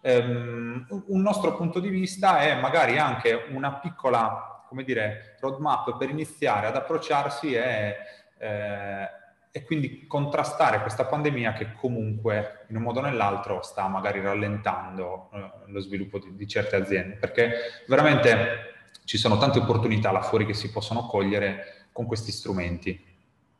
ehm, 0.01 0.87
un 1.05 1.21
nostro 1.21 1.55
punto 1.55 1.79
di 1.79 1.89
vista 1.89 2.39
è 2.39 2.59
magari 2.59 2.97
anche 2.97 3.45
una 3.51 3.73
piccola, 3.73 4.54
come 4.75 4.83
dire, 4.83 5.37
roadmap 5.39 5.97
per 5.97 6.09
iniziare 6.09 6.67
ad 6.67 6.75
approcciarsi 6.75 7.53
e, 7.53 7.95
eh, 8.37 9.07
e 9.49 9.63
quindi 9.63 10.05
contrastare 10.05 10.81
questa 10.81 11.05
pandemia 11.05 11.53
che 11.53 11.71
comunque 11.71 12.65
in 12.67 12.75
un 12.75 12.81
modo 12.81 12.99
o 12.99 13.03
nell'altro 13.03 13.61
sta 13.61 13.87
magari 13.87 14.19
rallentando 14.19 15.29
eh, 15.33 15.71
lo 15.71 15.79
sviluppo 15.79 16.19
di, 16.19 16.35
di, 16.35 16.45
certe 16.45 16.75
aziende, 16.75 17.15
perché 17.15 17.53
veramente 17.87 18.73
ci 19.05 19.17
sono 19.17 19.37
tante 19.37 19.59
opportunità 19.59 20.11
là 20.11 20.21
fuori 20.21 20.45
che 20.45 20.53
si 20.53 20.69
possono 20.69 21.05
cogliere 21.05 21.85
con 21.93 22.05
questi 22.05 22.33
strumenti. 22.33 23.01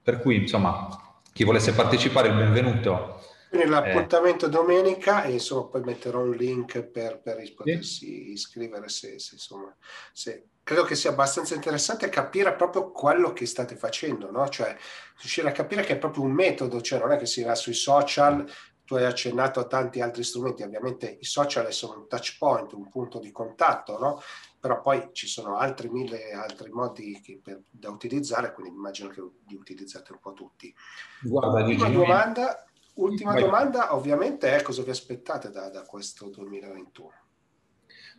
Per 0.04 0.20
cui, 0.20 0.36
insomma, 0.36 1.22
chi 1.32 1.46
volesse 1.46 1.74
partecipare, 1.74 2.28
il 2.28 2.36
benvenuto. 2.36 3.22
Quindi 3.48 3.70
l'appuntamento 3.70 4.48
eh, 4.48 4.50
domenica 4.50 5.24
e 5.24 5.32
insomma 5.32 5.64
poi 5.64 5.82
metterò 5.82 6.20
un 6.20 6.32
link 6.32 6.82
per, 6.82 7.22
per 7.22 7.38
potersi 7.54 8.06
sì. 8.06 8.32
iscrivere 8.32 8.90
se, 8.90 9.18
se, 9.18 9.36
insomma, 9.36 9.74
se 10.12 10.50
credo 10.66 10.84
che 10.84 10.96
sia 10.96 11.12
abbastanza 11.12 11.54
interessante 11.54 12.10
capire 12.10 12.56
proprio 12.56 12.90
quello 12.92 13.34
che 13.34 13.46
state 13.46 13.76
facendo, 13.76 14.32
no? 14.32 14.50
Cioè 14.50 14.76
riuscire 15.20 15.48
a 15.48 15.52
capire 15.52 15.84
che 15.84 15.94
è 15.94 15.98
proprio 16.00 16.24
un 16.24 16.32
metodo, 16.32 16.82
cioè 16.82 16.98
non 16.98 17.12
è 17.12 17.18
che 17.18 17.28
si 17.28 17.44
va 17.44 17.54
sui 17.54 17.76
social, 17.76 18.44
tu 18.84 18.96
hai 18.96 19.06
accennato 19.06 19.60
a 19.60 19.68
tanti 19.68 20.02
altri 20.02 20.24
strumenti, 20.24 20.64
ovviamente 20.64 21.18
i 21.20 21.24
social 21.24 21.72
sono 21.72 22.00
un 22.00 22.08
touch 22.08 22.38
point, 22.40 22.74
un 22.74 22.90
punto 22.90 23.20
di 23.20 23.32
contatto, 23.32 24.00
no? 24.00 24.20
Però 24.60 24.82
poi 24.82 25.10
ci 25.12 25.28
sono 25.28 25.56
altri 25.58 25.88
mille 25.88 26.32
altri 26.32 26.72
modi 26.72 27.22
che, 27.22 27.40
per, 27.44 27.62
da 27.70 27.92
utilizzare, 27.92 28.52
quindi 28.52 28.74
immagino 28.74 29.10
che 29.10 29.22
li 29.46 29.56
utilizzate 29.56 30.14
un 30.14 30.20
po' 30.20 30.34
tutti. 30.34 30.74
Guarda, 31.22 31.64
ultima 31.64 31.90
domanda, 31.90 32.66
ultima 32.96 33.40
domanda 33.40 33.94
ovviamente 33.94 34.56
è 34.56 34.64
cosa 34.64 34.82
vi 34.82 34.90
aspettate 34.90 35.52
da, 35.52 35.70
da 35.70 35.84
questo 35.84 36.28
2021? 36.30 37.25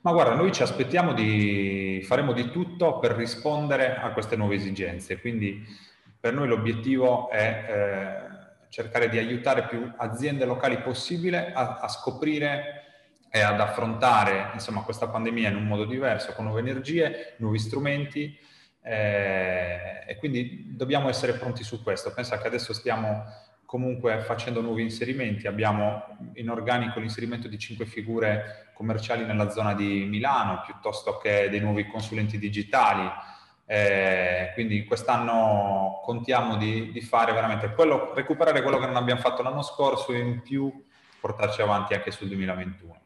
Ma 0.03 0.13
guarda, 0.13 0.35
noi 0.35 0.53
ci 0.53 0.63
aspettiamo 0.63 1.13
di, 1.13 2.01
faremo 2.05 2.33
di 2.33 2.51
tutto 2.51 2.99
per 2.99 3.13
rispondere 3.13 3.97
a 3.97 4.13
queste 4.13 4.37
nuove 4.37 4.55
esigenze, 4.55 5.21
quindi 5.21 5.65
per 6.19 6.33
noi 6.33 6.47
l'obiettivo 6.49 7.29
è 7.31 7.67
eh, 7.69 8.69
cercare 8.69 9.09
di 9.09 9.19
aiutare 9.19 9.67
più 9.67 9.93
aziende 9.97 10.45
locali 10.45 10.79
possibile 10.79 11.53
a, 11.53 11.79
a 11.81 11.89
scoprire 11.89 12.83
e 13.31 13.41
ad 13.41 13.61
affrontare 13.61 14.51
insomma, 14.55 14.83
questa 14.83 15.09
pandemia 15.09 15.51
in 15.51 15.57
un 15.57 15.67
modo 15.67 15.85
diverso, 15.85 16.33
con 16.33 16.45
nuove 16.45 16.61
energie, 16.61 17.35
nuovi 17.39 17.59
strumenti 17.59 18.39
eh, 18.83 20.05
e 20.07 20.17
quindi 20.17 20.75
dobbiamo 20.77 21.09
essere 21.09 21.33
pronti 21.35 21.65
su 21.65 21.83
questo. 21.83 22.13
Pensa 22.15 22.39
che 22.39 22.47
adesso 22.47 22.73
stiamo 22.73 23.25
comunque 23.67 24.21
facendo 24.21 24.61
nuovi 24.61 24.83
inserimenti, 24.83 25.47
abbiamo 25.47 26.17
in 26.35 26.49
organico 26.49 27.01
l'inserimento 27.01 27.49
di 27.49 27.59
cinque 27.59 27.85
figure 27.85 28.71
commerciali 28.73 29.25
nella 29.25 29.51
zona 29.51 29.75
di 29.75 30.05
Milano, 30.09 30.63
piuttosto 30.65 31.19
che 31.19 31.49
dei 31.51 31.61
nuovi 31.61 31.87
consulenti 31.87 32.39
digitali. 32.39 33.11
Eh, 33.69 34.53
quindi 34.55 34.85
quest'anno 34.85 36.01
contiamo 36.05 36.57
di, 36.57 36.93
di, 36.93 37.01
fare 37.01 37.33
veramente 37.33 37.73
quello, 37.75 38.15
recuperare 38.15 38.63
quello 38.63 38.79
che 38.79 38.87
non 38.87 38.95
abbiamo 38.95 39.21
fatto 39.21 39.43
l'anno 39.43 39.63
scorso 39.63 40.13
e 40.13 40.19
in 40.19 40.41
più 40.41 40.73
portarci 41.21 41.61
avanti 41.61 41.93
anche 41.93 42.13
sul 42.13 42.29
2021. 42.29 43.01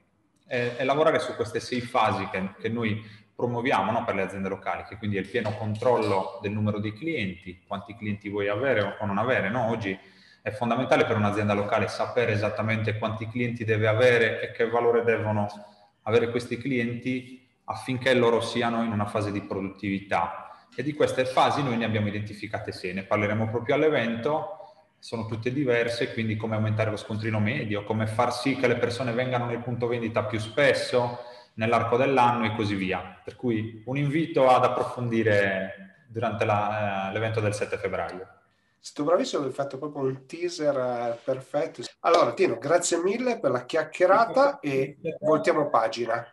E, 0.46 0.74
e 0.76 0.84
lavorare 0.84 1.18
su 1.18 1.34
queste 1.34 1.60
sei 1.60 1.80
fasi 1.80 2.28
che, 2.28 2.50
che 2.60 2.68
noi 2.68 3.02
promuoviamo 3.34 3.90
no, 3.90 4.04
per 4.04 4.14
le 4.14 4.22
aziende 4.22 4.50
locali, 4.50 4.84
che 4.86 4.98
quindi 4.98 5.16
è 5.16 5.20
il 5.20 5.28
pieno 5.28 5.56
controllo 5.56 6.38
del 6.42 6.52
numero 6.52 6.78
di 6.78 6.92
clienti, 6.92 7.62
quanti 7.66 7.96
clienti 7.96 8.28
vuoi 8.28 8.48
avere 8.48 8.98
o 9.00 9.06
non 9.06 9.16
avere. 9.16 9.48
No? 9.48 9.70
Oggi 9.70 9.98
è 10.42 10.50
fondamentale 10.50 11.04
per 11.04 11.16
un'azienda 11.16 11.52
locale 11.52 11.88
sapere 11.88 12.32
esattamente 12.32 12.98
quanti 12.98 13.28
clienti 13.28 13.64
deve 13.64 13.86
avere 13.86 14.40
e 14.40 14.52
che 14.52 14.68
valore 14.68 15.04
devono 15.04 15.46
avere 16.02 16.30
questi 16.30 16.56
clienti 16.56 17.46
affinché 17.64 18.14
loro 18.14 18.40
siano 18.40 18.82
in 18.82 18.92
una 18.92 19.06
fase 19.06 19.30
di 19.32 19.42
produttività. 19.42 20.66
E 20.74 20.82
di 20.82 20.94
queste 20.94 21.24
fasi 21.24 21.62
noi 21.62 21.76
ne 21.76 21.84
abbiamo 21.84 22.08
identificate 22.08 22.72
sei, 22.72 22.94
ne 22.94 23.02
parleremo 23.02 23.48
proprio 23.48 23.74
all'evento, 23.74 24.56
sono 24.98 25.26
tutte 25.26 25.52
diverse, 25.52 26.12
quindi 26.12 26.36
come 26.36 26.56
aumentare 26.56 26.90
lo 26.90 26.96
scontrino 26.96 27.38
medio, 27.38 27.84
come 27.84 28.06
far 28.06 28.32
sì 28.32 28.56
che 28.56 28.66
le 28.66 28.76
persone 28.76 29.12
vengano 29.12 29.46
nel 29.46 29.60
punto 29.60 29.86
vendita 29.86 30.24
più 30.24 30.38
spesso, 30.38 31.18
nell'arco 31.54 31.96
dell'anno 31.96 32.44
e 32.44 32.54
così 32.54 32.74
via. 32.74 33.20
Per 33.22 33.36
cui 33.36 33.82
un 33.86 33.96
invito 33.96 34.48
ad 34.48 34.64
approfondire 34.64 36.04
durante 36.08 36.44
la, 36.44 37.08
eh, 37.08 37.12
l'evento 37.12 37.40
del 37.40 37.54
7 37.54 37.76
febbraio. 37.76 38.39
Sto 38.82 39.04
bravissimo, 39.04 39.44
hai 39.44 39.52
fatto 39.52 39.76
proprio 39.76 40.04
un 40.04 40.24
teaser 40.26 40.74
uh, 40.74 41.18
perfetto. 41.22 41.82
Allora, 42.00 42.32
Tino, 42.32 42.56
grazie 42.56 43.02
mille 43.02 43.38
per 43.38 43.50
la 43.50 43.66
chiacchierata 43.66 44.58
e 44.58 44.96
voltiamo 45.20 45.68
pagina. 45.68 46.26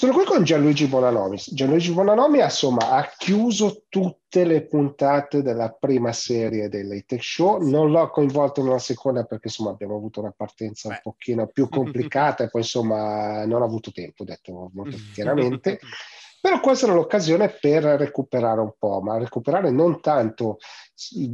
Sono 0.00 0.14
qui 0.14 0.24
con 0.24 0.44
Gianluigi 0.44 0.86
Bonanomi. 0.86 1.36
Gianluigi 1.36 1.92
Bonanomi 1.92 2.40
insomma, 2.40 2.88
ha 2.88 3.12
chiuso 3.18 3.82
tutte 3.90 4.44
le 4.44 4.66
puntate 4.66 5.42
della 5.42 5.76
prima 5.78 6.10
serie 6.10 6.70
del 6.70 6.88
Late 6.88 7.18
Show. 7.20 7.60
Non 7.68 7.90
l'ho 7.90 8.08
coinvolto 8.08 8.60
in 8.60 8.68
una 8.68 8.78
seconda 8.78 9.24
perché 9.24 9.48
insomma, 9.48 9.72
abbiamo 9.72 9.96
avuto 9.96 10.20
una 10.20 10.32
partenza 10.34 10.88
un 10.88 10.98
pochino 11.02 11.48
più 11.48 11.68
complicata 11.68 12.44
e 12.44 12.48
poi 12.48 12.62
insomma 12.62 13.44
non 13.44 13.60
ho 13.60 13.64
avuto 13.66 13.92
tempo, 13.92 14.24
detto 14.24 14.70
molto 14.72 14.96
chiaramente. 15.12 15.78
Però 16.40 16.60
questa 16.60 16.86
era 16.86 16.94
l'occasione 16.94 17.50
per 17.50 17.82
recuperare 17.82 18.60
un 18.60 18.72
po', 18.78 19.02
ma 19.02 19.18
recuperare 19.18 19.70
non 19.70 20.00
tanto 20.00 20.56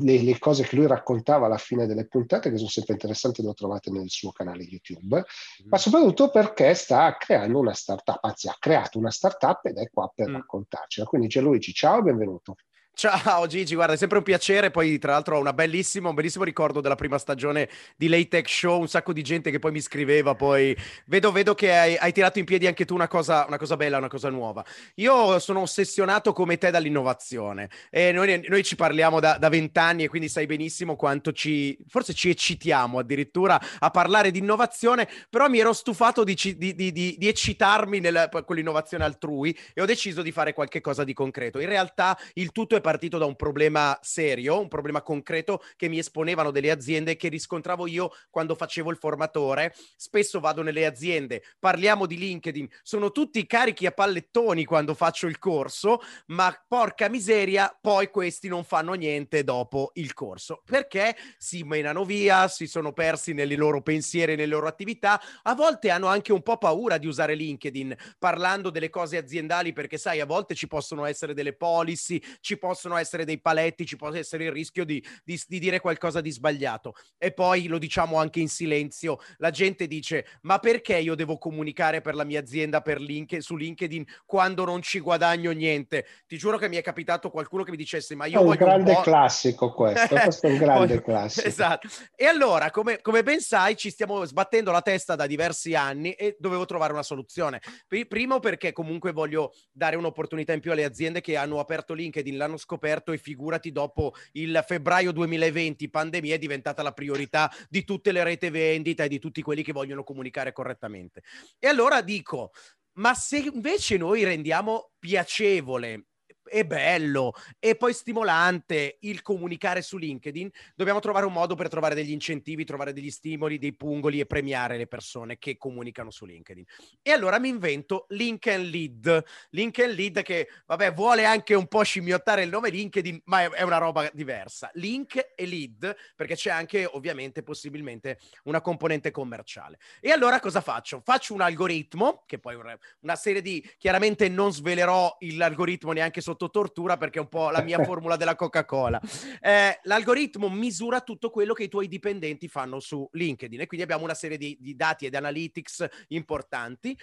le, 0.01 0.23
le, 0.23 0.39
cose 0.39 0.63
che 0.65 0.77
lui 0.77 0.87
raccontava 0.87 1.47
alla 1.47 1.59
fine 1.59 1.87
delle 1.87 2.07
puntate, 2.07 2.51
che 2.51 2.57
sono 2.57 2.69
sempre 2.69 2.95
interessanti, 2.95 3.43
le 3.43 3.55
trovate 3.55 3.91
nel 3.91 4.09
suo 4.09 4.33
canale 4.33 4.63
YouTube, 4.63 5.19
mm. 5.19 5.69
ma 5.69 5.79
soprattutto 5.79 6.31
perché 6.31 6.75
sta 6.75 7.17
creando 7.19 7.59
una 7.59 7.75
startup, 7.75 8.19
anzi 8.23 8.49
ha 8.49 8.57
creato 8.59 8.99
una 8.99 9.11
startup 9.11 9.65
ed 9.65 9.79
è 9.79 9.91
qua 9.91 10.11
per 10.15 10.31
mm. 10.31 10.35
raccontarcela. 10.35 11.07
Quindi 11.07 11.29
Gianluigi, 11.29 11.73
ciao 11.73 11.99
e 11.99 12.03
benvenuto. 12.03 12.57
Ciao 12.99 13.47
Gigi, 13.47 13.75
guarda, 13.75 13.93
è 13.93 13.97
sempre 13.99 14.17
un 14.17 14.25
piacere. 14.25 14.71
Poi, 14.71 14.99
tra 14.99 15.13
l'altro, 15.13 15.37
ho 15.37 15.41
un 15.43 15.53
bellissimo 15.55 16.15
ricordo 16.15 16.81
della 16.81 16.95
prima 16.95 17.19
stagione 17.19 17.69
di 17.95 18.09
Late 18.09 18.29
Tech 18.29 18.49
Show. 18.49 18.81
Un 18.81 18.89
sacco 18.89 19.13
di 19.13 19.21
gente 19.21 19.51
che 19.51 19.59
poi 19.59 19.71
mi 19.71 19.83
scriveva. 19.83 20.35
Poi 20.35 20.75
vedo, 21.05 21.31
vedo 21.31 21.55
che 21.55 21.77
hai, 21.77 21.95
hai, 21.99 22.11
tirato 22.11 22.39
in 22.39 22.47
piedi 22.47 22.67
anche 22.67 22.87
tu 22.87 22.95
una 22.95 23.07
cosa, 23.07 23.45
una 23.47 23.59
cosa, 23.59 23.77
bella, 23.77 23.99
una 23.99 24.09
cosa 24.09 24.31
nuova. 24.31 24.65
Io 24.95 25.39
sono 25.41 25.61
ossessionato 25.61 26.33
come 26.33 26.57
te 26.57 26.71
dall'innovazione. 26.71 27.69
E 27.91 28.13
noi, 28.13 28.43
noi 28.49 28.65
ci 28.65 28.77
parliamo 28.77 29.21
da 29.21 29.47
vent'anni 29.51 30.05
e 30.05 30.09
quindi 30.09 30.31
sai 30.31 30.47
benissimo 30.47 30.97
quanto 30.97 31.33
ci, 31.33 31.77
forse 31.89 32.15
ci 32.15 32.31
eccitiamo 32.31 32.99
addirittura 32.99 33.61
a 33.79 33.91
parlare 33.91 34.31
di 34.31 34.39
innovazione. 34.39 35.07
Però 35.29 35.51
mi 35.51 35.59
ero 35.59 35.75
stufato 35.75 36.25
di, 36.25 36.35
di, 36.57 36.75
di, 36.75 36.93
di 36.93 37.29
eccitarmi 37.29 38.01
nel, 38.01 38.31
con 38.47 38.57
l'innovazione 38.57 39.05
altrui 39.05 39.55
e 39.75 39.83
ho 39.83 39.85
deciso 39.85 40.23
di 40.23 40.33
fare 40.33 40.55
qualche 40.55 40.81
cosa 40.81 41.05
di 41.05 41.13
concreto. 41.13 41.61
In 41.61 41.69
realtà, 41.69 42.19
il 42.33 42.53
tutto 42.53 42.75
è 42.75 42.85
partito 42.87 43.19
da 43.19 43.25
un 43.25 43.35
problema 43.35 43.99
serio, 44.01 44.61
un 44.61 44.69
problema 44.69 45.03
concreto 45.03 45.61
che 45.75 45.89
mi 45.89 45.99
esponevano 45.99 46.53
delle 46.53 46.71
aziende 46.71 47.17
che 47.17 47.27
riscontravo 47.27 47.89
io 47.89 48.13
quando 48.31 48.55
facevo 48.55 48.93
il 48.93 48.97
formatore. 48.97 49.75
Spesso 49.97 50.39
vado 50.39 50.63
nelle 50.63 50.87
aziende, 50.87 51.43
parliamo 51.59 52.07
di 52.07 52.17
LinkedIn, 52.17 52.69
sono 52.85 53.11
tutti 53.11 53.45
carichi 53.45 53.87
a 53.87 53.91
pallettoni 53.91 54.65
quando 54.65 54.95
faccio 54.95 55.27
il 55.27 55.41
corso, 55.41 56.01
ma 56.27 56.57
porca 56.69 57.09
miseria, 57.09 57.77
poi 57.81 58.09
questi 58.09 58.47
non 58.47 58.63
fanno 58.63 58.93
niente 58.93 59.43
dopo 59.43 59.91
il 59.95 60.15
corso 60.15 60.63
perché 60.65 61.17
si 61.39 61.65
menano 61.65 62.05
via, 62.05 62.47
si 62.47 62.69
sono 62.69 62.93
persi 62.93 63.33
nei 63.33 63.53
loro 63.57 63.83
pensieri, 63.83 64.37
nelle 64.37 64.47
loro 64.47 64.69
attività. 64.69 65.21
A 65.43 65.57
volte 65.57 65.91
hanno 65.91 66.07
anche 66.07 66.33
un 66.33 66.43
po' 66.43 66.57
paura 66.57 66.99
di 66.99 67.09
usare 67.09 67.35
LinkedIn 67.35 67.97
parlando 68.17 68.71
delle 68.71 68.91
cose 68.91 69.17
aziendali 69.17 69.73
perché 69.73 69.99
sai, 69.99 70.21
a 70.21 70.25
volte 70.27 70.55
ci 70.55 70.69
possono 70.69 71.05
essere 71.05 71.35
delle 71.35 71.53
policy, 71.53 72.23
ci 72.39 72.57
possono 72.57 72.75
possono 72.77 72.99
essere 72.99 73.25
dei 73.25 73.41
paletti, 73.41 73.87
ci 73.87 73.97
può 73.97 74.13
essere 74.13 74.45
il 74.45 74.53
rischio 74.53 74.85
di, 74.85 75.03
di, 75.25 75.41
di, 75.49 75.59
dire 75.59 75.81
qualcosa 75.81 76.21
di 76.21 76.31
sbagliato. 76.31 76.93
E 77.17 77.33
poi 77.33 77.69
lo 77.69 77.79
diciamo 77.79 78.19
anche 78.19 78.41
in 78.41 78.51
silenzio, 78.51 79.19
la 79.39 79.51
gente 79.51 79.87
dice 79.87 80.27
ma 80.43 80.59
perché 80.59 80.99
io 80.99 81.15
devo 81.15 81.39
comunicare 81.39 82.03
per 82.03 82.15
la 82.15 82.25
mia 82.25 82.39
azienda 82.39 82.83
per 82.83 83.01
link, 83.01 83.43
su 83.43 83.57
LinkedIn 83.57 84.05
quando 84.27 84.67
non 84.67 84.83
ci 84.83 85.01
guadagno 85.01 85.53
niente? 85.53 86.05
Ti 86.27 86.37
giuro 86.37 86.59
che 86.59 86.69
mi 86.69 86.77
è 86.77 86.83
capitato 86.83 87.31
qualcuno 87.31 87.63
che 87.63 87.71
mi 87.71 87.79
dicesse 87.79 88.15
ma 88.15 88.27
io... 88.27 88.41
È 88.41 88.45
un 88.45 88.51
grande 88.51 88.93
un 88.93 89.03
classico 89.03 89.73
questo, 89.73 90.15
questo 90.21 90.47
è 90.47 90.51
un 90.51 90.59
grande 90.59 91.01
classico. 91.01 91.49
Esatto. 91.49 91.89
E 92.15 92.27
allora, 92.27 92.71
come, 92.71 93.01
come 93.01 93.23
ben 93.23 93.41
sai, 93.41 93.75
ci 93.77 93.89
stiamo 93.89 94.23
sbattendo 94.27 94.71
la 94.71 94.83
testa 94.83 95.15
da 95.15 95.27
diversi 95.27 95.75
anni 95.75 96.13
e 96.13 96.37
dovevo 96.39 96.67
trovare 96.67 96.93
una 96.93 97.03
soluzione. 97.03 97.63
Primo 97.87 98.39
perché 98.39 98.73
comunque 98.73 99.13
voglio 99.13 99.55
dare 99.73 99.97
un'opportunità 99.97 100.53
in 100.53 100.61
più 100.61 100.73
alle 100.73 100.85
aziende 100.85 101.23
che 101.23 101.37
hanno 101.37 101.59
aperto 101.59 101.95
LinkedIn 101.95 102.37
l'anno 102.37 102.59
scoperto 102.67 103.13
e 103.13 103.19
figurati 103.19 103.71
dopo 103.71 104.15
il 104.33 104.63
febbraio 104.67 105.13
2020, 105.13 105.89
pandemia, 105.89 106.35
è 106.35 106.39
diventata 106.39 106.83
la 106.83 106.93
priorità 106.93 107.51
di 107.71 107.85
tutte 107.85 108.11
le 108.11 108.25
rete 108.25 108.51
vendita 108.51 109.05
e 109.05 109.09
di 109.09 109.21
tutti 109.21 109.41
quelli 109.41 109.63
che 109.63 109.73
vogliono 109.73 110.03
comunicare 110.03 110.53
correttamente. 110.53 111.23
E 111.61 111.69
allora 111.69 112.03
dico, 112.03 112.51
ma 112.95 113.15
se 113.15 113.39
invece 113.39 113.97
noi 113.97 114.25
rendiamo 114.25 114.91
piacevole 114.99 116.07
è 116.49 116.65
bello 116.65 117.33
e 117.59 117.77
poi 117.77 117.93
stimolante 117.93 118.99
il 119.01 119.23
comunicare 119.23 119.83
su 119.83 119.97
LinkedIn, 119.97 120.51
dobbiamo 120.75 121.01
trovare 121.01 121.27
un 121.27 121.33
modo 121.33 121.55
per 121.55 121.69
trovare 121.69 121.95
degli 121.95 122.11
incentivi, 122.11 122.65
trovare 122.65 122.93
degli 122.93 123.11
stimoli, 123.11 123.59
dei 123.59 123.75
pungoli 123.75 124.21
e 124.21 124.27
premiare 124.27 124.77
le 124.77 124.87
persone 124.87 125.39
che 125.39 125.57
comunicano 125.57 126.11
su 126.11 126.25
LinkedIn. 126.25 126.65
E 127.03 127.11
allora 127.11 127.39
mi 127.39 127.49
invento 127.49 128.07
Link 128.11 128.47
and 128.49 128.67
Lead. 128.67 129.25
Link 129.51 129.79
and 129.79 129.95
Lead 129.95 130.23
che, 130.23 130.49
vabbè, 130.67 130.93
vuole 130.93 131.25
anche 131.25 131.55
un 131.55 131.67
po' 131.67 131.83
scimmiottare 131.83 132.43
il 132.43 132.51
nome 132.51 132.71
LinkedIn, 132.71 133.23
ma 133.25 133.43
è, 133.43 133.51
è 133.51 133.63
una 133.63 133.79
roba 133.79 134.11
diversa. 134.13 134.71
Link 134.75 135.33
e 135.35 135.47
Lead, 135.47 135.97
perché 136.15 136.35
c'è 136.35 136.51
anche 136.51 136.85
ovviamente 136.85 137.43
possibilmente 137.43 138.19
una 138.45 138.61
componente 138.61 139.11
commerciale. 139.11 139.79
E 140.01 140.11
allora 140.11 140.41
cosa 140.41 140.61
faccio? 140.61 141.01
Faccio 141.05 141.35
un 141.35 141.41
algoritmo, 141.41 142.25
che 142.27 142.39
poi 142.39 142.57
una 143.01 143.17
serie 143.17 143.43
di, 143.43 143.67
chiaramente 143.79 144.29
non 144.29 144.53
svelerò 144.53 145.17
l'algoritmo 145.21 145.93
neanche 145.93 146.21
sotto 146.21 146.36
sotto 146.37 146.51
tortura 146.51 146.99
perché 146.99 147.19
è 147.19 147.23
un 147.23 147.29
po' 147.29 147.51
la 147.51 147.63
mia 147.63 147.83
formula 147.85 148.17
della 148.17 148.37
Coca-Cola. 148.37 149.01
Eh, 149.41 149.81
l'algoritmo 149.85 150.51
misura 150.51 151.01
tutto 151.01 151.31
quello 151.31 151.55
che 151.55 151.65
i 151.65 151.69
tuoi 151.69 151.89
dipendenti 151.89 152.47
fanno 152.47 152.79
su 152.79 153.09
LinkedIn 153.11 153.61
e 153.61 153.67
quindi 153.67 153.85
abbiamo 153.85 154.05
una 154.05 154.15
serie 154.15 154.37
di, 154.37 154.57
di 154.61 154.77
dati 154.77 155.07
ed 155.07 155.15
analytics 155.15 155.87
importanti 156.09 156.97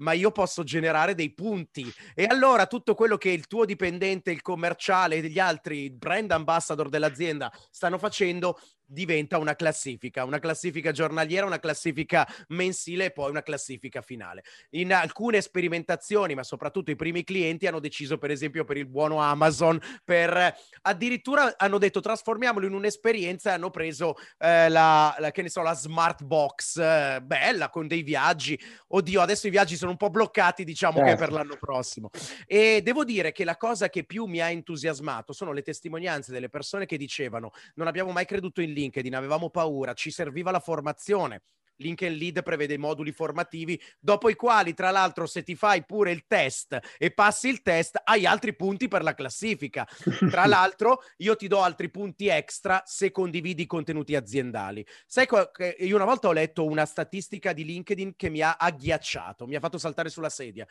ma 0.00 0.12
io 0.12 0.30
posso 0.30 0.64
generare 0.64 1.14
dei 1.14 1.34
punti. 1.34 1.86
E 2.14 2.24
allora 2.24 2.66
tutto 2.66 2.94
quello 2.94 3.18
che 3.18 3.28
il 3.28 3.46
tuo 3.46 3.66
dipendente, 3.66 4.30
il 4.30 4.40
commerciale 4.40 5.16
e 5.16 5.28
gli 5.28 5.38
altri 5.38 5.90
brand 5.90 6.30
ambassador 6.30 6.88
dell'azienda 6.88 7.52
stanno 7.68 7.98
facendo 7.98 8.58
diventa 8.90 9.38
una 9.38 9.54
classifica, 9.54 10.24
una 10.24 10.40
classifica 10.40 10.90
giornaliera, 10.90 11.46
una 11.46 11.60
classifica 11.60 12.26
mensile 12.48 13.06
e 13.06 13.10
poi 13.12 13.30
una 13.30 13.42
classifica 13.42 14.02
finale. 14.02 14.42
In 14.70 14.92
alcune 14.92 15.40
sperimentazioni, 15.40 16.34
ma 16.34 16.42
soprattutto 16.42 16.90
i 16.90 16.96
primi 16.96 17.22
clienti 17.22 17.66
hanno 17.66 17.78
deciso 17.78 18.18
per 18.18 18.30
esempio 18.30 18.64
per 18.64 18.76
il 18.76 18.86
buono 18.86 19.20
Amazon, 19.20 19.80
per 20.04 20.56
addirittura 20.82 21.54
hanno 21.56 21.78
detto 21.78 22.00
trasformiamolo 22.00 22.66
in 22.66 22.74
un'esperienza 22.74 23.52
hanno 23.52 23.70
preso 23.70 24.16
eh, 24.38 24.68
la, 24.68 25.14
la, 25.18 25.30
che 25.30 25.42
ne 25.42 25.48
so, 25.48 25.62
la 25.62 25.74
smart 25.74 26.24
box 26.24 26.78
eh, 26.78 27.20
bella 27.22 27.70
con 27.70 27.86
dei 27.86 28.02
viaggi. 28.02 28.58
Oddio, 28.88 29.20
adesso 29.20 29.46
i 29.46 29.50
viaggi 29.50 29.76
sono 29.76 29.92
un 29.92 29.96
po' 29.96 30.10
bloccati, 30.10 30.64
diciamo 30.64 30.98
certo. 30.98 31.10
che 31.10 31.16
per 31.16 31.32
l'anno 31.32 31.56
prossimo. 31.58 32.10
E 32.46 32.80
devo 32.82 33.04
dire 33.04 33.30
che 33.32 33.44
la 33.44 33.56
cosa 33.56 33.88
che 33.88 34.04
più 34.04 34.24
mi 34.24 34.40
ha 34.40 34.50
entusiasmato 34.50 35.32
sono 35.32 35.52
le 35.52 35.62
testimonianze 35.62 36.32
delle 36.32 36.48
persone 36.48 36.86
che 36.86 36.96
dicevano 36.96 37.52
non 37.74 37.86
abbiamo 37.86 38.10
mai 38.10 38.24
creduto 38.24 38.60
in 38.60 38.72
LinkedIn, 38.80 39.14
avevamo 39.14 39.50
paura, 39.50 39.94
ci 39.94 40.10
serviva 40.10 40.50
la 40.50 40.60
formazione. 40.60 41.42
LinkedIn 41.80 42.16
Lead 42.16 42.42
prevede 42.42 42.74
i 42.74 42.78
moduli 42.78 43.10
formativi, 43.12 43.80
dopo 43.98 44.28
i 44.28 44.34
quali, 44.34 44.74
tra 44.74 44.90
l'altro, 44.90 45.26
se 45.26 45.42
ti 45.42 45.54
fai 45.54 45.84
pure 45.84 46.10
il 46.10 46.26
test 46.26 46.78
e 46.98 47.10
passi 47.10 47.48
il 47.48 47.62
test, 47.62 48.00
hai 48.04 48.26
altri 48.26 48.54
punti 48.54 48.86
per 48.86 49.02
la 49.02 49.14
classifica. 49.14 49.86
Tra 50.30 50.44
l'altro, 50.46 51.02
io 51.18 51.36
ti 51.36 51.48
do 51.48 51.62
altri 51.62 51.90
punti 51.90 52.28
extra 52.28 52.82
se 52.84 53.10
condividi 53.10 53.66
contenuti 53.66 54.14
aziendali. 54.14 54.86
Sai 55.06 55.26
che 55.26 55.76
io 55.78 55.96
una 55.96 56.04
volta 56.04 56.28
ho 56.28 56.32
letto 56.32 56.66
una 56.66 56.84
statistica 56.84 57.52
di 57.52 57.64
LinkedIn 57.64 58.14
che 58.14 58.28
mi 58.28 58.42
ha 58.42 58.56
agghiacciato, 58.58 59.46
mi 59.46 59.56
ha 59.56 59.60
fatto 59.60 59.78
saltare 59.78 60.10
sulla 60.10 60.28
sedia. 60.28 60.66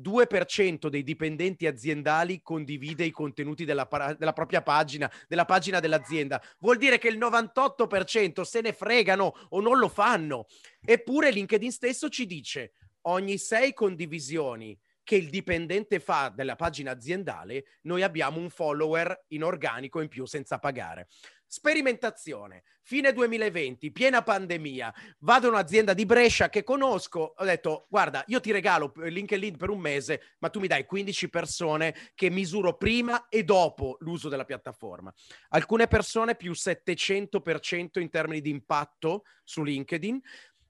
2% 0.00 0.88
dei 0.88 1.02
dipendenti 1.02 1.66
aziendali 1.66 2.40
condivide 2.42 3.04
i 3.04 3.10
contenuti 3.10 3.64
della, 3.64 3.88
della, 4.18 4.32
propria 4.32 4.62
pagina, 4.62 5.10
della 5.28 5.44
pagina 5.44 5.80
dell'azienda. 5.80 6.42
Vuol 6.58 6.78
dire 6.78 6.98
che 6.98 7.08
il 7.08 7.18
98% 7.18 8.42
se 8.42 8.60
ne 8.60 8.72
fregano 8.72 9.34
o 9.50 9.60
non 9.60 9.78
lo 9.78 9.88
fanno. 9.88 10.46
Eppure 10.84 11.30
LinkedIn 11.30 11.70
stesso 11.70 12.08
ci 12.08 12.26
dice 12.26 12.72
ogni 13.02 13.38
6 13.38 13.72
condivisioni 13.74 14.78
che 15.04 15.16
il 15.16 15.30
dipendente 15.30 15.98
fa 15.98 16.32
della 16.34 16.54
pagina 16.54 16.92
aziendale, 16.92 17.64
noi 17.82 18.02
abbiamo 18.02 18.38
un 18.38 18.50
follower 18.50 19.24
in 19.28 19.42
organico 19.42 20.00
in 20.00 20.08
più 20.08 20.26
senza 20.26 20.58
pagare. 20.58 21.08
Sperimentazione, 21.54 22.62
fine 22.80 23.12
2020, 23.12 23.92
piena 23.92 24.22
pandemia. 24.22 24.90
Vado 25.18 25.48
in 25.48 25.52
un'azienda 25.52 25.92
di 25.92 26.06
Brescia 26.06 26.48
che 26.48 26.64
conosco. 26.64 27.34
Ho 27.36 27.44
detto, 27.44 27.84
guarda, 27.90 28.24
io 28.28 28.40
ti 28.40 28.52
regalo 28.52 28.90
LinkedIn 28.96 29.58
per 29.58 29.68
un 29.68 29.78
mese, 29.78 30.22
ma 30.38 30.48
tu 30.48 30.60
mi 30.60 30.66
dai 30.66 30.86
15 30.86 31.28
persone 31.28 31.94
che 32.14 32.30
misuro 32.30 32.78
prima 32.78 33.28
e 33.28 33.44
dopo 33.44 33.98
l'uso 34.00 34.30
della 34.30 34.46
piattaforma. 34.46 35.12
Alcune 35.50 35.88
persone 35.88 36.36
più 36.36 36.52
700% 36.52 38.00
in 38.00 38.08
termini 38.08 38.40
di 38.40 38.48
impatto 38.48 39.24
su 39.44 39.62
LinkedIn. 39.62 40.20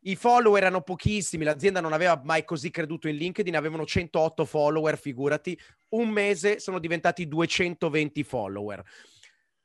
I 0.01 0.17
follower 0.17 0.63
erano 0.63 0.81
pochissimi, 0.81 1.45
l'azienda 1.45 1.81
non 1.81 1.93
aveva 1.93 2.21
mai 2.25 2.45
così 2.45 2.71
creduto 2.71 3.07
in 3.07 3.19
LinkedIn, 3.19 3.55
avevano 3.55 3.87
108 3.87 4.45
follower, 4.45 4.99
figurati. 4.99 5.57
Un 5.91 6.09
mese 6.09 6.59
sono 6.59 6.81
diventati 6.81 7.29
220 7.29 8.25
follower 8.25 8.83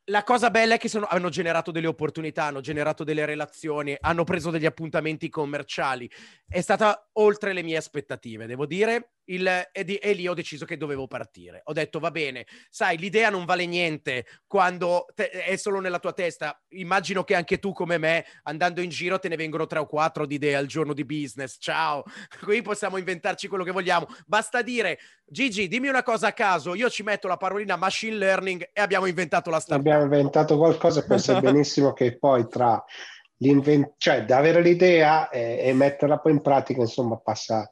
la 0.09 0.23
cosa 0.23 0.49
bella 0.49 0.75
è 0.75 0.77
che 0.77 0.89
sono, 0.89 1.05
hanno 1.09 1.29
generato 1.29 1.71
delle 1.71 1.87
opportunità, 1.87 2.45
hanno 2.45 2.61
generato 2.61 3.03
delle 3.03 3.25
relazioni, 3.25 3.95
hanno 3.99 4.23
preso 4.23 4.51
degli 4.51 4.65
appuntamenti 4.65 5.29
commerciali. 5.29 6.09
È 6.47 6.61
stata 6.61 7.09
oltre 7.13 7.53
le 7.53 7.63
mie 7.63 7.77
aspettative, 7.77 8.45
devo 8.45 8.65
dire 8.65 9.16
il, 9.27 9.69
e, 9.71 9.83
di, 9.83 9.95
e, 9.95 10.13
lì 10.13 10.27
ho 10.27 10.33
deciso 10.33 10.65
che 10.65 10.77
dovevo 10.77 11.07
partire. 11.07 11.61
Ho 11.65 11.73
detto, 11.73 11.99
va 11.99 12.11
bene, 12.11 12.45
sai, 12.69 12.97
l'idea 12.97 13.29
non 13.29 13.45
vale 13.45 13.65
niente 13.65 14.25
quando 14.45 15.05
te, 15.15 15.29
è 15.29 15.55
solo 15.55 15.79
nella 15.79 15.99
tua 15.99 16.13
testa. 16.13 16.59
Immagino 16.69 17.23
che 17.23 17.35
anche 17.35 17.59
tu, 17.59 17.71
come 17.71 17.97
me, 17.97 18.25
andando 18.43 18.81
in 18.81 18.89
giro, 18.89 19.19
te 19.19 19.27
ne 19.27 19.35
vengono 19.35 19.65
tre 19.65 19.79
o 19.79 19.85
quattro 19.85 20.25
di 20.25 20.35
idee 20.35 20.55
al 20.55 20.67
giorno 20.67 20.93
di 20.93 21.05
business. 21.05 21.57
Ciao, 21.59 22.03
qui 22.43 22.61
possiamo 22.61 22.97
inventarci 22.97 23.47
quello 23.47 23.63
che 23.63 23.71
vogliamo. 23.71 24.07
Basta 24.25 24.61
dire, 24.61 24.99
Gigi, 25.25 25.67
dimmi 25.67 25.87
una 25.87 26.03
cosa 26.03 26.27
a 26.27 26.33
caso, 26.33 26.75
io 26.75 26.89
ci 26.89 27.03
metto 27.03 27.27
la 27.27 27.37
parolina 27.37 27.75
machine 27.75 28.15
learning 28.15 28.69
e 28.71 28.81
abbiamo 28.81 29.05
inventato 29.05 29.49
la 29.49 29.59
startup. 29.59 29.85
Abbiamo 29.85 30.03
inventato 30.03 30.57
qualcosa 30.57 31.05
e 31.05 31.17
sai 31.17 31.41
benissimo 31.41 31.93
che 31.93 32.17
poi 32.17 32.47
tra 32.47 32.83
l'invent- 33.37 33.93
cioè 33.97 34.23
da 34.25 34.37
avere 34.37 34.61
l'idea 34.61 35.29
e, 35.29 35.59
e 35.61 35.73
metterla 35.73 36.19
poi 36.19 36.31
in 36.31 36.41
pratica, 36.41 36.81
insomma, 36.81 37.17
passa 37.17 37.69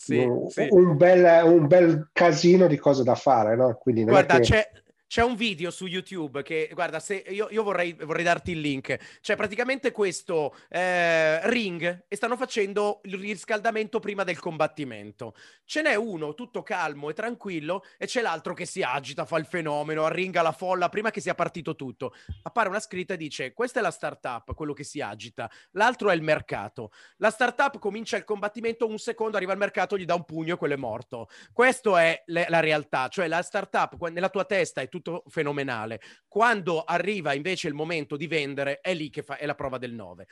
sì, 0.00 0.16
un, 0.16 0.48
sì. 0.48 0.66
Un, 0.70 0.96
bel, 0.96 1.44
un, 1.44 1.66
bel, 1.66 2.08
casino 2.12 2.66
di 2.66 2.78
cose 2.78 3.04
da 3.04 3.14
fare, 3.14 3.54
no? 3.54 3.76
Quindi 3.78 4.04
Guarda, 4.04 4.36
che... 4.36 4.40
c'è, 4.40 4.70
c'è 5.10 5.24
un 5.24 5.34
video 5.34 5.72
su 5.72 5.86
YouTube 5.86 6.44
che, 6.44 6.70
guarda, 6.72 7.00
se 7.00 7.24
io, 7.30 7.48
io 7.50 7.64
vorrei, 7.64 7.94
vorrei, 7.94 8.22
darti 8.22 8.52
il 8.52 8.60
link. 8.60 9.18
C'è 9.20 9.34
praticamente 9.34 9.90
questo 9.90 10.54
eh, 10.68 11.50
ring 11.50 12.04
e 12.06 12.14
stanno 12.14 12.36
facendo 12.36 13.00
il 13.02 13.18
riscaldamento 13.18 13.98
prima 13.98 14.22
del 14.22 14.38
combattimento. 14.38 15.34
Ce 15.64 15.82
n'è 15.82 15.96
uno 15.96 16.34
tutto 16.34 16.62
calmo 16.62 17.10
e 17.10 17.14
tranquillo 17.14 17.82
e 17.98 18.06
c'è 18.06 18.20
l'altro 18.22 18.54
che 18.54 18.66
si 18.66 18.82
agita, 18.82 19.24
fa 19.24 19.36
il 19.38 19.46
fenomeno, 19.46 20.04
arringa 20.04 20.42
la 20.42 20.52
folla 20.52 20.88
prima 20.88 21.10
che 21.10 21.20
sia 21.20 21.34
partito 21.34 21.74
tutto. 21.74 22.14
Appare 22.44 22.68
una 22.68 22.78
scritta 22.78 23.14
e 23.14 23.16
dice: 23.16 23.52
Questa 23.52 23.80
è 23.80 23.82
la 23.82 23.90
startup, 23.90 24.54
quello 24.54 24.74
che 24.74 24.84
si 24.84 25.00
agita. 25.00 25.50
L'altro 25.72 26.10
è 26.10 26.14
il 26.14 26.22
mercato. 26.22 26.92
La 27.16 27.30
startup 27.30 27.80
comincia 27.80 28.16
il 28.16 28.22
combattimento, 28.22 28.86
un 28.86 29.00
secondo 29.00 29.36
arriva 29.36 29.50
al 29.50 29.58
mercato, 29.58 29.98
gli 29.98 30.04
dà 30.04 30.14
un 30.14 30.24
pugno 30.24 30.54
e 30.54 30.56
quello 30.56 30.74
è 30.74 30.76
morto. 30.76 31.28
Questa 31.52 32.00
è 32.00 32.22
le, 32.26 32.46
la 32.48 32.60
realtà, 32.60 33.08
cioè 33.08 33.26
la 33.26 33.42
startup 33.42 34.00
nella 34.06 34.28
tua 34.28 34.44
testa 34.44 34.80
è 34.80 34.88
tutto 34.88 34.98
tutto 35.00 35.24
fenomenale. 35.28 36.00
Quando 36.28 36.82
arriva 36.84 37.34
invece 37.34 37.68
il 37.68 37.74
momento 37.74 38.16
di 38.16 38.26
vendere, 38.26 38.80
è 38.80 38.94
lì 38.94 39.10
che 39.10 39.22
fa, 39.22 39.36
è 39.36 39.46
la 39.46 39.54
prova 39.54 39.78
del 39.78 39.92
9. 39.92 40.26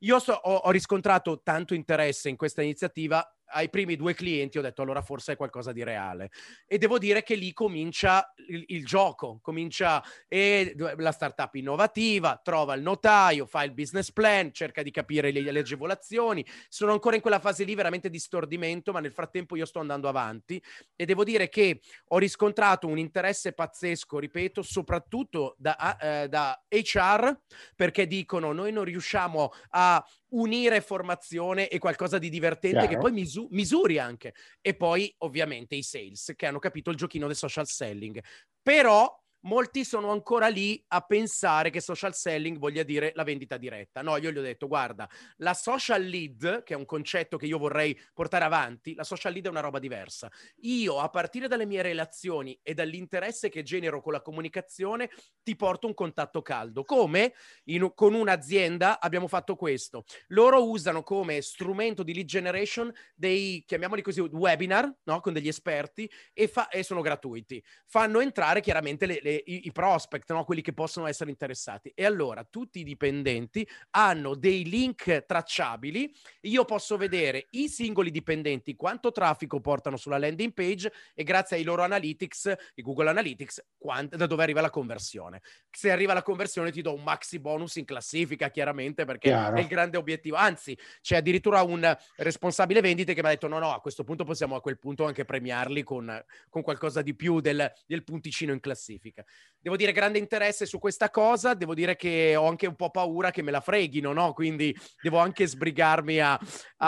Io 0.00 0.18
so, 0.18 0.32
ho, 0.32 0.54
ho 0.54 0.70
riscontrato 0.70 1.42
tanto 1.42 1.74
interesse 1.74 2.28
in 2.28 2.36
questa 2.36 2.62
iniziativa 2.62 3.24
ai 3.52 3.68
primi 3.70 3.96
due 3.96 4.14
clienti 4.14 4.58
ho 4.58 4.62
detto 4.62 4.82
allora 4.82 5.02
forse 5.02 5.32
è 5.32 5.36
qualcosa 5.36 5.72
di 5.72 5.82
reale 5.82 6.30
e 6.66 6.78
devo 6.78 6.98
dire 6.98 7.22
che 7.22 7.34
lì 7.34 7.52
comincia 7.52 8.32
il, 8.48 8.64
il 8.68 8.84
gioco, 8.84 9.38
comincia 9.42 10.02
e 10.28 10.74
la 10.96 11.12
startup 11.12 11.54
innovativa, 11.54 12.40
trova 12.42 12.74
il 12.74 12.82
notaio, 12.82 13.46
fa 13.46 13.62
il 13.62 13.72
business 13.72 14.10
plan, 14.10 14.52
cerca 14.52 14.82
di 14.82 14.90
capire 14.90 15.30
le, 15.30 15.40
le 15.40 15.58
agevolazioni, 15.58 16.44
sono 16.68 16.92
ancora 16.92 17.16
in 17.16 17.22
quella 17.22 17.38
fase 17.38 17.64
lì 17.64 17.74
veramente 17.74 18.10
di 18.10 18.18
stordimento, 18.18 18.92
ma 18.92 19.00
nel 19.00 19.12
frattempo 19.12 19.56
io 19.56 19.66
sto 19.66 19.80
andando 19.80 20.08
avanti. 20.08 20.62
E 20.96 21.04
devo 21.04 21.24
dire 21.24 21.48
che 21.48 21.80
ho 22.08 22.18
riscontrato 22.18 22.86
un 22.86 22.98
interesse 22.98 23.52
pazzesco, 23.52 24.18
ripeto, 24.18 24.62
soprattutto 24.62 25.54
da, 25.58 25.96
eh, 25.96 26.28
da 26.28 26.62
HR 26.68 27.40
perché 27.74 28.06
dicono 28.06 28.52
noi 28.52 28.72
non 28.72 28.84
riusciamo 28.84 29.50
a 29.70 30.04
unire 30.32 30.80
formazione 30.80 31.68
e 31.68 31.78
qualcosa 31.78 32.18
di 32.18 32.28
divertente 32.28 32.78
Chiaro. 32.78 32.92
che 32.92 32.98
poi 32.98 33.12
misu- 33.12 33.48
misuri 33.50 33.98
anche. 33.98 34.34
E 34.60 34.74
poi 34.74 35.12
ovviamente 35.18 35.74
i 35.74 35.82
sales 35.82 36.32
che 36.36 36.46
hanno 36.46 36.58
capito 36.58 36.90
il 36.90 36.96
giochino 36.96 37.26
del 37.26 37.36
social 37.36 37.66
selling. 37.66 38.22
Però 38.62 39.21
molti 39.42 39.84
sono 39.84 40.10
ancora 40.10 40.48
lì 40.48 40.82
a 40.88 41.00
pensare 41.00 41.70
che 41.70 41.80
social 41.80 42.14
selling 42.14 42.58
voglia 42.58 42.82
dire 42.82 43.12
la 43.14 43.24
vendita 43.24 43.56
diretta. 43.56 44.02
No, 44.02 44.16
io 44.16 44.30
gli 44.30 44.38
ho 44.38 44.42
detto, 44.42 44.68
guarda, 44.68 45.08
la 45.36 45.54
social 45.54 46.02
lead, 46.02 46.62
che 46.62 46.74
è 46.74 46.76
un 46.76 46.84
concetto 46.84 47.36
che 47.36 47.46
io 47.46 47.58
vorrei 47.58 47.98
portare 48.12 48.44
avanti, 48.44 48.94
la 48.94 49.04
social 49.04 49.32
lead 49.32 49.46
è 49.46 49.50
una 49.50 49.60
roba 49.60 49.78
diversa. 49.78 50.30
Io, 50.62 50.98
a 50.98 51.08
partire 51.08 51.48
dalle 51.48 51.66
mie 51.66 51.82
relazioni 51.82 52.58
e 52.62 52.74
dall'interesse 52.74 53.48
che 53.48 53.62
genero 53.62 54.00
con 54.00 54.12
la 54.12 54.20
comunicazione, 54.20 55.10
ti 55.42 55.56
porto 55.56 55.86
un 55.86 55.94
contatto 55.94 56.42
caldo. 56.42 56.84
Come? 56.84 57.34
In, 57.64 57.92
con 57.94 58.14
un'azienda 58.14 59.00
abbiamo 59.00 59.28
fatto 59.28 59.56
questo. 59.56 60.04
Loro 60.28 60.68
usano 60.68 61.02
come 61.02 61.40
strumento 61.40 62.02
di 62.02 62.14
lead 62.14 62.26
generation 62.26 62.92
dei, 63.14 63.64
chiamiamoli 63.66 64.02
così, 64.02 64.20
webinar, 64.20 64.92
no? 65.04 65.20
Con 65.20 65.32
degli 65.32 65.48
esperti 65.48 66.10
e, 66.32 66.48
fa, 66.48 66.68
e 66.68 66.82
sono 66.82 67.00
gratuiti. 67.00 67.62
Fanno 67.86 68.20
entrare 68.20 68.60
chiaramente 68.60 69.06
le, 69.06 69.18
le, 69.22 69.31
i, 69.34 69.66
i, 69.66 69.72
prospect, 69.72 70.30
no? 70.32 70.44
quelli 70.44 70.62
che 70.62 70.72
possono 70.72 71.06
essere 71.06 71.30
interessati. 71.30 71.92
E 71.94 72.04
allora 72.04 72.44
tutti 72.44 72.80
i 72.80 72.84
dipendenti 72.84 73.66
hanno 73.90 74.34
dei 74.34 74.64
link 74.64 75.24
tracciabili. 75.24 76.12
Io 76.42 76.64
posso 76.64 76.96
vedere 76.96 77.46
i 77.50 77.68
singoli 77.68 78.10
dipendenti 78.10 78.76
quanto 78.76 79.12
traffico 79.12 79.60
portano 79.60 79.96
sulla 79.96 80.18
landing 80.18 80.52
page 80.52 80.92
e 81.14 81.22
grazie 81.24 81.56
ai 81.56 81.62
loro 81.62 81.82
analytics, 81.82 82.54
i 82.74 82.82
Google 82.82 83.10
Analytics, 83.10 83.64
quant- 83.78 84.14
da 84.16 84.26
dove 84.26 84.42
arriva 84.42 84.60
la 84.60 84.70
conversione. 84.70 85.42
Se 85.70 85.90
arriva 85.90 86.12
la 86.12 86.22
conversione 86.22 86.70
ti 86.70 86.82
do 86.82 86.94
un 86.94 87.02
maxi 87.02 87.38
bonus 87.38 87.76
in 87.76 87.84
classifica, 87.84 88.50
chiaramente, 88.50 89.04
perché 89.04 89.28
Chiaro. 89.28 89.56
è 89.56 89.60
il 89.60 89.66
grande 89.66 89.96
obiettivo. 89.96 90.36
Anzi, 90.36 90.76
c'è 91.00 91.16
addirittura 91.16 91.62
un 91.62 91.96
responsabile 92.16 92.80
vendite 92.80 93.14
che 93.14 93.20
mi 93.20 93.28
ha 93.28 93.30
detto 93.30 93.48
no, 93.48 93.58
no, 93.58 93.72
a 93.72 93.80
questo 93.80 94.04
punto 94.04 94.24
possiamo 94.24 94.56
a 94.56 94.60
quel 94.60 94.78
punto 94.78 95.04
anche 95.04 95.24
premiarli 95.24 95.82
con, 95.82 96.24
con 96.48 96.62
qualcosa 96.62 97.02
di 97.02 97.14
più 97.14 97.40
del, 97.40 97.72
del 97.86 98.04
punticino 98.04 98.52
in 98.52 98.60
classifica. 98.60 99.21
Devo 99.62 99.76
dire 99.76 99.92
grande 99.92 100.18
interesse 100.18 100.66
su 100.66 100.80
questa 100.80 101.08
cosa, 101.08 101.54
devo 101.54 101.72
dire 101.72 101.94
che 101.94 102.34
ho 102.34 102.48
anche 102.48 102.66
un 102.66 102.74
po' 102.74 102.90
paura 102.90 103.30
che 103.30 103.42
me 103.42 103.52
la 103.52 103.60
freghino, 103.60 104.12
no? 104.12 104.32
Quindi 104.32 104.76
devo 105.00 105.18
anche 105.18 105.46
sbrigarmi 105.46 106.18
a, 106.18 106.32
a, 106.32 106.38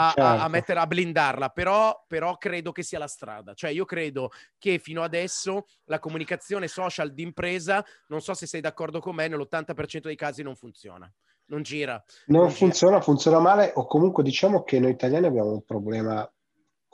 certo. 0.07 0.21
a, 0.21 0.43
a 0.43 0.47
mettere, 0.49 0.79
a 0.81 0.85
blindarla, 0.87 1.49
però, 1.49 2.03
però 2.05 2.35
credo 2.37 2.73
che 2.73 2.83
sia 2.83 2.99
la 2.99 3.07
strada. 3.07 3.53
Cioè 3.53 3.69
io 3.69 3.85
credo 3.85 4.29
che 4.57 4.77
fino 4.79 5.03
adesso 5.03 5.67
la 5.85 5.99
comunicazione 5.99 6.67
social 6.67 7.13
d'impresa, 7.13 7.83
non 8.07 8.19
so 8.19 8.33
se 8.33 8.45
sei 8.45 8.59
d'accordo 8.59 8.99
con 8.99 9.15
me, 9.15 9.29
nell'80% 9.29 10.01
dei 10.01 10.17
casi 10.17 10.43
non 10.43 10.55
funziona 10.55 11.09
non 11.47 11.61
gira. 11.61 12.03
Non, 12.25 12.41
non 12.41 12.51
funziona, 12.51 12.93
gira. 12.93 13.03
funziona 13.03 13.39
male 13.39 13.71
o 13.75 13.85
comunque 13.85 14.23
diciamo 14.23 14.63
che 14.63 14.79
noi 14.79 14.91
italiani 14.91 15.27
abbiamo 15.27 15.51
un 15.51 15.63
problema 15.63 16.27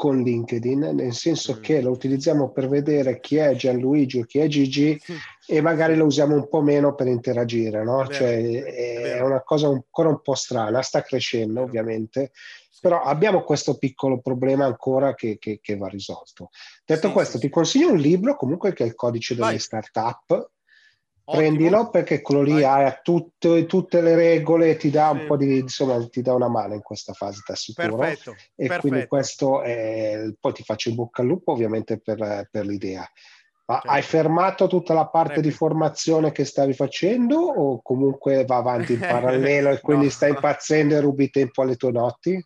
con 0.02 0.24
LinkedIn, 0.24 0.80
nel 0.80 1.14
senso 1.14 1.58
mm. 1.58 1.62
che 1.62 1.80
lo 1.80 1.92
utilizziamo 1.92 2.50
per 2.50 2.68
vedere 2.68 3.20
chi 3.20 3.36
è 3.36 3.54
Gianluigi 3.54 4.22
o 4.22 4.24
chi 4.24 4.40
è 4.40 4.48
Gigi 4.48 5.00
mm. 5.00 5.16
e 5.46 5.62
magari 5.62 5.96
lo 5.96 6.06
usiamo 6.06 6.34
un 6.34 6.50
po' 6.50 6.64
meno 6.64 6.96
per 6.96 7.06
interagire, 7.06 7.84
no? 7.84 8.02
È 8.02 8.12
cioè 8.12 8.64
è, 8.64 9.18
è, 9.18 9.22
una 9.22 9.44
cosa 9.44 9.68
ancora 9.68 10.10
un 10.10 10.20
po' 10.24 10.34
strana, 10.34 10.82
sta 10.82 11.04
crescendo 11.04 11.62
ovviamente, 11.62 12.32
però 12.80 13.04
abbiamo 13.04 13.44
questo 13.44 13.78
piccolo 13.78 14.22
problema 14.22 14.66
ancora 14.66 15.14
che, 15.14 15.38
che, 15.38 15.60
che 15.62 15.78
va 15.78 15.88
risolto. 15.88 16.50
Detto 16.84 17.10
sì, 17.10 17.14
questo, 17.14 17.38
sì, 17.38 17.46
ti 17.46 17.50
consiglio 17.52 17.92
un 17.92 17.98
libro 17.98 18.36
comunque 18.36 18.74
che 18.74 18.84
è 18.84 18.88
il 18.88 18.96
codice 18.96 19.36
delle 19.36 19.50
Vai. 19.50 19.60
startup 19.60 20.50
prendilo 21.32 21.90
perché 21.90 22.22
quello 22.22 22.42
lì 22.42 22.64
ha 22.64 23.00
tutte, 23.02 23.66
tutte, 23.66 24.02
le 24.02 24.16
regole, 24.16 24.76
ti 24.78 24.90
dà 24.90 25.10
un 25.10 25.26
po' 25.26 25.38
di, 25.38 25.60
insomma, 25.60 26.06
ti 26.08 26.22
dà 26.22 26.34
una 26.34 26.50
mano 26.50 26.74
in 26.74 26.82
questa 26.82 27.14
fase, 27.14 27.42
ti 27.46 27.52
assicuro. 27.52 27.98
Perfetto, 27.98 28.32
e 28.32 28.68
perfetto. 28.68 28.82
quindi 28.82 29.08
questo 29.08 29.62
è, 29.62 30.32
poi 30.40 30.54
ti 30.54 30.64
faccio 30.64 30.90
in 30.90 30.96
bocca 30.96 31.22
al 31.22 31.28
lupo 31.28 31.52
ovviamente 31.52 32.00
per, 32.00 32.48
per 32.52 32.66
l'idea. 32.66 33.08
Ma 33.72 33.76
certo. 33.76 33.90
hai 33.90 34.02
fermato 34.02 34.68
tutta 34.68 34.94
la 34.94 35.08
parte 35.08 35.36
Prego. 35.36 35.48
di 35.48 35.54
formazione 35.54 36.34
che 36.34 36.44
stavi 36.44 36.74
facendo 36.74 37.38
o 37.38 37.82
comunque 37.82 38.44
va 38.44 38.58
avanti 38.58 38.94
in 38.94 39.00
parallelo 39.00 39.70
e 39.70 39.80
quindi 39.80 40.06
no. 40.06 40.12
stai 40.12 40.32
impazzendo 40.32 40.96
e 40.96 41.00
rubi 41.00 41.30
tempo 41.30 41.62
alle 41.62 41.78
tue 41.78 41.92
notti? 41.92 42.46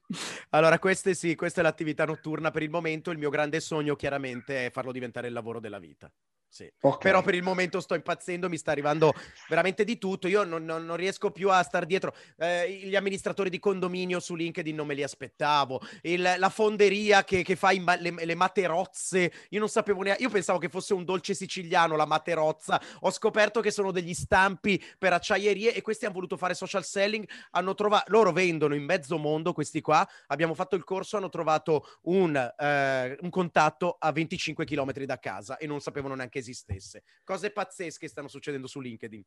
Allora, 0.50 0.78
queste 0.78 1.16
sì, 1.16 1.34
questa 1.34 1.62
è 1.62 1.64
l'attività 1.64 2.06
notturna 2.06 2.52
per 2.52 2.62
il 2.62 2.70
momento. 2.70 3.10
Il 3.10 3.18
mio 3.18 3.30
grande 3.30 3.60
sogno 3.60 3.96
chiaramente 3.96 4.68
è 4.68 4.72
farlo 4.72 4.92
diventare 4.92 5.28
il 5.28 5.34
lavoro 5.34 5.60
della 5.60 5.80
vita. 5.80 6.12
Sì. 6.56 6.72
Okay. 6.80 7.00
Però 7.02 7.22
per 7.22 7.36
il 7.36 7.44
momento 7.44 7.82
sto 7.82 7.96
impazzendo, 7.96 8.48
mi 8.48 8.56
sta 8.56 8.72
arrivando 8.72 9.14
veramente 9.50 9.84
di 9.84 9.98
tutto. 9.98 10.30
Io 10.30 10.46
non, 10.46 10.64
non, 10.64 10.86
non 10.86 10.96
riesco 10.96 11.30
più 11.30 11.50
a 11.50 11.62
star 11.64 11.86
dietro. 11.86 12.16
Eh, 12.38 12.80
gli 12.86 12.96
amministratori 12.96 13.50
di 13.50 13.60
condominio 13.60 14.22
su 14.22 14.36
LinkedIn 14.36 14.74
non 14.74 14.88
me 14.88 14.94
li 14.94 15.04
aspettavo. 15.04 15.82
Il, 16.04 16.36
la 16.38 16.48
fonderia 16.48 17.26
che, 17.26 17.44
che 17.44 17.58
fa 17.58 17.78
ma- 17.82 17.98
le, 17.98 18.14
le, 18.24 18.36
materozze. 18.36 19.34
Io 19.50 19.60
non 19.60 19.68
sapevo 19.68 20.02
neanche. 20.02 20.24
Io 20.24 20.30
pensavo 20.30 20.58
che 20.58 20.70
fosse 20.70 20.94
un 20.94 21.04
dolce 21.04 21.34
siciliano 21.34 21.98
la 21.98 22.06
materozza. 22.06 22.82
Ho 23.02 23.12
scoperto 23.12 23.60
che 23.60 23.72
sono 23.72 23.92
degli 23.92 24.14
stampi 24.14 24.82
per 24.98 25.12
acciaierie 25.12 25.74
e 25.74 25.82
questi 25.82 26.06
hanno 26.06 26.14
voluto 26.14 26.38
fare 26.38 26.54
social 26.54 26.86
selling. 26.86 27.28
Hanno 27.52 27.76
trovato. 27.76 28.06
Loro 28.14 28.32
vendono 28.32 28.76
in 28.76 28.86
mezzo 28.86 29.18
mondo 29.18 29.52
questi 29.52 29.82
qua. 29.82 30.08
Abbiamo 30.28 30.54
fatto 30.54 30.78
il 30.78 30.86
corso, 30.86 31.18
hanno 31.18 31.28
trovato 31.28 31.86
un, 32.04 32.34
eh, 32.34 33.18
un 33.20 33.30
contatto 33.30 33.98
a 34.00 34.10
25 34.14 34.64
km 34.64 34.94
da 35.04 35.20
casa 35.20 35.58
e 35.58 35.68
non 35.68 35.82
sapevano 35.82 36.16
neanche 36.16 36.44
esistesse. 36.46 37.04
Cose 37.24 37.52
pazzesche 37.52 38.08
stanno 38.08 38.28
succedendo 38.28 38.68
su 38.68 38.80
LinkedIn. 38.80 39.24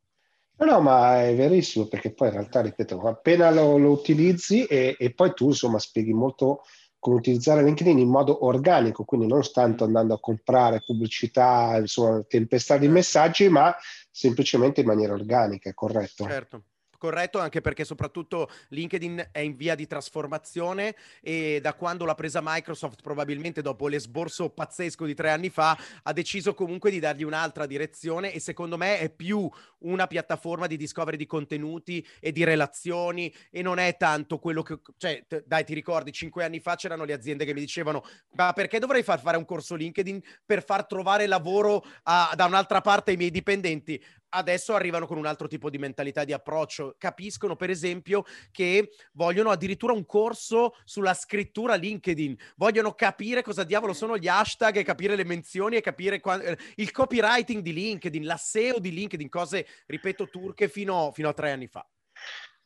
No, 0.57 0.65
no, 0.65 0.81
ma 0.81 1.23
è 1.23 1.35
verissimo 1.35 1.87
perché 1.87 2.13
poi 2.13 2.27
in 2.27 2.33
realtà, 2.33 2.61
ripeto, 2.61 2.99
appena 3.01 3.49
lo, 3.49 3.77
lo 3.77 3.91
utilizzi 3.91 4.65
e, 4.65 4.95
e, 4.99 5.13
poi 5.13 5.33
tu 5.33 5.47
insomma 5.47 5.79
spieghi 5.79 6.13
molto 6.13 6.63
come 6.99 7.15
utilizzare 7.15 7.63
LinkedIn 7.63 7.97
in 7.97 8.09
modo 8.09 8.45
organico, 8.45 9.05
quindi 9.05 9.27
non 9.27 9.41
tanto 9.53 9.85
andando 9.85 10.15
a 10.15 10.19
comprare 10.19 10.83
pubblicità, 10.85 11.77
insomma, 11.77 12.21
tempestà 12.23 12.77
di 12.77 12.89
messaggi, 12.89 13.47
ma 13.47 13.73
semplicemente 14.11 14.81
in 14.81 14.87
maniera 14.87 15.13
organica, 15.13 15.73
corretto? 15.73 16.25
Certo 16.25 16.63
corretto, 16.99 17.39
anche 17.39 17.61
perché 17.61 17.83
soprattutto 17.83 18.47
LinkedIn 18.67 19.29
è 19.31 19.39
in 19.39 19.55
via 19.55 19.73
di 19.73 19.87
trasformazione 19.87 20.95
e 21.21 21.59
da 21.61 21.73
quando 21.73 22.05
l'ha 22.05 22.13
presa 22.13 22.41
Microsoft, 22.43 23.01
probabilmente 23.01 23.63
dopo 23.63 23.87
l'esborso 23.87 24.49
pazzesco 24.49 25.05
di 25.05 25.15
tre 25.15 25.31
anni 25.31 25.49
fa, 25.49 25.75
ha 26.03 26.13
deciso 26.13 26.53
comunque 26.53 26.91
di 26.91 26.99
dargli 26.99 27.23
un'altra 27.23 27.65
direzione 27.65 28.31
e 28.31 28.39
secondo 28.39 28.77
me 28.77 28.99
è 28.99 29.09
più 29.09 29.49
una 29.79 30.05
piattaforma 30.05 30.67
di 30.67 30.77
discovery 30.77 31.17
di 31.17 31.25
contenuti 31.25 32.05
e 32.19 32.31
di 32.31 32.43
relazioni 32.43 33.33
e 33.49 33.63
non 33.63 33.79
è 33.79 33.97
tanto 33.97 34.37
quello 34.37 34.61
che... 34.61 34.79
Cioè, 34.97 35.25
t- 35.27 35.43
dai, 35.47 35.63
ti 35.63 35.73
ricordi, 35.73 36.11
cinque 36.11 36.43
anni 36.43 36.59
fa 36.59 36.75
c'erano 36.75 37.05
le 37.05 37.13
aziende 37.13 37.45
che 37.45 37.53
mi 37.53 37.61
dicevano 37.61 38.03
ma 38.31 38.53
perché 38.53 38.79
dovrei 38.79 39.03
far 39.03 39.21
fare 39.21 39.37
un 39.37 39.45
corso 39.45 39.75
LinkedIn 39.75 40.21
per 40.45 40.63
far 40.63 40.85
trovare 40.85 41.25
lavoro 41.25 41.85
a, 42.03 42.33
da 42.35 42.45
un'altra 42.45 42.81
parte 42.81 43.11
ai 43.11 43.17
miei 43.17 43.31
dipendenti? 43.31 44.01
Adesso 44.29 44.73
arrivano 44.73 45.07
con 45.07 45.17
un 45.17 45.25
altro 45.25 45.47
tipo 45.47 45.69
di 45.69 45.77
mentalità 45.77 46.23
di 46.23 46.33
approccio. 46.33 46.95
Capiscono, 46.97 47.55
per 47.55 47.69
esempio, 47.69 48.23
che 48.51 48.91
vogliono 49.13 49.49
addirittura 49.49 49.93
un 49.93 50.05
corso 50.05 50.75
sulla 50.83 51.13
scrittura 51.13 51.75
LinkedIn, 51.75 52.35
vogliono 52.55 52.93
capire 52.93 53.41
cosa 53.41 53.63
diavolo 53.63 53.93
sono 53.93 54.17
gli 54.17 54.27
hashtag 54.27 54.77
e 54.77 54.83
capire 54.83 55.15
le 55.15 55.23
menzioni 55.25 55.75
e 55.75 55.81
capire 55.81 56.19
qua- 56.19 56.41
eh, 56.41 56.57
il 56.75 56.91
copywriting 56.91 57.61
di 57.61 57.73
LinkedIn, 57.73 58.25
la 58.25 58.37
SEO 58.37 58.79
di 58.79 58.91
LinkedIn, 58.91 59.29
cose, 59.29 59.65
ripeto, 59.85 60.29
turche 60.29 60.67
fino, 60.69 61.11
fino 61.13 61.29
a 61.29 61.33
tre 61.33 61.51
anni 61.51 61.67
fa. 61.67 61.87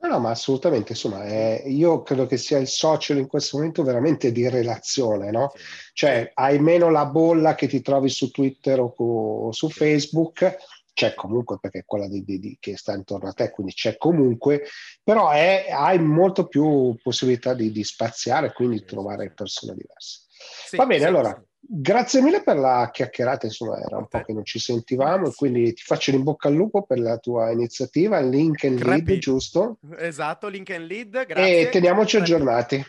No, 0.03 0.09
no, 0.09 0.19
ma 0.19 0.31
assolutamente, 0.31 0.91
insomma, 0.91 1.23
eh, 1.23 1.63
io 1.67 2.01
credo 2.01 2.25
che 2.25 2.35
sia 2.35 2.57
il 2.57 2.67
social 2.67 3.19
in 3.19 3.27
questo 3.27 3.55
momento 3.55 3.83
veramente 3.83 4.33
di 4.33 4.49
relazione, 4.49 5.31
no? 5.31 5.53
Cioè, 5.93 6.31
hai 6.33 6.59
meno 6.59 6.89
la 6.89 7.05
bolla 7.05 7.55
che 7.55 7.67
ti 7.67 7.81
trovi 7.81 8.09
su 8.09 8.29
Twitter 8.29 8.81
o, 8.81 8.93
o 8.97 9.51
su 9.53 9.69
Facebook, 9.69 10.57
c'è 10.93 11.13
comunque 11.15 11.57
perché 11.59 11.79
è 11.79 11.85
quella 11.85 12.07
di, 12.07 12.23
di, 12.23 12.39
di, 12.39 12.57
che 12.59 12.77
sta 12.77 12.93
intorno 12.93 13.29
a 13.29 13.33
te, 13.33 13.49
quindi 13.51 13.73
c'è 13.73 13.97
comunque, 13.97 14.63
però 15.03 15.31
è, 15.31 15.67
hai 15.71 15.99
molto 15.99 16.47
più 16.47 16.95
possibilità 17.01 17.53
di, 17.53 17.83
spaziare, 17.83 18.53
quindi 18.53 18.85
trovare 18.85 19.31
persone 19.31 19.73
diverse. 19.73 20.21
Sì, 20.67 20.75
Va 20.75 20.85
bene, 20.85 21.01
sì, 21.01 21.05
allora, 21.07 21.29
sì. 21.31 21.67
grazie 21.67 22.21
mille 22.21 22.43
per 22.43 22.57
la 22.57 22.89
chiacchierata, 22.91 23.45
insomma 23.45 23.79
era 23.79 23.97
un 23.97 24.07
po' 24.07 24.21
che 24.21 24.33
non 24.33 24.45
ci 24.45 24.59
sentivamo, 24.59 25.31
quindi 25.31 25.73
ti 25.73 25.81
faccio 25.83 26.11
in 26.11 26.23
bocca 26.23 26.47
al 26.47 26.53
lupo 26.53 26.83
per 26.83 26.99
la 26.99 27.17
tua 27.17 27.51
iniziativa, 27.51 28.19
link 28.19 28.63
and 28.65 28.81
lead, 28.83 29.17
giusto? 29.17 29.79
Esatto, 29.97 30.47
link 30.47 30.69
and 30.69 30.85
lead, 30.85 31.25
grazie. 31.25 31.67
E 31.67 31.69
teniamoci 31.69 32.17
aggiornati. 32.17 32.83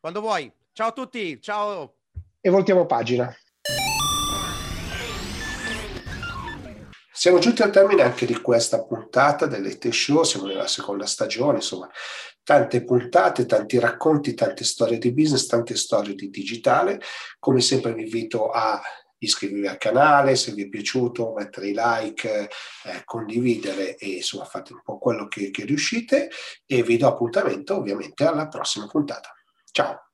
Quando 0.00 0.20
vuoi. 0.20 0.50
Ciao 0.72 0.88
a 0.88 0.92
tutti, 0.92 1.40
ciao. 1.40 1.94
E 2.40 2.50
voltiamo 2.50 2.86
pagina. 2.86 3.34
Siamo 7.18 7.38
giunti 7.38 7.62
al 7.62 7.70
termine 7.70 8.02
anche 8.02 8.26
di 8.26 8.38
questa 8.42 8.84
puntata 8.84 9.46
dell'Ete 9.46 9.90
Show, 9.90 10.22
siamo 10.22 10.44
nella 10.44 10.66
seconda 10.66 11.06
stagione, 11.06 11.56
insomma, 11.56 11.88
tante 12.42 12.84
puntate, 12.84 13.46
tanti 13.46 13.78
racconti, 13.78 14.34
tante 14.34 14.64
storie 14.64 14.98
di 14.98 15.14
business, 15.14 15.46
tante 15.46 15.76
storie 15.76 16.14
di 16.14 16.28
digitale. 16.28 17.00
Come 17.38 17.62
sempre 17.62 17.94
vi 17.94 18.02
invito 18.02 18.50
a 18.50 18.78
iscrivervi 19.16 19.66
al 19.66 19.78
canale, 19.78 20.36
se 20.36 20.52
vi 20.52 20.64
è 20.64 20.68
piaciuto, 20.68 21.32
mettere 21.32 21.68
i 21.68 21.74
like, 21.74 22.50
eh, 22.84 23.02
condividere 23.06 23.96
e 23.96 24.16
insomma 24.16 24.44
fate 24.44 24.74
un 24.74 24.82
po' 24.84 24.98
quello 24.98 25.26
che, 25.26 25.50
che 25.50 25.64
riuscite 25.64 26.28
e 26.66 26.82
vi 26.82 26.98
do 26.98 27.08
appuntamento 27.08 27.76
ovviamente 27.76 28.26
alla 28.26 28.46
prossima 28.46 28.86
puntata. 28.88 29.32
Ciao! 29.70 30.05